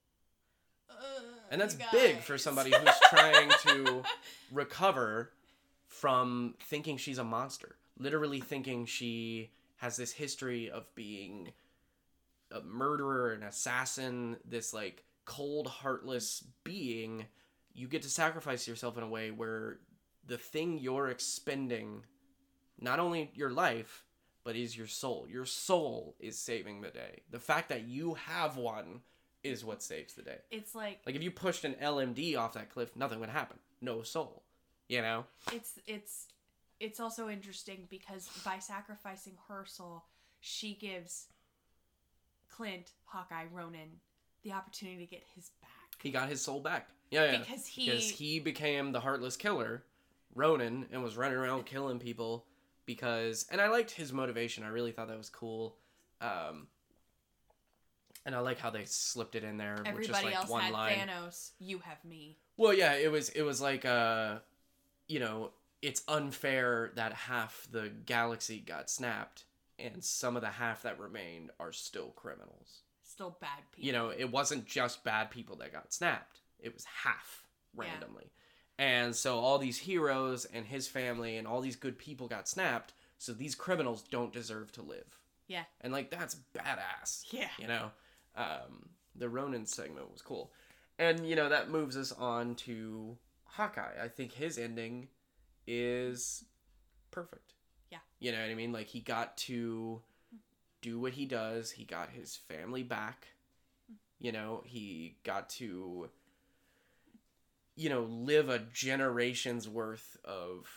[1.51, 4.03] And that's uh, big for somebody who's trying to
[4.51, 5.31] recover
[5.87, 7.75] from thinking she's a monster.
[7.99, 11.51] Literally thinking she has this history of being
[12.51, 17.25] a murderer, an assassin, this like cold, heartless being.
[17.73, 19.79] You get to sacrifice yourself in a way where
[20.25, 22.03] the thing you're expending,
[22.81, 24.03] not only your life,
[24.43, 25.27] but is your soul.
[25.29, 27.21] Your soul is saving the day.
[27.29, 29.01] The fact that you have one
[29.43, 30.37] is what saves the day.
[30.49, 33.57] It's like Like if you pushed an LMD off that cliff, nothing would happen.
[33.81, 34.43] No soul.
[34.87, 35.25] You know?
[35.53, 36.27] it's it's
[36.79, 40.03] it's also interesting because by sacrificing her soul,
[40.39, 41.27] she gives
[42.49, 43.99] Clint, Hawkeye, Ronin
[44.43, 45.69] the opportunity to get his back.
[46.01, 46.89] He got his soul back.
[47.11, 47.37] Yeah, yeah.
[47.39, 49.83] Because he- because he became the heartless killer,
[50.33, 52.45] Ronin, and was running around killing people
[52.93, 54.63] because and I liked his motivation.
[54.63, 55.77] I really thought that was cool.
[56.19, 56.67] Um
[58.25, 60.63] and I like how they slipped it in there with Everybody just like else one
[60.63, 60.97] had line.
[60.97, 61.51] Thanos.
[61.59, 62.37] You have me.
[62.57, 64.39] Well, yeah, it was it was like uh
[65.07, 69.45] you know, it's unfair that half the galaxy got snapped
[69.79, 72.83] and some of the half that remained are still criminals.
[73.03, 73.87] Still bad people.
[73.87, 76.39] You know, it wasn't just bad people that got snapped.
[76.59, 77.43] It was half
[77.75, 78.31] randomly.
[78.77, 82.93] And so all these heroes and his family and all these good people got snapped,
[83.17, 85.19] so these criminals don't deserve to live.
[85.47, 85.63] Yeah.
[85.81, 87.25] And like that's badass.
[87.31, 87.49] Yeah.
[87.59, 87.91] you know?
[88.35, 90.51] Um, the ronin segment was cool.
[90.97, 94.01] And you know that moves us on to hawkeye.
[94.01, 95.07] I think his ending
[95.67, 96.45] is
[97.11, 97.53] perfect.
[97.91, 97.97] Yeah.
[98.19, 98.71] you know what i mean?
[98.71, 100.01] Like he got to
[100.81, 101.71] do what he does.
[101.71, 103.27] He got his family back.
[104.19, 106.09] You know he got to
[107.75, 110.67] you know live a generation's worth of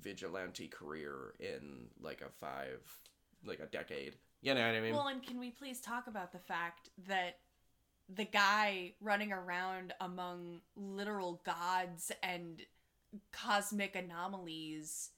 [0.00, 2.80] vigilante career in like a five
[3.44, 6.32] like a decade you know what i mean Well, and can we please talk about
[6.32, 7.38] the fact that
[8.08, 12.60] the guy running around among literal gods and
[13.32, 15.10] cosmic anomalies,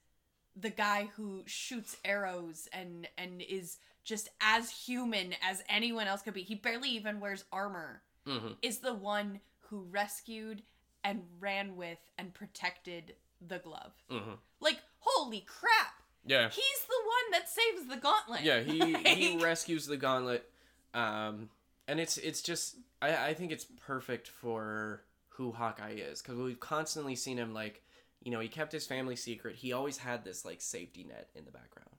[0.55, 6.35] the guy who shoots arrows and and is just as human as anyone else could
[6.35, 6.43] be.
[6.43, 8.03] He barely even wears armor.
[8.27, 10.63] hmm Is the one who rescued
[11.07, 13.15] and ran with and protected
[13.47, 13.93] the glove.
[14.11, 16.03] hmm Like, holy crap.
[16.27, 16.49] Yeah.
[16.49, 18.43] He's the one that saves the gauntlet.
[18.43, 20.51] Yeah, he he rescues the gauntlet.
[20.93, 21.49] Um
[21.87, 26.61] and it's it's just I I think it's perfect for who Hawkeye is cuz we've
[26.61, 27.83] constantly seen him like
[28.23, 29.55] you know, he kept his family secret.
[29.55, 31.95] He always had this like safety net in the background.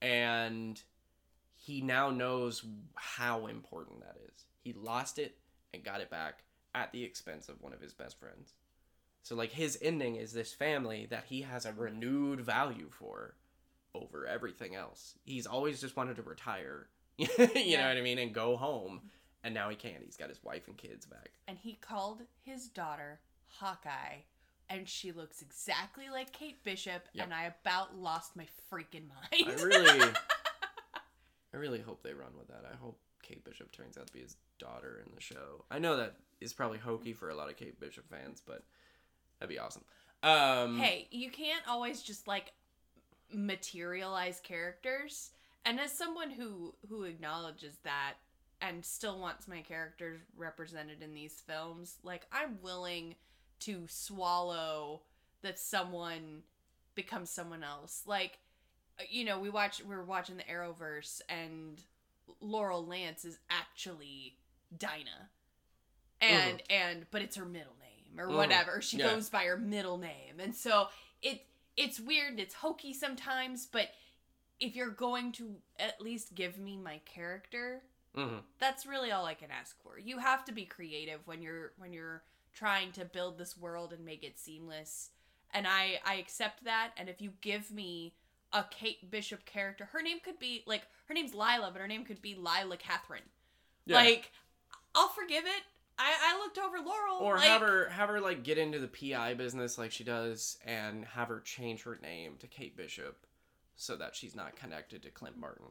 [0.00, 0.82] And
[1.54, 2.64] he now knows
[2.94, 4.46] how important that is.
[4.62, 5.36] He lost it
[5.74, 6.44] and got it back
[6.74, 8.54] at the expense of one of his best friends.
[9.22, 13.34] So like his ending is this family that he has a renewed value for
[13.94, 15.14] over everything else.
[15.24, 16.88] He's always just wanted to retire.
[17.18, 17.82] you Yeah.
[17.82, 18.18] know what I mean?
[18.18, 19.02] And go home.
[19.42, 20.02] And now he can't.
[20.04, 21.30] He's got his wife and kids back.
[21.48, 24.18] and he called his daughter Hawkeye,
[24.68, 27.24] and she looks exactly like Kate Bishop, Yep.
[27.24, 29.58] and I about lost my freaking mind.
[29.58, 30.12] I really
[31.52, 32.64] I really hope they run with that.
[32.70, 35.64] I hope Kate Bishop turns out to be his daughter in the show.
[35.70, 38.62] I know that is probably hokey for a lot of Kate Bishop fans, but
[39.38, 39.84] that'd be awesome.
[40.22, 42.52] Um hey, you can't always just like
[43.32, 45.30] materialize characters.
[45.64, 48.14] And as someone who who acknowledges that
[48.60, 53.14] and still wants my characters represented in these films, like I'm willing
[53.60, 55.02] to swallow
[55.42, 56.42] that someone
[56.94, 58.02] becomes someone else.
[58.06, 58.38] Like
[58.98, 61.80] uh, you know, we watch we are watching the Arrowverse and
[62.40, 64.36] Laurel Lance is actually
[64.76, 65.30] Dinah.
[66.20, 68.36] And and but it's her middle name or Mhm.
[68.36, 68.80] whatever.
[68.82, 69.10] She Yeah.
[69.14, 70.40] goes by her middle name.
[70.40, 70.88] And so
[71.22, 71.46] it
[71.76, 73.94] it's weird, it's hokey sometimes, but
[74.58, 77.82] if you're going to at least give me my character,
[78.14, 78.42] mhm.
[78.58, 79.98] that's really all I can ask for.
[79.98, 84.04] You have to be creative when you're when you're trying to build this world and
[84.04, 85.10] make it seamless.
[85.52, 88.14] And I I accept that and if you give me
[88.52, 92.04] a Kate Bishop character, her name could be like her name's Lila, but her name
[92.04, 93.30] could be Lila Catherine.
[93.86, 93.96] Yeah.
[93.96, 94.32] Like
[94.94, 95.62] I'll forgive it.
[96.00, 98.88] I I looked over Laurel or like, have her have her like get into the
[98.88, 103.26] PI business like she does and have her change her name to Kate Bishop
[103.76, 105.66] so that she's not connected to Clint Barton.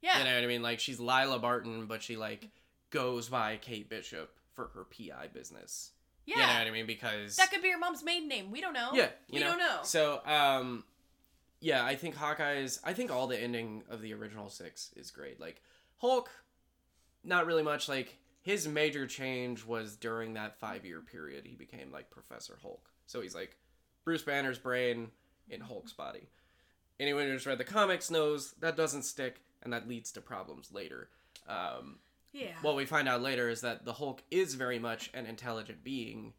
[0.00, 0.18] Yeah.
[0.18, 0.62] You know what I mean?
[0.62, 2.48] Like she's Lila Barton, but she like
[2.90, 5.90] goes by Kate Bishop for her PI business.
[6.26, 6.36] yeah.
[6.36, 6.86] You know what I mean?
[6.86, 8.50] Because That could be your mom's maiden name.
[8.50, 8.90] We don't know.
[8.94, 9.46] yeah, we know.
[9.50, 9.78] don't know.
[9.82, 10.84] So, um,
[11.60, 12.80] yeah, I think Hawkeye's.
[12.84, 15.40] I think all the ending of the original six is great.
[15.40, 15.60] Like
[15.98, 16.30] Hulk,
[17.24, 17.88] not really much.
[17.88, 18.16] Like
[18.48, 21.44] his major change was during that five year period.
[21.44, 22.88] He became like Professor Hulk.
[23.04, 23.58] So he's like
[24.06, 25.08] Bruce Banner's brain
[25.50, 26.30] in Hulk's body.
[26.98, 31.10] Anyone who's read the comics knows that doesn't stick, and that leads to problems later.
[31.46, 31.98] Um,
[32.32, 32.54] yeah.
[32.62, 36.32] what we find out later is that the Hulk is very much an intelligent being,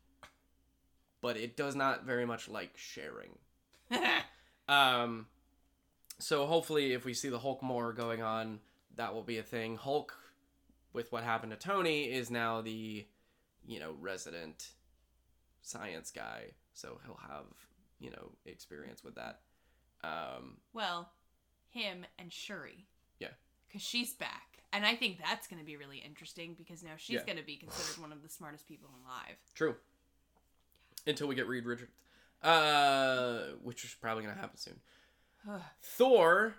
[1.22, 3.38] but it does not very much like sharing.
[4.68, 5.26] Um,
[6.20, 8.60] so hopefully, if we see the Hulk more going on,
[8.97, 9.78] that will be a thing.
[9.78, 10.16] Hulk,
[10.93, 13.05] with what happened to Tony, is now the,
[13.65, 14.69] you know, resident
[15.61, 17.45] science guy, so he'll have
[17.99, 19.41] you know experience with that.
[20.03, 21.11] Um, well,
[21.69, 22.85] him and Shuri.
[23.19, 23.27] Yeah.
[23.67, 24.43] Because she's back.
[24.71, 27.25] And I think that's going to be really interesting because now she's Yeah.
[27.25, 29.35] going to be considered one of the smartest people alive.
[29.55, 29.75] true.
[31.07, 31.91] Until we get Reed Richards,
[32.43, 34.79] uh, which is probably gonna happen soon.
[35.81, 36.55] Thor.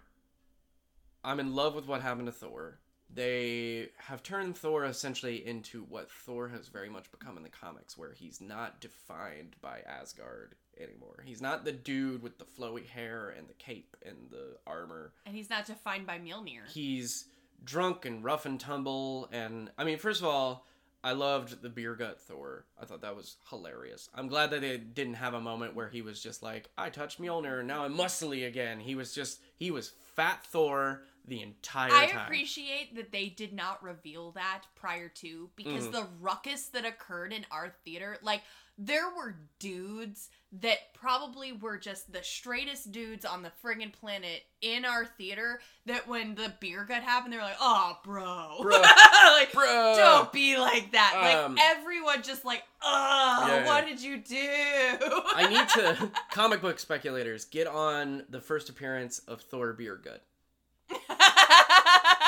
[1.23, 2.79] I'm in love with what happened to Thor.
[3.13, 7.99] They have turned Thor essentially into what Thor has very much become in the comics,
[7.99, 11.23] where he's not defined by Asgard anymore.
[11.25, 15.13] He's not the dude with the flowy hair and the cape and the armor.
[15.27, 16.69] and he's not defined by Mjolnir.
[16.73, 17.27] He's
[17.65, 19.29] drunk and rough and tumble.
[19.33, 20.67] And I mean, first of all,
[21.03, 22.67] I loved the beer gut Thor.
[22.81, 24.09] I thought that was hilarious.
[24.15, 27.21] I'm glad that they didn't have a moment where he was just like, I touched
[27.21, 28.81] Mjolnir and now I'm muscly again.
[28.81, 32.25] He was just, he was fat Thor the entire I time.
[32.27, 35.93] appreciate that they did not reveal that prior to because Mhm.
[35.93, 38.43] the ruckus that occurred in our theater, like
[38.79, 44.85] there were dudes that probably were just the straightest dudes on the friggin' planet in
[44.87, 48.57] our theater that when the beer gut happened, they were like, oh, bro.
[48.63, 48.81] Bro.
[49.37, 49.95] like, Bro.
[49.97, 51.43] don't be like that.
[51.45, 53.91] Um, like, everyone just like, oh, Yeah, what yeah.
[53.95, 55.23] did you do?
[55.35, 60.25] I need to, comic book speculators, get on the first appearance of Thor Beer Gut.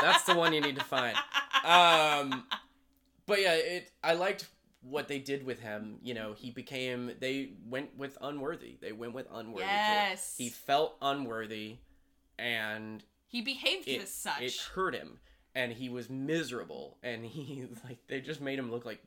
[0.03, 1.16] That's the one you need to find.
[1.64, 2.44] um
[3.26, 4.48] but yeah it i liked
[4.82, 9.14] what they did with him you know he became they went with unworthy they went
[9.14, 10.34] with unworthy Yes.
[10.36, 11.76] he felt unworthy
[12.38, 14.40] and he behaved it, as such.
[14.42, 15.20] it hurt him
[15.55, 19.03] and he was miserable and he like they just made him look like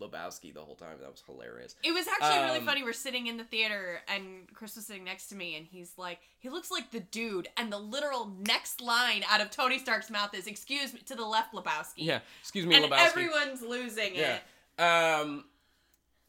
[0.00, 2.82] lebowski the whole time that was hilarious It was actually really Um, funny.
[2.82, 6.20] We're sitting in the theater, and Chris was sitting next to me, and he's like,
[6.38, 7.48] he looks like the dude.
[7.56, 11.24] And the literal next line out of Tony Stark's mouth is, "Excuse me," to the
[11.24, 11.94] left, Lebowski.
[12.04, 14.38] yeah excuse me and lebowski everyone's losing yeah
[14.78, 14.82] it.
[14.82, 15.44] um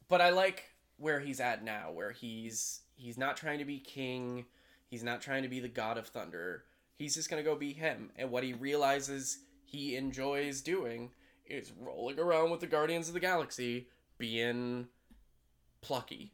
[0.07, 0.63] but i like
[0.97, 4.45] where he's at now where he's he's not trying to be king
[4.87, 6.63] he's not trying to be the god of thunder
[6.97, 11.11] he's just gonna go be him and what he realizes he enjoys doing
[11.49, 13.87] is rolling around with the guardians of the galaxy
[14.17, 14.87] being
[15.81, 16.31] plucky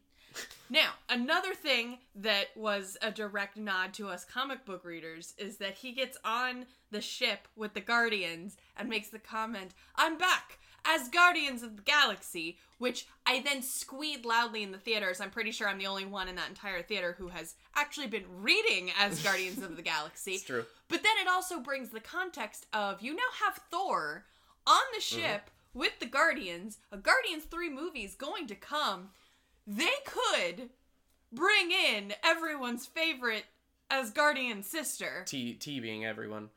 [0.68, 5.74] Now, another thing that was a direct nod to us comic book readers is that
[5.74, 11.08] he gets on the ship with the Guardians and makes the comment, "I'm back." as
[11.08, 15.20] Guardians of the Galaxy, which I then squeed loudly in the theaters.
[15.20, 18.24] I'm pretty sure I'm the only one in that entire theater who has actually been
[18.40, 20.34] reading as Guardians of the Galaxy.
[20.34, 20.64] It's true.
[20.88, 24.24] But then it also brings the context of you now have Thor
[24.66, 25.20] on the Mm-hmm.
[25.20, 29.10] ship with the Guardians, a Guardians 3 movie's going to come.
[29.66, 30.70] They could
[31.32, 33.44] bring in everyone's favorite
[33.90, 35.22] Asgardian sister.
[35.26, 36.48] T T being everyone.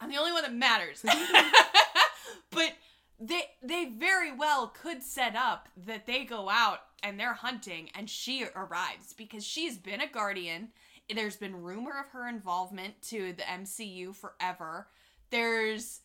[0.00, 1.04] I'm the only one that matters.
[2.50, 2.72] but
[3.20, 8.08] they they very well could set up that they go out and they're hunting and
[8.10, 10.68] she arrives because she's been a guardian.
[11.14, 14.88] There's been rumor of her involvement to the MCU forever.
[15.30, 16.00] There's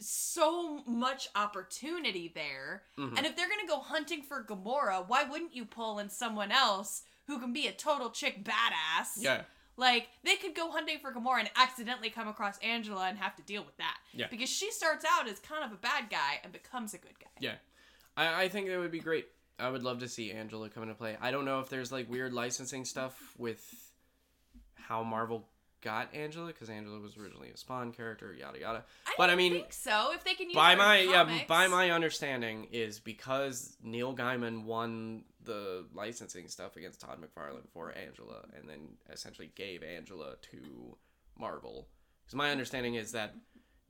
[0.00, 2.84] so much opportunity there.
[2.98, 3.16] Mhm.
[3.16, 6.52] And if they're going to go hunting for Gamora, why wouldn't you pull in someone
[6.52, 9.16] else who can be a total chick badass?
[9.16, 9.44] Yeah.
[9.76, 13.42] Like they could go hunting for Gamora and accidentally come across Angela and have to
[13.42, 13.98] deal with that.
[14.12, 14.26] Yeah.
[14.28, 17.30] Because she starts out as kind of a bad guy and becomes a good guy.
[17.40, 17.54] Yeah.
[18.16, 19.28] I, I think that would be great.
[19.58, 21.16] I would love to see Angela come into play.
[21.20, 23.92] I don't know if there's like weird licensing stuff with
[24.74, 25.48] how Marvel
[25.80, 28.84] got Angela because Angela was originally a Spawn character, yada yada.
[29.06, 30.10] I But I mean, think so.
[30.14, 35.24] If they can use by my yeah, by my understanding is because Neil Gaiman won
[35.44, 40.96] the licensing stuff against Todd McFarlane for Angela, and then essentially gave Angela to
[41.38, 41.88] Marvel.
[42.24, 43.34] Because my understanding is that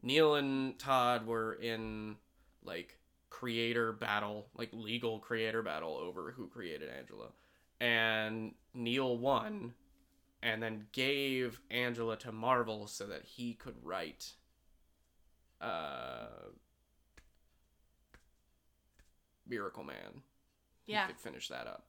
[0.02, 2.16] Neil and Todd were in
[2.62, 2.98] like
[3.30, 7.28] creator battle, like legal creator battle over who created Angela,
[7.80, 9.74] and Neil won,
[10.42, 14.32] and then gave Angela to Marvel so that he could write
[15.60, 16.26] uh
[19.50, 20.22] Miracleman.
[20.86, 21.06] Yeah.
[21.06, 21.84] He could finish that up.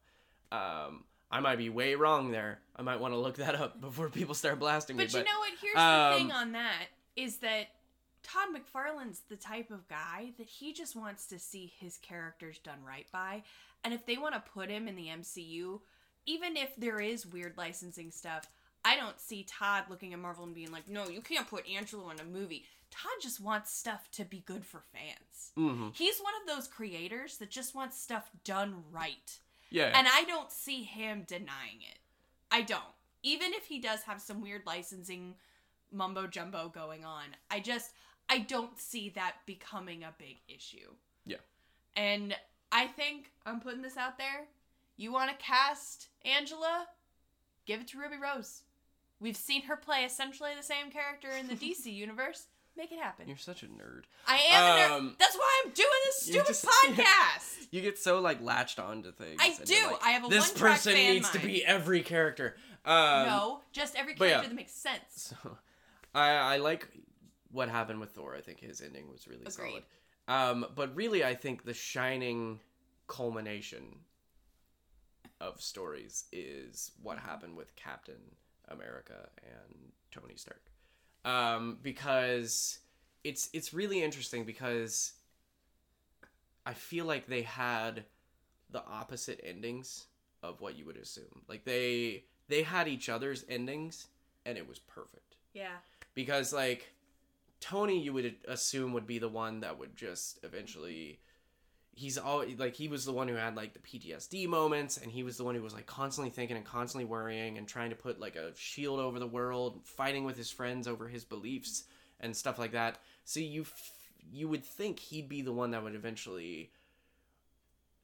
[0.52, 2.58] Um I might be way wrong there.
[2.74, 5.12] I might want to look that up before people start blasting But me.
[5.12, 5.52] But you know what?
[5.62, 7.68] Here's um, the thing on that is that
[8.22, 12.78] Todd McFarlane's the type of guy that he just wants to see his characters done
[12.86, 13.42] right by.
[13.84, 15.80] And if they want to put him in the MCU,
[16.26, 18.48] even if there is weird licensing stuff,
[18.84, 22.12] I don't see Todd looking at Marvel and being like, no, you can't put Angela
[22.12, 22.64] in a movie.
[22.90, 25.52] Todd just wants stuff to be good for fans.
[25.56, 25.96] Mhm.
[25.96, 29.38] He's one of those creators that just wants stuff done right.
[29.70, 29.92] Yeah.
[29.96, 31.98] And I don't see him denying it.
[32.50, 32.82] I don't.
[33.22, 35.36] Even if he does have some weird licensing
[35.92, 37.92] mumbo jumbo going on, I just
[38.28, 40.94] I don't see that becoming a big issue.
[41.26, 41.38] Yeah.
[41.96, 42.36] And
[42.72, 44.46] I think I'm putting this out there.
[45.00, 46.86] You want to cast Angela?
[47.64, 48.64] Give it to Ruby Rose.
[49.18, 52.48] We've seen her play essentially the same character in the DC universe.
[52.76, 53.26] Make it happen.
[53.26, 54.02] You're such a nerd.
[54.28, 54.98] I am a nerd.
[54.98, 57.68] Um, That's why I'm doing this stupid just- podcast.
[57.70, 59.40] You get so like latched onto things.
[59.42, 59.74] I do.
[59.86, 62.56] like, I have a This person needs to be every character.
[62.84, 64.30] Um, no, just every but yeah.
[64.32, 65.34] character that makes sense.
[65.42, 65.56] So,
[66.14, 66.86] I I like
[67.50, 68.36] what happened with Thor.
[68.36, 69.54] I think his ending was really Agreed.
[69.54, 69.82] solid.
[70.28, 72.60] Um, but really, I think the shining
[73.06, 73.96] culmination
[75.40, 78.20] of stories is what happened with Captain
[78.68, 80.62] America and Tony Stark.
[81.24, 82.78] Um, because
[83.24, 85.12] it's it's really interesting because
[86.66, 88.04] I feel like they had
[88.70, 90.06] the opposite endings
[90.42, 91.42] of what you would assume.
[91.48, 94.08] Like they they had each other's endings
[94.46, 95.76] and it was perfect Yeah.
[96.14, 96.92] because like
[97.60, 101.20] Tony you would assume would be the one that would just eventually
[102.00, 105.22] he's all like he was the one who had like the PTSD moments and he
[105.22, 108.18] was the one who was like constantly thinking and constantly worrying and trying to put
[108.18, 111.84] like a shield over the world fighting with his friends over his beliefs
[112.20, 113.92] and stuff like that so you f-
[114.32, 116.70] you would think he'd be the one that would eventually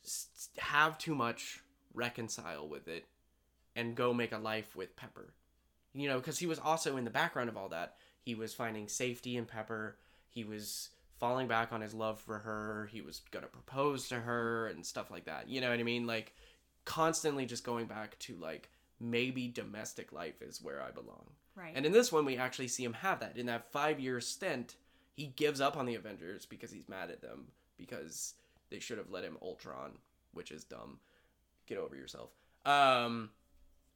[0.04, 1.60] s- have too much
[1.94, 3.06] reconcile with it
[3.74, 5.32] and go make a life with Pepper
[5.96, 7.94] you know, because he was also in the background of all that.
[8.20, 9.96] He was finding safety in Pepper.
[10.28, 12.88] He was falling back on his love for her.
[12.92, 15.48] He was gonna propose to her and stuff like that.
[15.48, 16.06] You know what I mean?
[16.06, 16.34] Like
[16.84, 21.26] constantly just going back to like maybe domestic life is where I belong.
[21.54, 21.72] Right.
[21.74, 23.36] And in this one, we actually see him have that.
[23.36, 24.76] In that five year stint,
[25.14, 27.46] he gives up on the Avengers because he's mad at them
[27.78, 28.34] because
[28.70, 29.92] they should have let him Ultron,
[30.32, 30.98] which is dumb.
[31.66, 32.30] Get over yourself.
[32.64, 33.30] Um,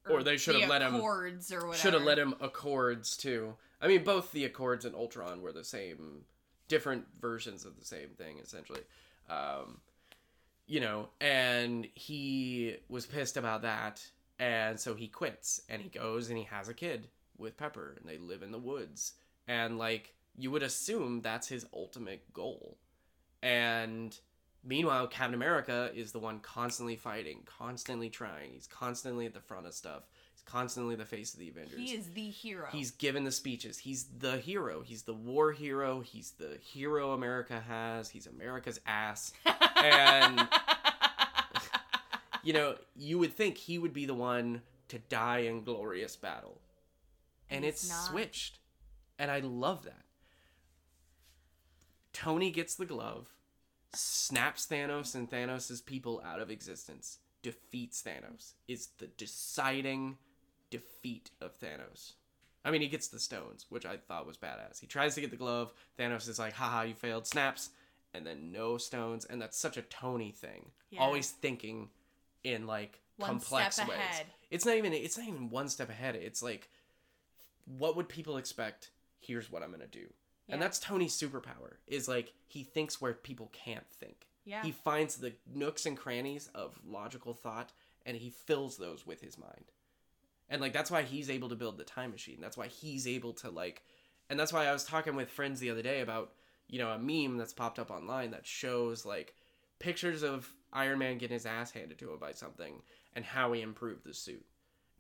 [0.09, 1.77] or they should the have let him- Accords or whatever.
[1.77, 3.57] should have let him Accords too.
[3.81, 6.25] I mean, both the Accords and Ultron were the same,
[6.71, 8.81] different versions of the same thing essentially.
[9.29, 9.81] Um,
[10.67, 14.03] you know, and he was pissed about that,
[14.39, 18.09] and so he quits and he goes and he has a kid with Pepper, and
[18.09, 19.15] they live in the woods,
[19.49, 22.79] and like you would assume that's his ultimate goal,
[23.43, 24.19] and
[24.63, 28.53] Meanwhile, Captain America is the one constantly fighting, constantly trying.
[28.53, 30.03] He's constantly at the front of stuff.
[30.41, 31.79] He's constantly the face of the Avengers.
[31.79, 32.69] He is the hero.
[32.73, 33.79] He's given the speeches.
[33.79, 34.83] He's the hero.
[34.83, 36.01] He's the war hero.
[36.01, 38.09] He's the hero America has.
[38.09, 39.33] He's America's ass.
[39.77, 40.49] And
[42.43, 46.61] you know, you would think he would be the one to die in glorious battle.
[47.51, 48.07] And, And it's not.
[48.07, 48.59] switched.
[49.19, 50.05] And I love that.
[52.13, 53.29] Tony gets the glove,
[53.95, 60.17] snaps Thanos and Thanos' people out of existence, defeats Thanos, is the deciding
[60.71, 62.13] defeat of Thanos.
[62.65, 64.81] I mean, he gets the stones, which I thought was badass.
[64.81, 65.73] He tries to get the glove.
[65.99, 67.71] Thanos is like, haha, you failed, snaps,
[68.13, 69.25] and then no stones.
[69.25, 70.71] And that's such a Tony thing.
[70.91, 71.01] Yeah.
[71.01, 71.89] Always thinking
[72.45, 73.89] in like One complex ways.
[73.89, 74.27] ahead.
[74.51, 76.17] It's not even it's not even one step ahead.
[76.17, 76.69] It's like
[77.79, 78.91] what would people expect?
[79.21, 80.07] Here's what I'm gonna do.
[80.49, 84.27] And that's Tony's superpower, is like he thinks where people can't think.
[84.45, 84.65] Yeah.
[84.65, 87.71] He finds the nooks and crannies of logical thought
[88.05, 89.67] and he fills those with his mind.
[90.51, 92.39] And like that's why he's able to build the time machine.
[92.41, 93.83] That's why he's able to like
[94.29, 96.33] and that's why I was talking with friends the other day about,
[96.69, 99.35] you know, a meme that's popped up online that shows like
[99.79, 102.83] pictures of Iron Man getting his ass handed to him by something
[103.15, 104.45] and how he improved the suit.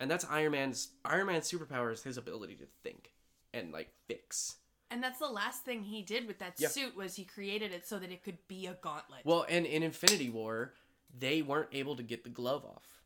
[0.01, 3.12] And that's Iron Man's Iron Man's superpower is his ability to think
[3.53, 4.57] and like fix.
[4.90, 6.68] and that's the last thing he did with that Yeah.
[6.68, 9.20] suit was he created it so that it could be a gauntlet.
[9.24, 10.74] Well, and in Infinity War,
[11.16, 12.99] they weren't able to get the glove off.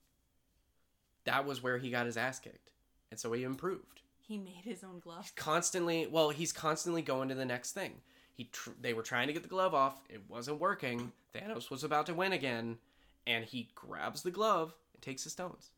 [1.25, 2.71] That was where he got his ass kicked.
[3.11, 4.01] And so he improved.
[4.21, 5.23] he made his own glove.
[5.23, 7.93] He's Constantly, well, he's constantly going to the next thing.
[8.35, 10.01] He tr- they were trying to get the glove off.
[10.09, 11.13] It wasn't working.
[11.35, 12.79] Thanos was about to win again,
[13.27, 15.71] and he grabs the glove and takes the stones.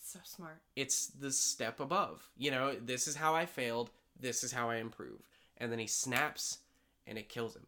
[0.00, 0.60] So smart.
[0.76, 2.28] It's the step above.
[2.36, 3.90] You know, this is how I failed.
[4.18, 5.28] This is how I improve.
[5.58, 6.58] And then he snaps,
[7.06, 7.66] and it kills him.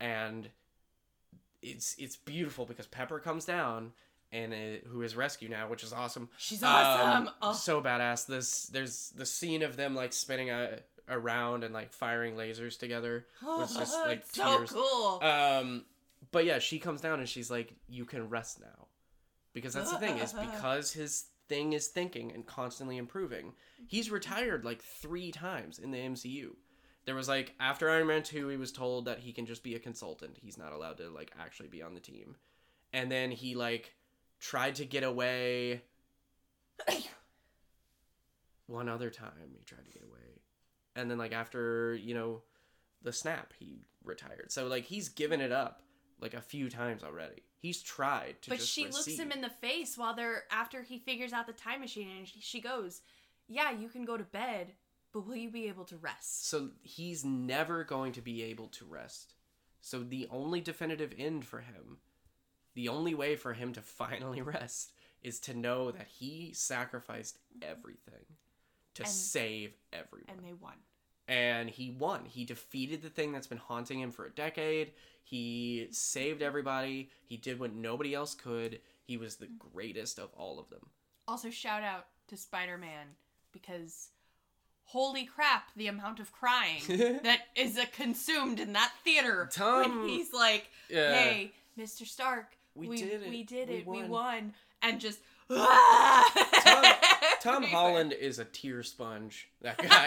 [0.00, 0.48] And
[1.62, 3.92] it's it's beautiful because Pepper comes down,
[4.32, 6.28] and it, who is rescue now, which is awesome.
[6.36, 7.28] She's awesome.
[7.28, 8.26] Um, oh, So badass.
[8.26, 13.26] This there's the scene of them like spinning a, around and like firing lasers together.
[13.42, 15.20] was just, like, so cool.
[15.22, 15.84] Um,
[16.30, 18.86] but yeah, she comes down and she's like, "You can rest now,"
[19.54, 23.52] because that's the thing is because his thing is thinking and constantly improving.
[23.86, 26.50] He's retired like three times in the MCU.
[27.06, 29.74] There was like after Iron Man two, he was told that he can just be
[29.74, 30.36] a consultant.
[30.42, 32.36] He's not allowed to like actually be on the team,
[32.92, 33.94] and then he like
[34.40, 35.82] tried to get away.
[38.66, 40.42] One other time he tried to get away,
[40.94, 42.42] and then like after you know
[43.02, 44.52] the snap, he retired.
[44.52, 45.82] So like he's given it up
[46.20, 47.42] like a few times already.
[47.60, 48.50] He's tried to.
[48.50, 51.80] but she looks him in the face while they're after he figures out the time
[51.80, 53.00] machine and she- she goes,
[53.46, 54.74] "Yeah, you can go to bed,
[55.12, 58.84] but will you be able to rest?" So he's never going to be able to
[58.84, 59.34] rest.
[59.80, 61.98] So the only definitive end for him,
[62.78, 68.24] the only way for him to finally rest, is to know that he sacrificed everything
[68.94, 70.28] to And- save everyone.
[70.36, 70.74] And they won.
[71.26, 72.24] and he won.
[72.24, 74.92] He defeated the thing that's been haunting him for a decade.
[75.24, 77.10] He saved everybody.
[77.26, 78.78] He did what nobody else could.
[79.02, 80.86] He was the greatest of all of them.
[81.26, 83.06] Also, shout out to Spider Man
[83.52, 84.10] because
[84.84, 90.08] holy crap, the amount of crying that is uh, consumed in that theater Tom- when
[90.08, 91.12] he's like, Yeah.
[91.12, 92.06] "Hey, Mr.
[92.06, 93.28] Stark, We we, did it.
[93.28, 93.86] We did it.
[93.86, 95.18] We won." won." And just
[97.40, 99.48] Tom Holland is a tear sponge.
[99.62, 100.06] That guy.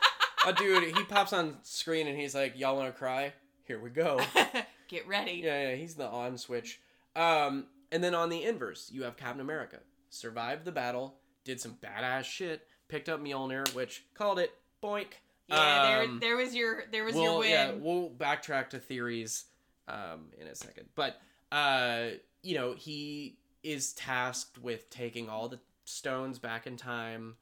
[0.46, 3.32] oh, dude, he pops on screen and he's like, "Y'all want to cry?
[3.64, 4.20] Here we go."
[4.88, 5.40] Get ready.
[5.44, 6.80] Yeah, yeah, he's the on switch.
[7.16, 9.78] Um, and then on the inverse, you have Captain America.
[10.10, 11.14] Survived the battle,
[11.44, 14.52] did some badass shit, picked up Mjolnir, which called it
[14.82, 15.08] boink.
[15.48, 17.50] Yeah, Um, there, there was your, there was we'll, your win.
[17.50, 19.44] Yeah, we'll backtrack to theories
[19.88, 20.86] um, in a second.
[20.94, 21.18] But,
[21.52, 27.36] uh, you know, he is tasked with taking all the stones back in time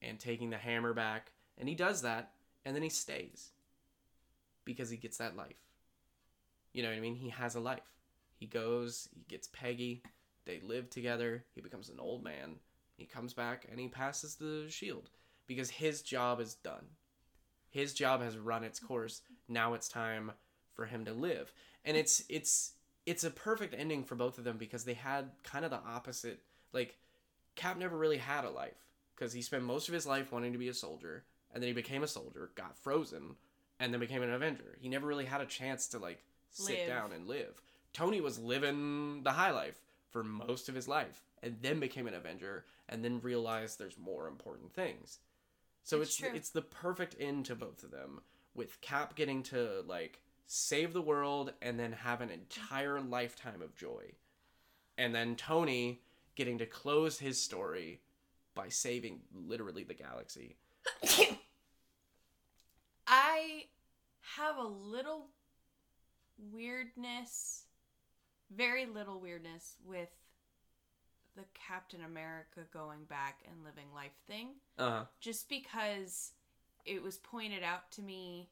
[0.00, 1.32] and taking the hammer back.
[1.58, 2.32] And he does that,
[2.64, 3.50] and then he stays
[4.64, 5.56] because he gets that life.
[6.72, 7.14] You know what I mean?
[7.14, 7.80] He has a life.
[8.38, 10.02] He goes, he gets Peggy,
[10.44, 12.56] they live together, he becomes an old man.
[12.96, 15.10] He comes back and he passes the shield
[15.46, 16.86] because his job is done
[17.76, 20.32] his job has run its course now it's time
[20.72, 21.52] for him to live
[21.84, 22.72] and it's it's
[23.06, 26.40] it's a perfect ending for both of them because they had kind of the opposite
[26.72, 26.96] like
[27.54, 28.84] cap never really had a life
[29.14, 31.74] because he spent most of his life wanting to be a soldier and then he
[31.74, 33.36] became a soldier got frozen
[33.78, 34.76] and then became an avenger.
[34.80, 36.88] He never really had a chance to like sit Live.
[36.88, 37.62] down and live.
[37.92, 39.80] Tony was living the high life
[40.10, 44.28] for most of his life and then became an avenger and then realized there's more
[44.28, 45.18] important things.
[45.84, 48.20] So It's it's it's the perfect end to both of them,
[48.54, 53.74] with Cap getting to like save the world and then have an entire lifetime of
[53.76, 54.12] joy,
[54.98, 56.00] and then Tony
[56.34, 58.00] getting to close his story
[58.54, 60.56] by saving literally the galaxy.
[63.06, 63.64] I
[64.36, 65.28] have a little
[66.52, 67.64] weirdness,
[68.54, 70.08] very little weirdness with
[71.36, 75.04] the Captain America going back and living life thing, Uh-huh.
[75.20, 76.32] just because
[76.84, 78.48] it was pointed out to me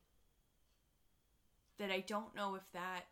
[1.78, 3.02] that I don't know if that.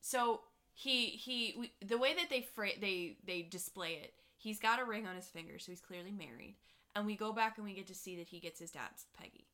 [0.00, 0.42] So
[0.74, 4.84] he he we, the way that they fra- they they display it, he's got a
[4.84, 6.56] ring on his finger, so he's clearly married,
[6.94, 9.46] and we go back and we get to see that he gets his dad's Peggy.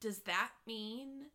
[0.00, 1.26] Does that mean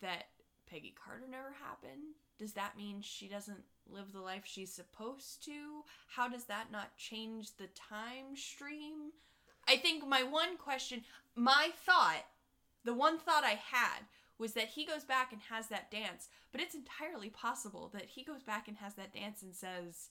[0.00, 0.24] that
[0.68, 2.14] Peggy Carter never happened?
[2.38, 5.84] Does that mean she doesn't live the life she's supposed to?
[6.08, 9.12] How does that not change the time stream?
[9.68, 11.02] I think my one question,
[11.36, 12.24] my thought,
[12.84, 14.00] the one thought I had
[14.38, 18.24] was that he goes back and has that dance, but it's entirely possible that he
[18.24, 20.10] goes back and has that dance and says,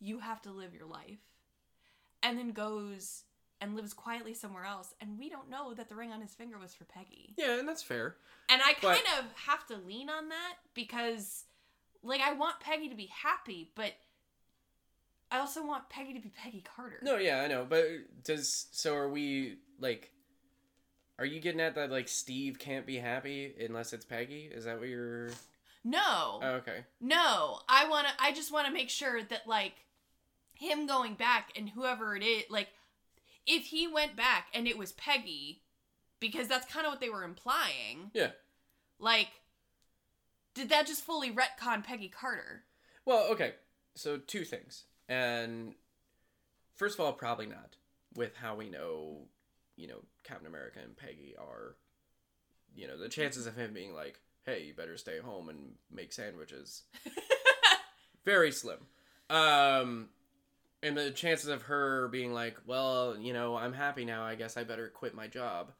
[0.00, 1.20] You have to live your life.
[2.22, 3.22] And then goes
[3.60, 4.94] and lives quietly somewhere else.
[5.00, 7.34] And we don't know that the ring on his finger was for Peggy.
[7.38, 8.16] Yeah, and that's fair.
[8.48, 11.44] And I But- kind of have to lean on that because,
[12.02, 13.94] like, I want Peggy to be happy, but
[15.30, 16.98] I also want Peggy to be Peggy Carter.
[17.02, 20.12] No, yeah, I know, but does so are we like
[21.20, 24.50] are you getting at that like Steve can't be happy unless it's Peggy?
[24.52, 25.28] Is that what you're
[25.84, 26.40] No.
[26.42, 26.84] oh, okay.
[27.00, 29.74] No, I want to I just want to make sure that like
[30.54, 32.68] him going back and whoever it is, like
[33.46, 35.60] if he went back and it was Peggy
[36.20, 38.10] because that's kind of what they were implying.
[38.14, 38.30] Yeah.
[38.98, 39.28] Like
[40.54, 42.64] did that just fully retcon Peggy Carter?
[43.04, 43.54] Well, okay.
[43.94, 44.84] So two things.
[45.06, 45.74] And
[46.76, 47.76] first of all, probably not
[48.14, 49.26] with how we know,
[49.76, 51.76] you know, Captain America and Peggy are
[52.74, 56.12] you know, the chances of him being like, "Hey, you better stay home and make
[56.12, 56.82] sandwiches."
[58.24, 58.78] very slim.
[59.28, 60.08] Um
[60.82, 64.24] and the chances of her being like, "Well, you know, I'm happy now.
[64.24, 65.72] I guess I better quit my job."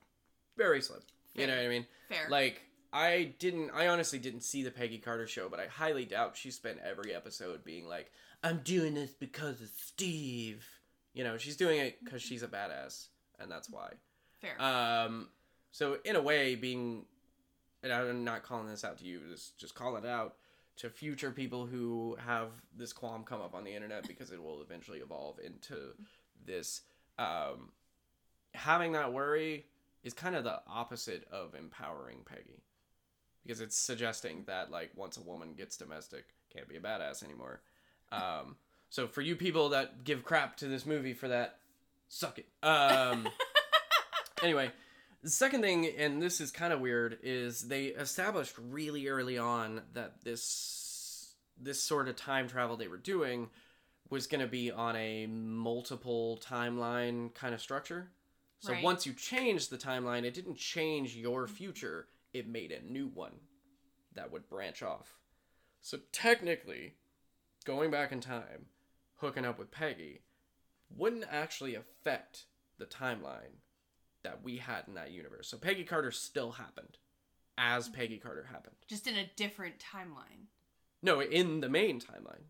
[0.56, 1.00] Very slim.
[1.34, 1.86] You know what I mean?
[2.08, 2.28] Fair.
[2.28, 2.62] Like
[2.92, 6.50] I didn't I honestly didn't see the Peggy Carter show, but I highly doubt she
[6.50, 8.10] spent every episode being like,
[8.42, 10.66] "I'm doing this because of Steve."
[11.14, 13.94] You know, she's doing it cuz she's a badass, and that's why.
[14.40, 14.60] Fair.
[14.60, 15.28] Um
[15.72, 17.04] so in a way being
[17.82, 20.36] and I'm not calling this out to you, just just call it out
[20.76, 24.62] to future people who have this qualm come up on the internet because it will
[24.62, 25.92] eventually evolve into
[26.46, 26.82] this
[27.18, 27.70] um
[28.54, 29.66] having that worry
[30.02, 32.62] is kind of the opposite of empowering Peggy.
[33.42, 37.60] Because it's suggesting that like once a woman gets domestic, can't be a badass anymore.
[38.12, 38.56] Um
[38.88, 41.58] so for you people that give crap to this movie for that,
[42.08, 42.46] suck it.
[42.62, 43.28] Um
[44.42, 44.70] anyway,
[45.22, 49.82] the second thing, and this is kind of weird, is they established really early on
[49.94, 53.50] that this this sort of time travel they were doing
[54.08, 58.10] was going to be on a multiple timeline kind of structure.
[58.60, 58.82] So Right.
[58.82, 63.40] once you changed the timeline, it didn't change your future; it made a new one
[64.14, 65.18] that would branch off.
[65.82, 66.94] So technically,
[67.64, 68.66] going back in time,
[69.16, 70.22] hooking up with Peggy,
[70.90, 72.46] wouldn't actually affect
[72.78, 73.60] the timeline
[74.22, 75.48] that we had in that universe.
[75.48, 76.98] So Peggy Carter still happened
[77.58, 77.94] as mm-hmm.
[77.94, 78.76] Peggy Carter happened.
[78.88, 80.46] just in a different timeline.
[81.02, 82.44] No, in the main timeline.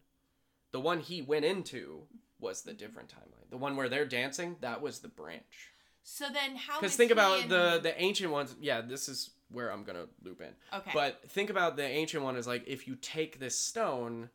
[0.73, 2.03] The one he went into
[2.39, 2.79] was the mm-hmm.
[2.79, 3.51] different timeline.
[3.51, 5.73] The one where they're dancing, that was the branch.
[6.03, 8.57] So then how Because think about in- the the ancient ones.
[8.61, 10.55] Yeah, this is where I'm gonna loop in.
[10.73, 10.91] Okay.
[10.95, 14.31] But think about the ancient one is like if you take this stone,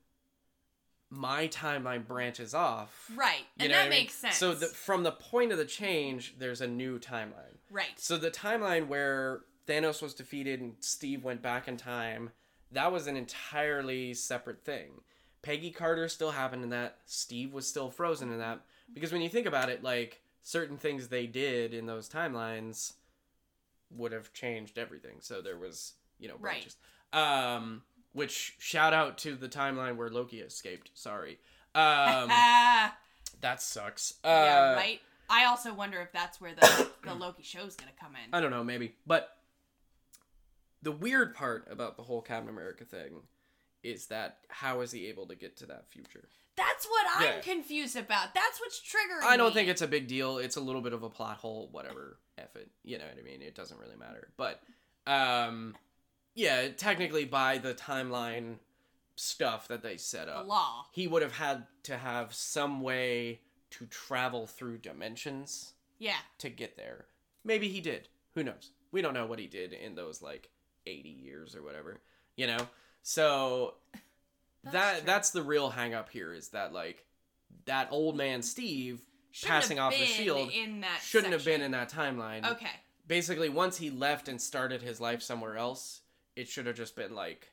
[1.09, 3.09] my timeline branches off.
[3.15, 3.43] right.
[3.59, 4.01] And that mean?
[4.01, 4.35] makes sense.
[4.37, 7.57] So the, from the point of the change, there's a new timeline.
[7.71, 7.87] right.
[7.97, 12.31] So the timeline where Thanos was defeated and Steve went back in time,
[12.71, 15.01] that was an entirely separate thing.
[15.41, 16.97] Peggy Carter still happened in that.
[17.05, 18.61] Steve was still frozen in that.
[18.93, 22.93] Because when you think about it, like certain things they did in those timelines
[23.91, 25.17] would have changed everything.
[25.19, 26.53] So there was, you know, Right.
[26.53, 26.75] branches.
[27.13, 27.83] Um,
[28.15, 30.89] which shout out to the timeline where Loki escaped.
[30.95, 31.37] Sorry.
[31.75, 32.29] Um,
[33.41, 34.13] that sucks.
[34.23, 35.01] yeah, Uh, right.
[35.29, 38.33] I also wonder if that's where the the Loki show is gonna come in.
[38.33, 38.95] I don't know, maybe.
[39.05, 39.27] But
[40.81, 43.23] the weird part about the whole Captain America thing
[43.83, 46.29] is that how is he able to get to that future?
[46.55, 47.39] That's what I'm Yeah.
[47.41, 48.33] confused about.
[48.33, 49.23] That's what's triggering.
[49.27, 49.53] I don't me.
[49.55, 50.37] think it's a big deal.
[50.37, 52.19] It's a little bit of a plot hole, whatever.
[52.37, 52.69] F it.
[52.83, 53.41] You know what I mean?
[53.41, 54.29] It doesn't really matter.
[54.37, 54.61] But
[55.07, 55.75] um
[56.35, 58.57] yeah, technically by the timeline
[59.15, 60.85] stuff that they set the up, law.
[60.91, 63.39] he would have had to have some way
[63.71, 66.17] to travel through dimensions Yeah.
[66.39, 67.05] to get there.
[67.43, 68.09] Maybe he did.
[68.35, 68.71] Who knows?
[68.91, 70.49] We don't know what he did in those like
[70.85, 72.01] 80 years or whatever,
[72.35, 72.67] you know?
[73.03, 73.75] So
[74.63, 75.05] That's that true.
[75.05, 77.05] that's the real hang up here is that like
[77.65, 79.01] that old man Steve
[79.31, 82.49] Shouldn't passing have off the been shield in that shouldn't have been in that timeline.
[82.51, 82.67] Okay.
[83.07, 86.01] Basically, once he left and started his life somewhere else,
[86.35, 87.51] it should have just been like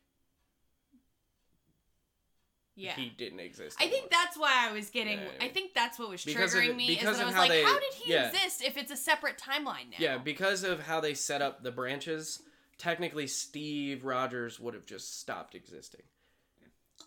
[2.75, 2.95] Yeah.
[2.95, 3.77] he didn't exist.
[3.81, 5.19] I think that's why I was getting.
[5.19, 5.53] Yeah, I yeah.
[5.53, 6.95] think that's what was Because of- triggering me.
[6.95, 8.29] is that I was how like, they- how did he yeah.
[8.29, 9.97] exist if it's a separate timeline now?
[9.99, 12.43] Yeah, because of how they set up the branches,
[12.79, 16.03] technically Steve Rogers would have just stopped existing.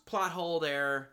[0.04, 1.10] Plot hole there.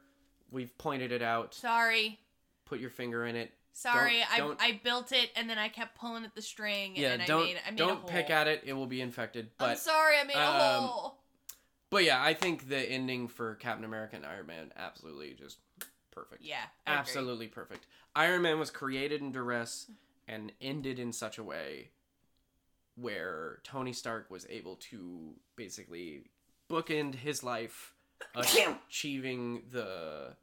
[0.52, 1.56] We've pointed it out.
[1.56, 2.20] Sorry.
[2.66, 3.52] Put your finger in it.
[3.74, 7.14] Sorry, don't- I, I built it and then I kept pulling at the string Yeah,
[7.14, 8.62] and don't I made I made a don't pick at it.
[8.66, 9.46] It will be infected.
[9.60, 11.18] I'm But sorry, I made a um, hole.
[11.90, 15.58] but yeah, I think the ending for Captain America and Iron Man absolutely just
[16.12, 16.44] perfect.
[16.44, 17.00] Yeah, I agree.
[17.00, 17.88] absolutely perfect.
[18.16, 19.90] Iron Man was created in duress
[20.28, 21.90] and ended in such a way
[22.96, 26.26] where Tony Stark was able to basically
[26.70, 27.96] bookend his life
[28.36, 30.36] achieving the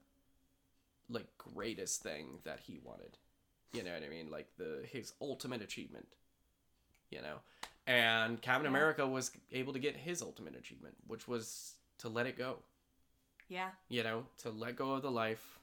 [1.08, 3.18] like greatest thing that he wanted.
[3.72, 4.30] You know what I mean?
[4.30, 6.08] Like the his ultimate achievement.
[7.10, 7.36] You know?
[7.86, 8.76] And Captain Yeah.
[8.78, 12.58] America was able to get his ultimate achievement, which was to let it go
[13.48, 15.58] Yeah, you know, to let go of the life,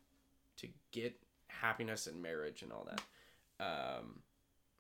[0.58, 1.18] to get
[1.48, 3.02] happiness and marriage and all that.
[3.66, 4.22] Um,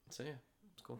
[0.09, 0.35] so yeah,
[0.73, 0.99] it's cool.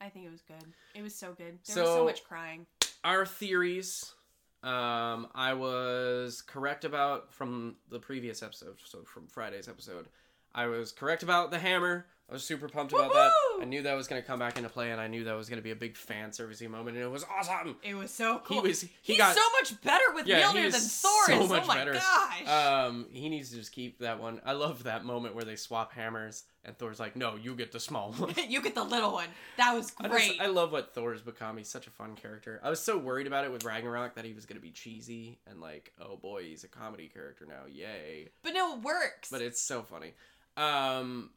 [0.00, 0.64] I think it was good.
[0.94, 1.58] It was so good.
[1.64, 2.66] There was So- so much crying.
[3.04, 4.14] Our theories,
[4.62, 10.08] um, I was correct about from the previous episode, so from Friday's episode.
[10.54, 12.06] I was correct about the hammer.
[12.30, 13.30] I was super pumped about that.
[13.60, 15.60] I knew that was gonna come back into play, and I knew that was gonna
[15.60, 17.76] be a big fan servicey moment, and it was awesome.
[17.82, 18.62] It was so cool.
[18.62, 21.48] He was he He's got so much better with Yeah, Mjolnir than Thor so is.
[21.50, 21.92] much oh my better.
[21.92, 22.48] gosh.
[22.48, 24.40] Um, he needs to just keep that one.
[24.46, 27.80] I love that moment where they swap hammers, and Thor's like, "No, you get the
[27.80, 29.28] small one." you get the little one.
[29.58, 30.28] That was I, great.
[30.28, 31.58] just, I love what Thor's become.
[31.58, 32.60] He's such a fun character.
[32.64, 35.60] I was so worried about it with Ragnarok that he was gonna be cheesy and
[35.60, 38.30] like, oh boy, he's a comedy character now, yay!
[38.42, 39.28] but no, it works.
[39.30, 40.14] But it's so funny.
[40.56, 41.30] Um,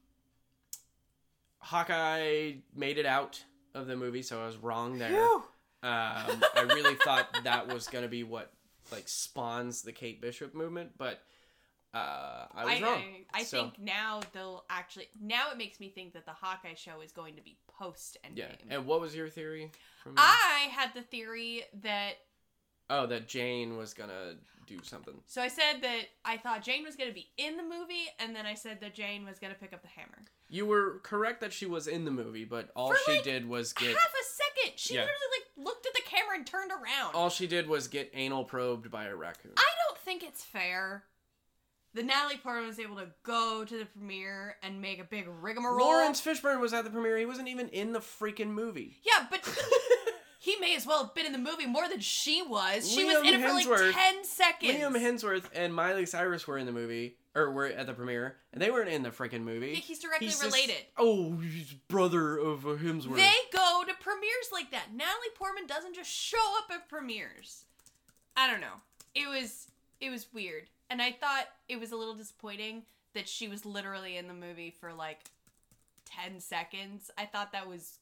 [1.59, 3.43] Hawkeye made it out
[3.73, 5.11] of the movie, so I was wrong there.
[5.83, 8.51] Um, I really thought that was gonna be what
[8.91, 11.21] like spawns the Kate Bishop movement, but
[11.93, 13.03] uh, I was wrong.
[13.33, 15.07] I, I So, think now they'll actually.
[15.19, 18.37] Now it makes me think that the Hawkeye show is going to be post Endgame.
[18.37, 18.51] yeah.
[18.69, 19.71] And what was your theory?
[20.03, 22.15] From I had the theory that.
[22.89, 24.35] Oh, that Jane was gonna
[24.67, 25.15] do something.
[25.27, 28.45] So I said that I thought Jane was to be in the movie, and then
[28.45, 30.23] I said that Jane was to pick up the hammer.
[30.49, 33.47] You were correct that she was in the movie, but all For, she like, did
[33.47, 34.77] was get Half a second.
[34.79, 35.01] She Yeah.
[35.01, 35.19] literally
[35.57, 37.15] like looked at the camera and turned around.
[37.15, 39.53] all she did was get anal probed by a raccoon.
[39.57, 41.03] I don't think it's fair.
[41.95, 45.79] the Natalie Portman was able to go to the premiere and make a big rigmarole.
[45.79, 47.17] Laurence Fishburne was at the premiere.
[47.17, 48.97] He wasn't even in the freaking movie.
[49.05, 49.41] Yeah, but
[50.45, 52.87] he may as well have been in the movie more than she was.
[52.87, 54.73] She was in it for like ten seconds.
[54.73, 58.61] Liam Hemsworth and Miley Cyrus were in the movie, or were at the premiere, and
[58.61, 59.69] they weren't in the freaking movie.
[59.69, 60.85] Yeah, he's directly just- related.
[60.99, 63.15] oh, he's brother of Hemsworth.
[63.15, 64.93] They go to premieres like that.
[64.93, 67.65] Natalie Portman doesn't just show up at premieres.
[68.37, 68.81] I don't know.
[69.15, 69.65] It was
[69.99, 70.65] it was weird.
[70.91, 72.83] And I thought it was a little disappointing
[73.15, 75.31] that she was literally in the movie for like
[76.05, 77.09] 10 seconds.
[77.17, 77.97] I thought that was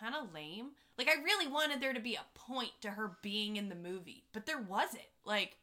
[0.00, 0.70] kind of lame.
[0.98, 4.24] Like I really wanted there to be a point to her being in the movie,
[4.32, 5.02] but there wasn't.
[5.24, 5.56] Like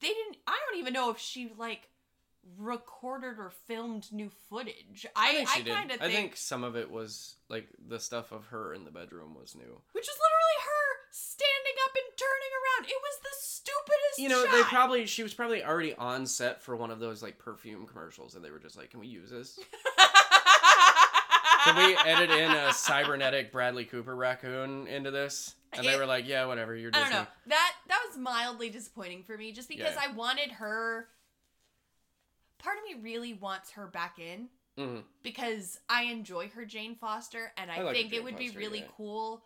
[0.00, 1.88] they didn't I don't even know if she like
[2.58, 5.06] recorded or filmed new footage.
[5.16, 7.68] I I think she I kind of I think think some of it was like
[7.88, 9.80] the stuff of her in the bedroom was new.
[9.92, 12.90] which is literally her standing up and turning around.
[12.90, 14.18] It was the stupidest.
[14.18, 14.52] You know, shot.
[14.52, 18.34] they probably she was probably already on set for one of those like perfume commercials,
[18.34, 19.58] and they were just like, "Can we use this?
[21.74, 26.26] Can we edit in a cybernetic Bradley Cooper raccoon into this?" And they were like,
[26.26, 26.74] "Yeah, whatever.
[26.74, 27.26] You're I don't know.
[27.46, 30.02] That that was mildly disappointing for me, just because Yeah.
[30.04, 31.08] I wanted her.
[32.58, 35.04] Part of me really wants her back in Mhm.
[35.22, 38.80] because I enjoy her Jane Foster, and I, I like think it would be really
[38.80, 38.88] yeah.
[38.96, 39.44] cool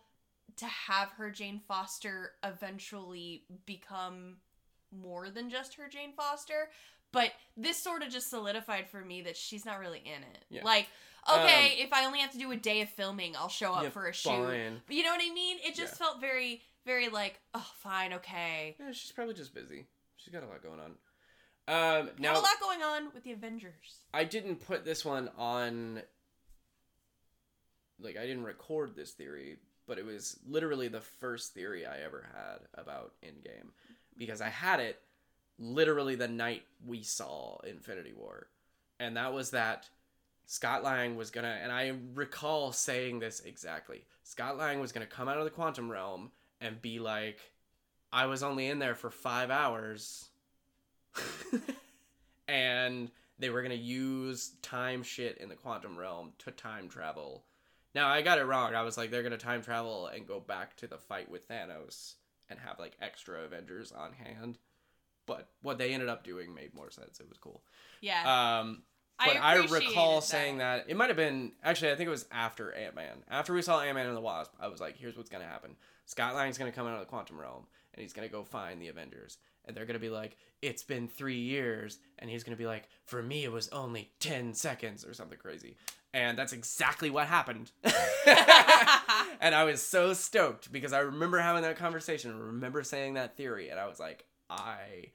[0.57, 4.41] to have her Jane Foster eventually become
[4.91, 6.71] more than just her Jane Foster.
[7.15, 10.43] But this sort of just solidified for me that she's not really in it.
[10.49, 10.65] Yeah.
[10.65, 10.87] Like,
[11.33, 13.89] okay, if I only have to do a day of filming, I'll show up Yeah,
[13.89, 14.29] for a shoot.
[14.31, 14.81] fine.
[14.85, 15.57] But you know what I mean?
[15.65, 16.07] It just Yeah.
[16.07, 18.75] felt very, very like, oh, fine, okay.
[18.77, 19.87] Yeah, she's probably just busy.
[20.17, 20.97] She's got a lot going on.
[21.67, 24.01] Um, now a lot going on with the Avengers.
[24.13, 26.01] I didn't put this one on.
[27.97, 32.27] Like I didn't record this theory, but it was literally the first theory I ever
[32.35, 33.69] had about Endgame,
[34.17, 35.01] because I had it
[35.59, 38.47] literally the night we saw Infinity War,
[38.99, 39.89] and that was that
[40.45, 44.05] Scott Lang was gonna, and I recall saying this exactly.
[44.23, 47.39] Scott Lang was gonna come out of the quantum realm and be like,
[48.11, 50.29] "I was only in there for five hours."
[52.47, 57.45] and they were gonna use time shit in the quantum realm to time travel.
[57.93, 58.75] Now I got it wrong.
[58.75, 62.15] I was like, they're gonna time travel and go back to the fight with Thanos
[62.49, 64.59] and have like extra Avengers on hand.
[65.25, 67.19] But what they ended up doing made more sense.
[67.19, 67.61] It was cool.
[68.01, 68.59] Yeah.
[68.59, 68.83] Um,
[69.17, 72.25] but I, appreciated recall saying that it might have been actually I think it was
[72.31, 73.23] after Ant Man.
[73.29, 75.75] After we saw Ant Man and the Wasp, I was like, here's what's gonna happen.
[76.05, 78.89] Scott Lang's gonna come out of the quantum realm and he's gonna go find the
[78.89, 79.37] Avengers.
[79.63, 83.23] And they're gonna be like, It's been three years and he's gonna be like, For
[83.23, 85.77] me it was only ten seconds or something crazy.
[86.13, 87.71] And that's exactly what happened.
[89.39, 93.69] and I was so stoked because I remember having that conversation, remember saying that theory,
[93.69, 95.11] and I was like, I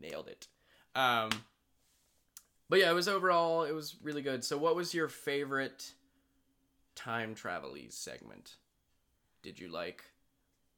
[0.00, 0.48] nailed it.
[0.94, 1.30] Um
[2.68, 4.44] but yeah, it was overall it was really good.
[4.44, 5.92] So what was your favorite
[6.94, 8.56] time travel segment?
[9.42, 10.04] Did you like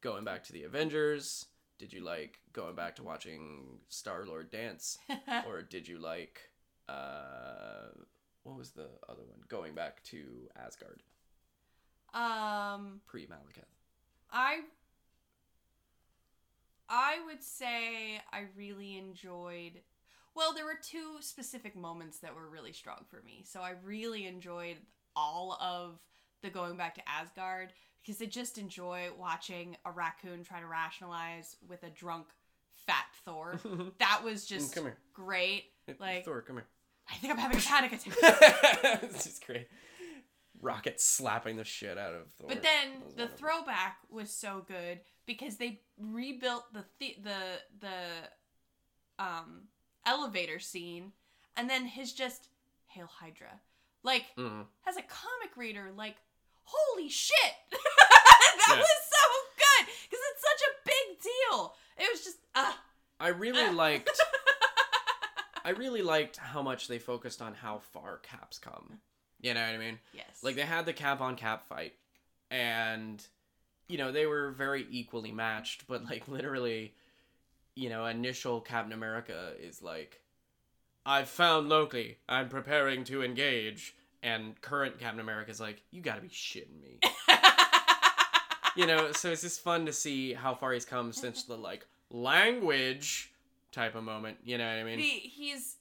[0.01, 1.47] going back to the Avengers?
[1.78, 4.98] Did you like going back to watching Star Lord dance?
[5.47, 6.40] or did you like
[6.89, 7.89] uh
[8.44, 9.40] what was the other one?
[9.48, 11.02] Going back to Asgard,
[12.12, 13.65] um, pre Malekith.
[14.31, 14.61] I
[16.89, 19.81] I would say I really enjoyed
[20.36, 23.44] well, there were two specific moments that were really strong for me.
[23.47, 24.78] So I really enjoyed
[25.15, 26.01] all of
[26.43, 31.56] the going back to Asgard because I just enjoy watching a raccoon try to rationalize
[31.69, 32.27] with a drunk
[32.85, 33.61] fat Thor.
[34.01, 34.98] that was just Mm, come here.
[35.12, 35.65] great.
[36.01, 36.66] Like Thor, come here.
[37.09, 39.01] I think I'm having a panic attack.
[39.12, 39.69] this is great.
[40.61, 42.48] Rocket slapping the shit out of Thor.
[42.48, 43.36] But then the wonderful.
[43.39, 47.38] throwback was so good because they rebuilt the the the,
[47.80, 49.62] the um
[50.06, 51.12] elevator scene,
[51.56, 52.48] and then his just
[52.86, 53.60] hail Hydra,
[54.02, 54.66] like Mhm.
[54.86, 56.16] as a comic reader, like
[56.64, 58.76] holy shit, that Yeah.
[58.76, 61.76] was so good because it's such a big deal.
[61.98, 62.78] It was just ah.
[63.20, 64.10] I really liked.
[65.66, 68.98] I really liked how much they focused on how far Cap's come.
[69.40, 69.98] You know what I mean?
[70.12, 71.94] yes, Like they had the Cap on Cap fight,
[72.51, 73.24] and
[73.89, 75.86] you know they were very equally matched.
[75.86, 76.94] But like literally,
[77.74, 80.20] you know, initial Captain America is like,
[81.05, 82.19] "I've found Loki.
[82.28, 86.81] I'm preparing to engage." And current Captain America is like, "You got to be shitting
[86.81, 87.01] me."
[88.77, 91.20] you know, so it's just fun to see how far he's come mm-hmm.
[91.20, 93.32] since the like language
[93.73, 94.39] type of moment.
[94.44, 94.98] You know what I mean?
[94.98, 95.77] he, he's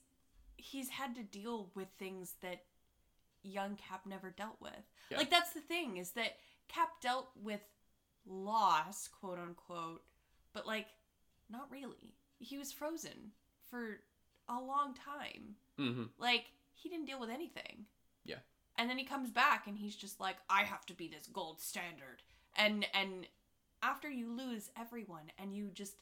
[0.56, 2.62] he's had to deal with things that
[3.42, 4.72] young Cap never dealt with.
[5.10, 5.18] Yeah.
[5.18, 6.36] Like that's the thing is that
[6.68, 7.60] Cap dealt with
[8.26, 10.02] loss, quote unquote,
[10.52, 10.86] but like
[11.50, 12.14] not really.
[12.38, 13.32] He was frozen
[13.70, 14.00] for
[14.48, 15.56] a long time.
[15.78, 16.04] mm-hmm.
[16.18, 16.44] Like
[16.74, 17.86] he didn't deal with anything.
[18.24, 18.36] Yeah.
[18.76, 21.60] And then he comes back and he's just like I have to be this gold
[21.60, 22.22] standard.
[22.56, 23.26] And and
[23.82, 25.96] after you lose everyone and you just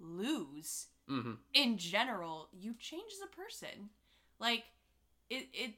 [0.00, 1.32] lose Mm-hmm.
[1.54, 3.88] in general, you change as a person.
[4.38, 4.64] Like
[5.30, 5.74] it it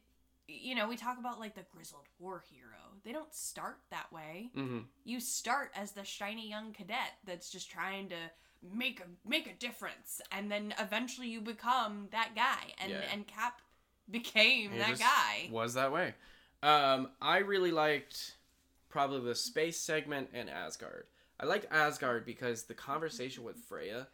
[0.48, 2.89] you know, we talk about like the grizzled war hero.
[3.04, 4.50] They don't start that way.
[4.56, 4.80] Mm-hmm.
[5.04, 8.16] You start as the shiny young cadet that's just trying to
[8.74, 13.00] make a make a difference and then eventually you become that guy and Yeah.
[13.12, 13.60] and Cap
[14.10, 15.48] became He that guy.
[15.50, 16.14] Was that way.
[16.62, 18.36] Um, I really liked
[18.90, 21.06] probably the space segment and Asgard.
[21.38, 24.08] I liked Asgard because the conversation with Freya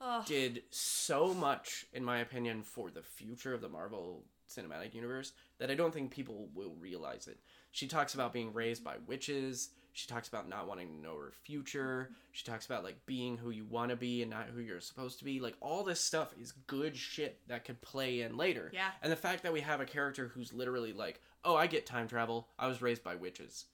[0.00, 0.26] Ugh.
[0.26, 5.70] did so much, in my opinion, for the future of the Marvel Cinematic Universe that
[5.70, 7.38] I don't think people will realize it.
[7.72, 9.70] She talks about being raised by witches.
[9.94, 12.10] She talks about not wanting to know her future.
[12.32, 15.18] She talks about like being who you want to be and not who you're supposed
[15.18, 15.40] to be.
[15.40, 18.70] Like all this stuff is good shit that could play in later.
[18.72, 18.88] Yeah.
[19.02, 22.08] And the fact that we have a character who's literally like, "Oh, I get time
[22.08, 22.48] travel.
[22.58, 23.66] I was raised by witches."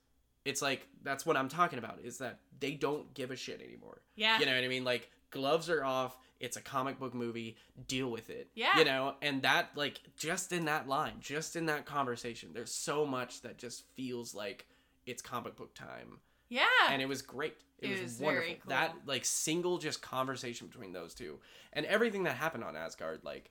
[0.45, 4.01] It's like that's what I'm talking about is that they don't give a shit anymore.
[4.16, 4.41] Yeah.
[4.41, 4.85] You know what I mean?
[4.85, 6.16] Like gloves are off.
[6.40, 7.56] It's a comic book movie.
[7.86, 8.48] Deal with it.
[8.55, 8.78] Yeah.
[8.78, 13.05] You know, and that like just in that line, just in that conversation, there's so
[13.05, 14.66] much that just feels like
[15.06, 16.65] it's comic book time, yeah.
[16.90, 17.55] and it was great.
[17.81, 18.47] It, It was, was wonderful.
[18.47, 18.69] very cool.
[18.70, 21.39] That like single just conversation between those two,
[21.73, 23.51] and everything that happened on Asgard, like.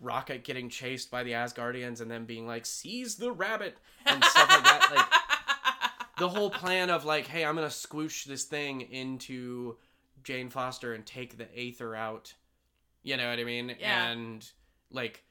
[0.00, 4.48] Rocket getting chased by the Asgardians and then being like, seize the rabbit and stuff
[4.50, 4.90] like that.
[4.92, 9.76] Like, the whole plan of like, hey, I'm gonna squoosh this thing into
[10.24, 12.34] Jane Foster and take the Aether out.
[13.02, 13.74] You know what I mean?
[13.80, 14.10] Yeah.
[14.10, 14.48] And
[14.90, 15.22] like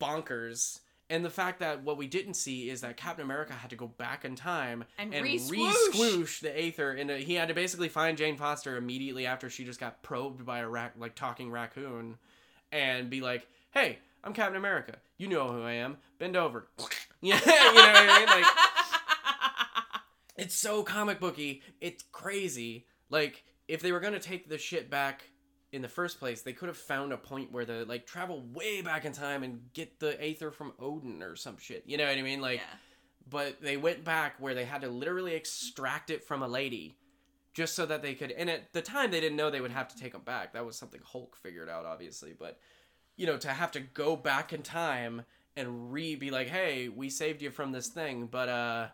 [0.00, 0.80] bonkers.
[1.08, 3.88] And the fact that what we didn't see is that Captain America had to go
[3.88, 5.74] back in time And and re-swoosh.
[5.92, 9.80] re-swoosh the Aether, and he had to basically find Jane Foster immediately after she just
[9.80, 12.16] got probed by a rac- like talking raccoon,
[12.70, 14.98] and be like, "Hey, I'm Captain America.
[15.18, 15.96] You know who I am.
[16.20, 16.68] Bend over."
[17.20, 18.26] yeah, you know what I mean?
[18.28, 18.46] Like,
[20.36, 21.62] it's so comic booky.
[21.80, 22.86] It's crazy.
[23.08, 25.30] Like if they were gonna take the shit back
[25.72, 28.82] in the first place, they could have found a point where they like travel way
[28.82, 31.84] back in time and get the Aether from Odin or some shit.
[31.86, 32.40] You know what I mean?
[32.40, 32.76] Like, yeah.
[33.28, 36.96] but they went back where they had to literally extract it from a lady
[37.52, 39.88] just so that they could and at the time they didn't know they would have
[39.88, 42.58] to take them back that was something hulk figured out obviously but
[43.16, 45.22] you know to have to go back in time
[45.56, 48.86] and re be like hey we saved you from this thing but uh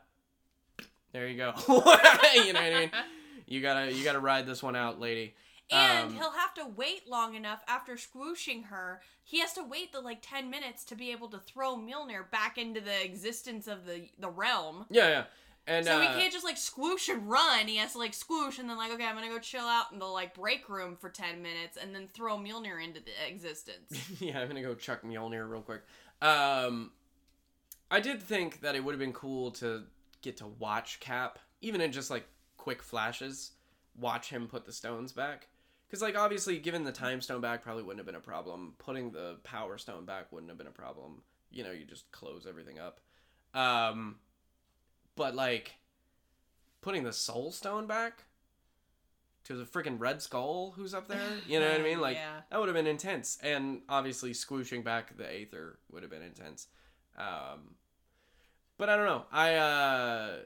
[1.12, 2.90] there you go you know what i mean
[3.46, 5.34] you gotta you gotta ride this one out lady
[5.70, 9.00] And Um, he'll have to wait long enough after squooshing her.
[9.24, 12.58] He has to wait the like ten minutes to be able to throw Mjolnir back
[12.58, 14.86] into the existence of the the realm.
[14.90, 15.24] yeah yeah
[15.66, 17.66] and So uh, he can't just like squoosh and run.
[17.66, 19.98] He has to like squoosh and then like okay, I'm gonna go chill out in
[19.98, 24.10] the like break room for ten minutes and then throw Mjolnir into the existence.
[24.20, 25.82] yeah, I'm gonna go chuck Mjolnir real quick.
[26.22, 26.92] Um,
[27.90, 29.82] I did think that it would have been cool to
[30.22, 32.26] get to watch Cap, even in just like
[32.66, 33.52] quick flashes,
[33.96, 35.46] watch him put the stones back.
[35.86, 38.74] Because like obviously, given the time stone back, probably wouldn't have been a problem.
[38.78, 41.22] Putting the power stone back wouldn't have been a problem.
[41.48, 42.98] You know, you just close everything up.
[43.54, 44.16] Um,
[45.14, 45.76] but like
[46.80, 48.24] putting the soul stone back
[49.44, 51.20] to the freaking red skull who's up there.
[51.46, 52.00] You know what I mean?
[52.00, 52.40] Like Yeah.
[52.50, 56.66] that would have been intense, and obviously squooshing back the Aether would have been intense.
[57.16, 57.76] Um,
[58.76, 59.22] but I don't know.
[59.30, 60.36] I uh,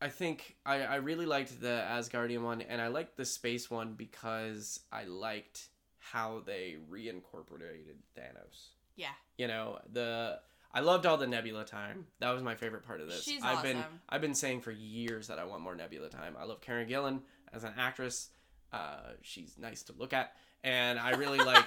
[0.00, 3.94] I think I I really liked the Asgardian one, and I liked the space one
[3.94, 5.68] because I liked
[5.98, 8.68] how they reincorporated Thanos.
[8.96, 9.08] Yeah.
[9.38, 10.40] You know the.
[10.72, 12.06] I loved all the Nebula time.
[12.20, 13.24] That was my favorite part of this.
[13.24, 14.00] She's I've been awesome.
[14.08, 16.36] I've been saying for years that I want more Nebula time.
[16.38, 17.20] I love Karen Gillan
[17.52, 18.28] as an actress.
[18.72, 20.32] Uh, she's nice to look at,
[20.62, 21.64] and I really like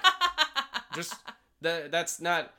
[0.96, 1.16] just
[1.62, 1.92] that.
[1.92, 2.54] That's not.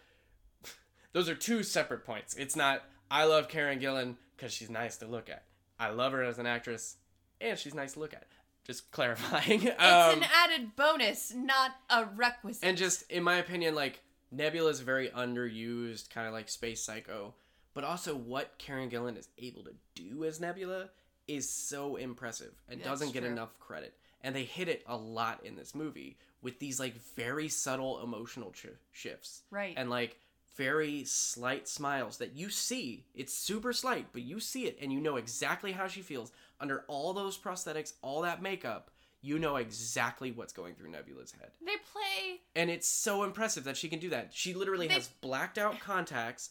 [1.13, 2.35] Those are two separate points.
[2.35, 2.83] It's not.
[3.11, 5.45] I love Karen Gillan because she's nice to look at.
[5.79, 6.97] I love her as an actress,
[7.41, 8.27] and she's nice to look at.
[8.65, 9.63] Just clarifying.
[9.65, 12.65] It's Um, an added bonus, not a requisite.
[12.67, 17.35] and just in my opinion like nebula is very underused kind of like space psycho
[17.73, 20.89] but also what karen gillan is able to do as nebula
[21.29, 23.31] is so impressive and That's doesn't get true.
[23.31, 27.49] enough credit and they hit it a lot in this movie with these like very
[27.49, 29.75] subtle emotional sh- shifts right.
[29.77, 30.19] and like
[30.57, 35.01] very slight smiles that you see it's super slight but you see it and you
[35.01, 38.91] know exactly how she feels under all those prosthetics all that makeup
[39.21, 43.77] you know exactly what's going through nebula's head they play and it's so impressive that
[43.77, 44.31] she can do that.
[44.33, 46.51] She literally They- has blacked out contacts,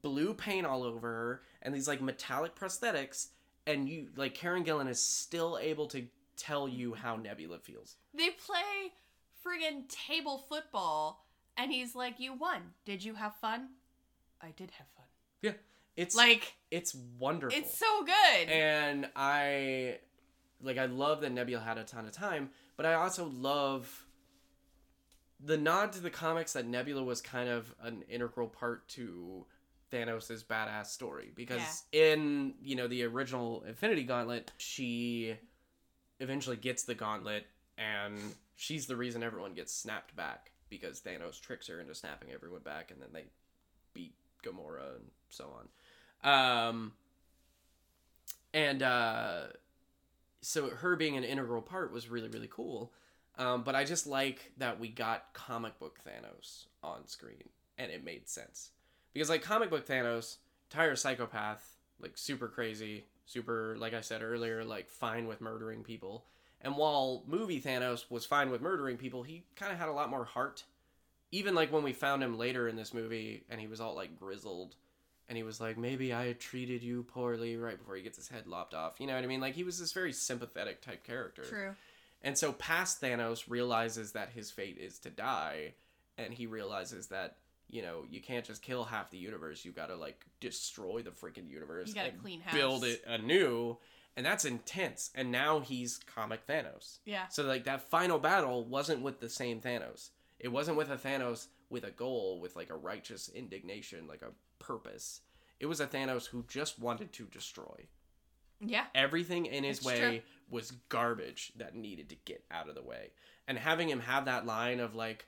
[0.00, 3.28] blue paint all over her, and these like metallic prosthetics.
[3.66, 6.06] And you like Karen Gillan is still able to
[6.38, 7.96] tell you how Nebula feels.
[8.14, 8.92] they play
[9.44, 11.21] friggin' table football
[11.56, 12.60] and he's like, You won.
[12.84, 13.68] Did you have fun?
[14.40, 15.06] I did have fun.
[15.40, 15.52] Yeah,
[15.96, 17.58] it's Like it's wonderful.
[17.58, 18.48] it's so good.
[18.48, 19.98] and I
[20.62, 24.06] like I love that Nebula had a ton of time, but I also love
[25.44, 29.44] the nod to the comics that Nebula was kind of an integral part to
[29.92, 35.34] Thanos' badass story because in you know the original Infinity Gauntlet, she
[36.20, 37.44] eventually gets the gauntlet
[37.76, 38.16] and
[38.54, 42.90] she's the reason everyone gets snapped back because Thanos tricks her into snapping everyone back
[42.90, 43.24] and then they
[43.92, 45.50] beat Gamora and so
[46.24, 46.68] on.
[46.68, 46.92] Um,
[48.54, 49.42] and uh,
[50.40, 52.90] so her being an integral part was really really cool.
[53.36, 58.02] Um, but I just like that we got comic book Thanos on screen and it
[58.02, 58.70] made sense
[59.12, 60.38] because like comic book Thanos,
[60.70, 66.24] entire psychopath, like super crazy, super like I said earlier, like fine with murdering people.
[66.62, 70.10] And while movie Thanos was fine with murdering people, he kind of had a lot
[70.10, 70.64] more heart.
[71.32, 74.18] Even like when we found him later in this movie and he was all like
[74.18, 74.76] grizzled
[75.28, 78.46] and he was like, maybe I treated you poorly right before he gets his head
[78.46, 79.00] lopped off.
[79.00, 79.40] You know what I mean?
[79.40, 81.42] Like he was this very sympathetic type character.
[81.42, 81.74] True.
[82.22, 85.72] And so past Thanos realizes that his fate is to die,
[86.18, 87.36] and he realizes that,
[87.68, 89.64] you know, you can't just kill half the universe.
[89.64, 91.88] You gotta like destroy the freaking universe.
[91.88, 92.54] You gotta and clean house.
[92.54, 93.76] Build it anew.
[94.16, 95.10] And that's intense.
[95.14, 96.98] And now he's comic Thanos.
[97.04, 97.28] Yeah.
[97.28, 100.10] So like that final battle wasn't with the same Thanos.
[100.38, 104.32] It wasn't with a Thanos with a goal, with like a righteous indignation, like a
[104.62, 105.20] purpose.
[105.60, 107.86] It was a Thanos who just wanted to destroy.
[108.60, 108.84] Yeah.
[108.94, 110.20] Everything in his It's way true.
[110.50, 113.10] was garbage that needed to get out of the way.
[113.48, 115.26] And having him have that line of like,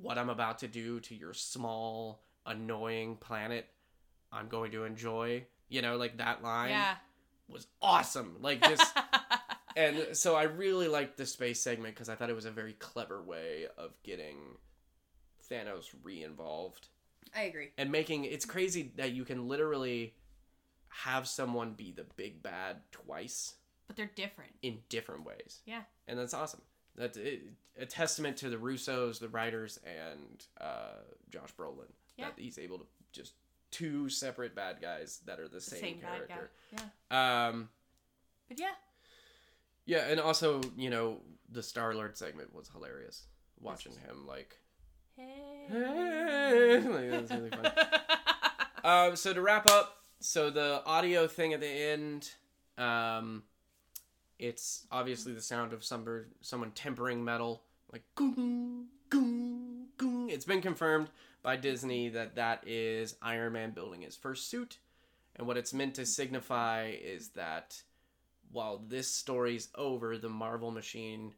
[0.00, 3.66] what I'm about to do to your small, annoying planet,
[4.30, 5.46] I'm going to enjoy.
[5.68, 6.94] You know, like that line Yeah.
[7.48, 8.36] Was awesome.
[8.40, 8.96] Like just
[9.76, 12.72] and so I really liked the space segment because I thought it was a very
[12.74, 14.36] clever way of getting
[15.50, 16.88] Thanos re-involved
[17.34, 17.68] I agree.
[17.78, 20.14] and making it's crazy that you can literally
[20.88, 23.54] have someone be the big bad twice
[23.86, 24.52] But they're different.
[24.62, 25.60] in different ways.
[25.66, 25.82] Yeah.
[26.08, 26.62] And that's awesome.
[26.96, 32.26] That's a testament to the Russos, the writers, and uh, Josh Brolin Yeah.
[32.26, 33.34] that he's able to just
[33.76, 36.06] two separate bad guys that are the same, Same guy.
[36.16, 36.50] character.
[37.10, 37.48] Yeah.
[37.48, 37.68] Um,
[38.48, 38.74] But yeah.
[39.84, 41.20] yeah, and also you know
[41.50, 43.26] the Star Lord segment was hilarious.
[43.60, 44.58] Watching him like,
[45.16, 45.66] Hey.
[46.86, 47.72] like that's really fun.
[48.84, 52.30] Um, so to wrap up, so the audio thing at the end,
[52.78, 53.42] um,
[54.38, 60.30] it's obviously the sound of somebody, someone tempering metal, like goong, goong, goong.
[60.30, 61.08] It's been confirmed
[61.46, 64.78] by Disney that that is Iron Man building his first suit,
[65.36, 67.80] and what it's meant to signify is that
[68.50, 71.34] while this story's over, the Marvel machine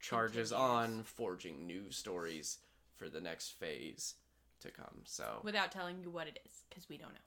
[0.00, 2.58] charges on, forging new stories
[2.96, 4.14] for the next phase
[4.62, 5.02] to come.
[5.04, 7.20] So Without telling you what it is, because we don't know.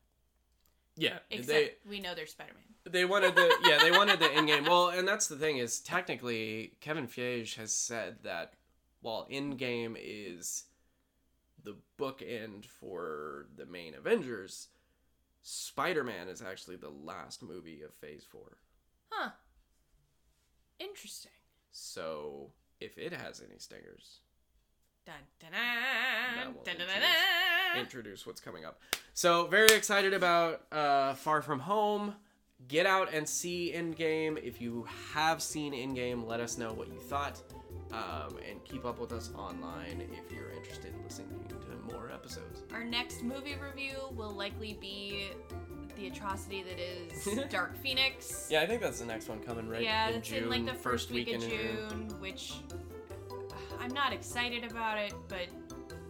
[0.97, 2.91] yeah, Except they we know there's Spider Man.
[2.91, 4.67] they wanted the yeah they wanted the Endgame.
[4.67, 8.55] Well, and that's the thing is technically Kevin Feige has said that
[8.99, 10.65] while Endgame is
[11.65, 14.69] the bookend for the main Avengers,
[15.41, 18.57] Spider Man is actually the last movie of Phase Four.
[19.11, 19.31] Huh.
[20.79, 21.31] Interesting.
[21.71, 24.19] So if it has any stingers,
[25.05, 27.79] Dun, dun, That dun, will dun, dun, dun.
[27.79, 28.79] introduce what's coming up.
[29.13, 32.15] So very excited about uh, Far From Home.
[32.67, 34.41] Get out and see Endgame.
[34.43, 37.39] If you have seen Endgame, let us know what you thought.
[37.91, 42.63] Um, and keep up with us online if you're interested in listening to more episodes.
[42.73, 45.29] Our next movie review will likely be
[45.95, 48.47] the atrocity that is Dark Phoenix.
[48.49, 50.43] Yeah, I think that's the next one coming right yeah, in it's June.
[50.43, 52.55] in like the first, week, weekend of June, which
[53.31, 55.47] uh, I'm not excited about it, but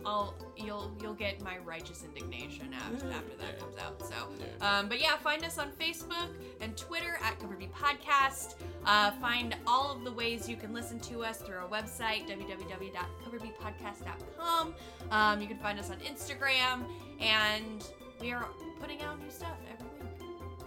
[0.06, 4.00] I'll you'll you'll get my righteous indignation after, after that comes out.
[4.06, 4.30] So,
[4.62, 6.30] um, but yeah, find us on Facebook
[6.62, 8.56] and Twitter at Coverview Podcast.
[8.86, 14.76] Uh, find all of the ways you can listen to us through our website www.coverviewpodcast.com.
[15.12, 16.86] Um, you can find us on Instagram,
[17.20, 17.84] and
[18.22, 18.46] we are
[18.80, 20.20] putting out new stuff every week.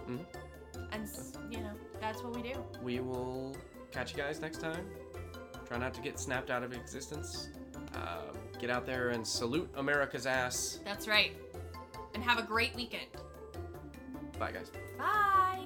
[0.07, 0.25] Mhm.
[0.91, 1.07] And
[1.53, 2.61] you know that's what we do.
[2.83, 3.55] We will
[3.91, 4.89] catch you guys next time.
[5.67, 7.49] Try not to get snapped out of existence.
[7.93, 10.79] Uh, get out there and salute America's ass.
[10.83, 11.31] That's right.
[12.13, 13.07] And have a great weekend.
[14.37, 14.71] Bye, guys.
[14.97, 15.65] Bye.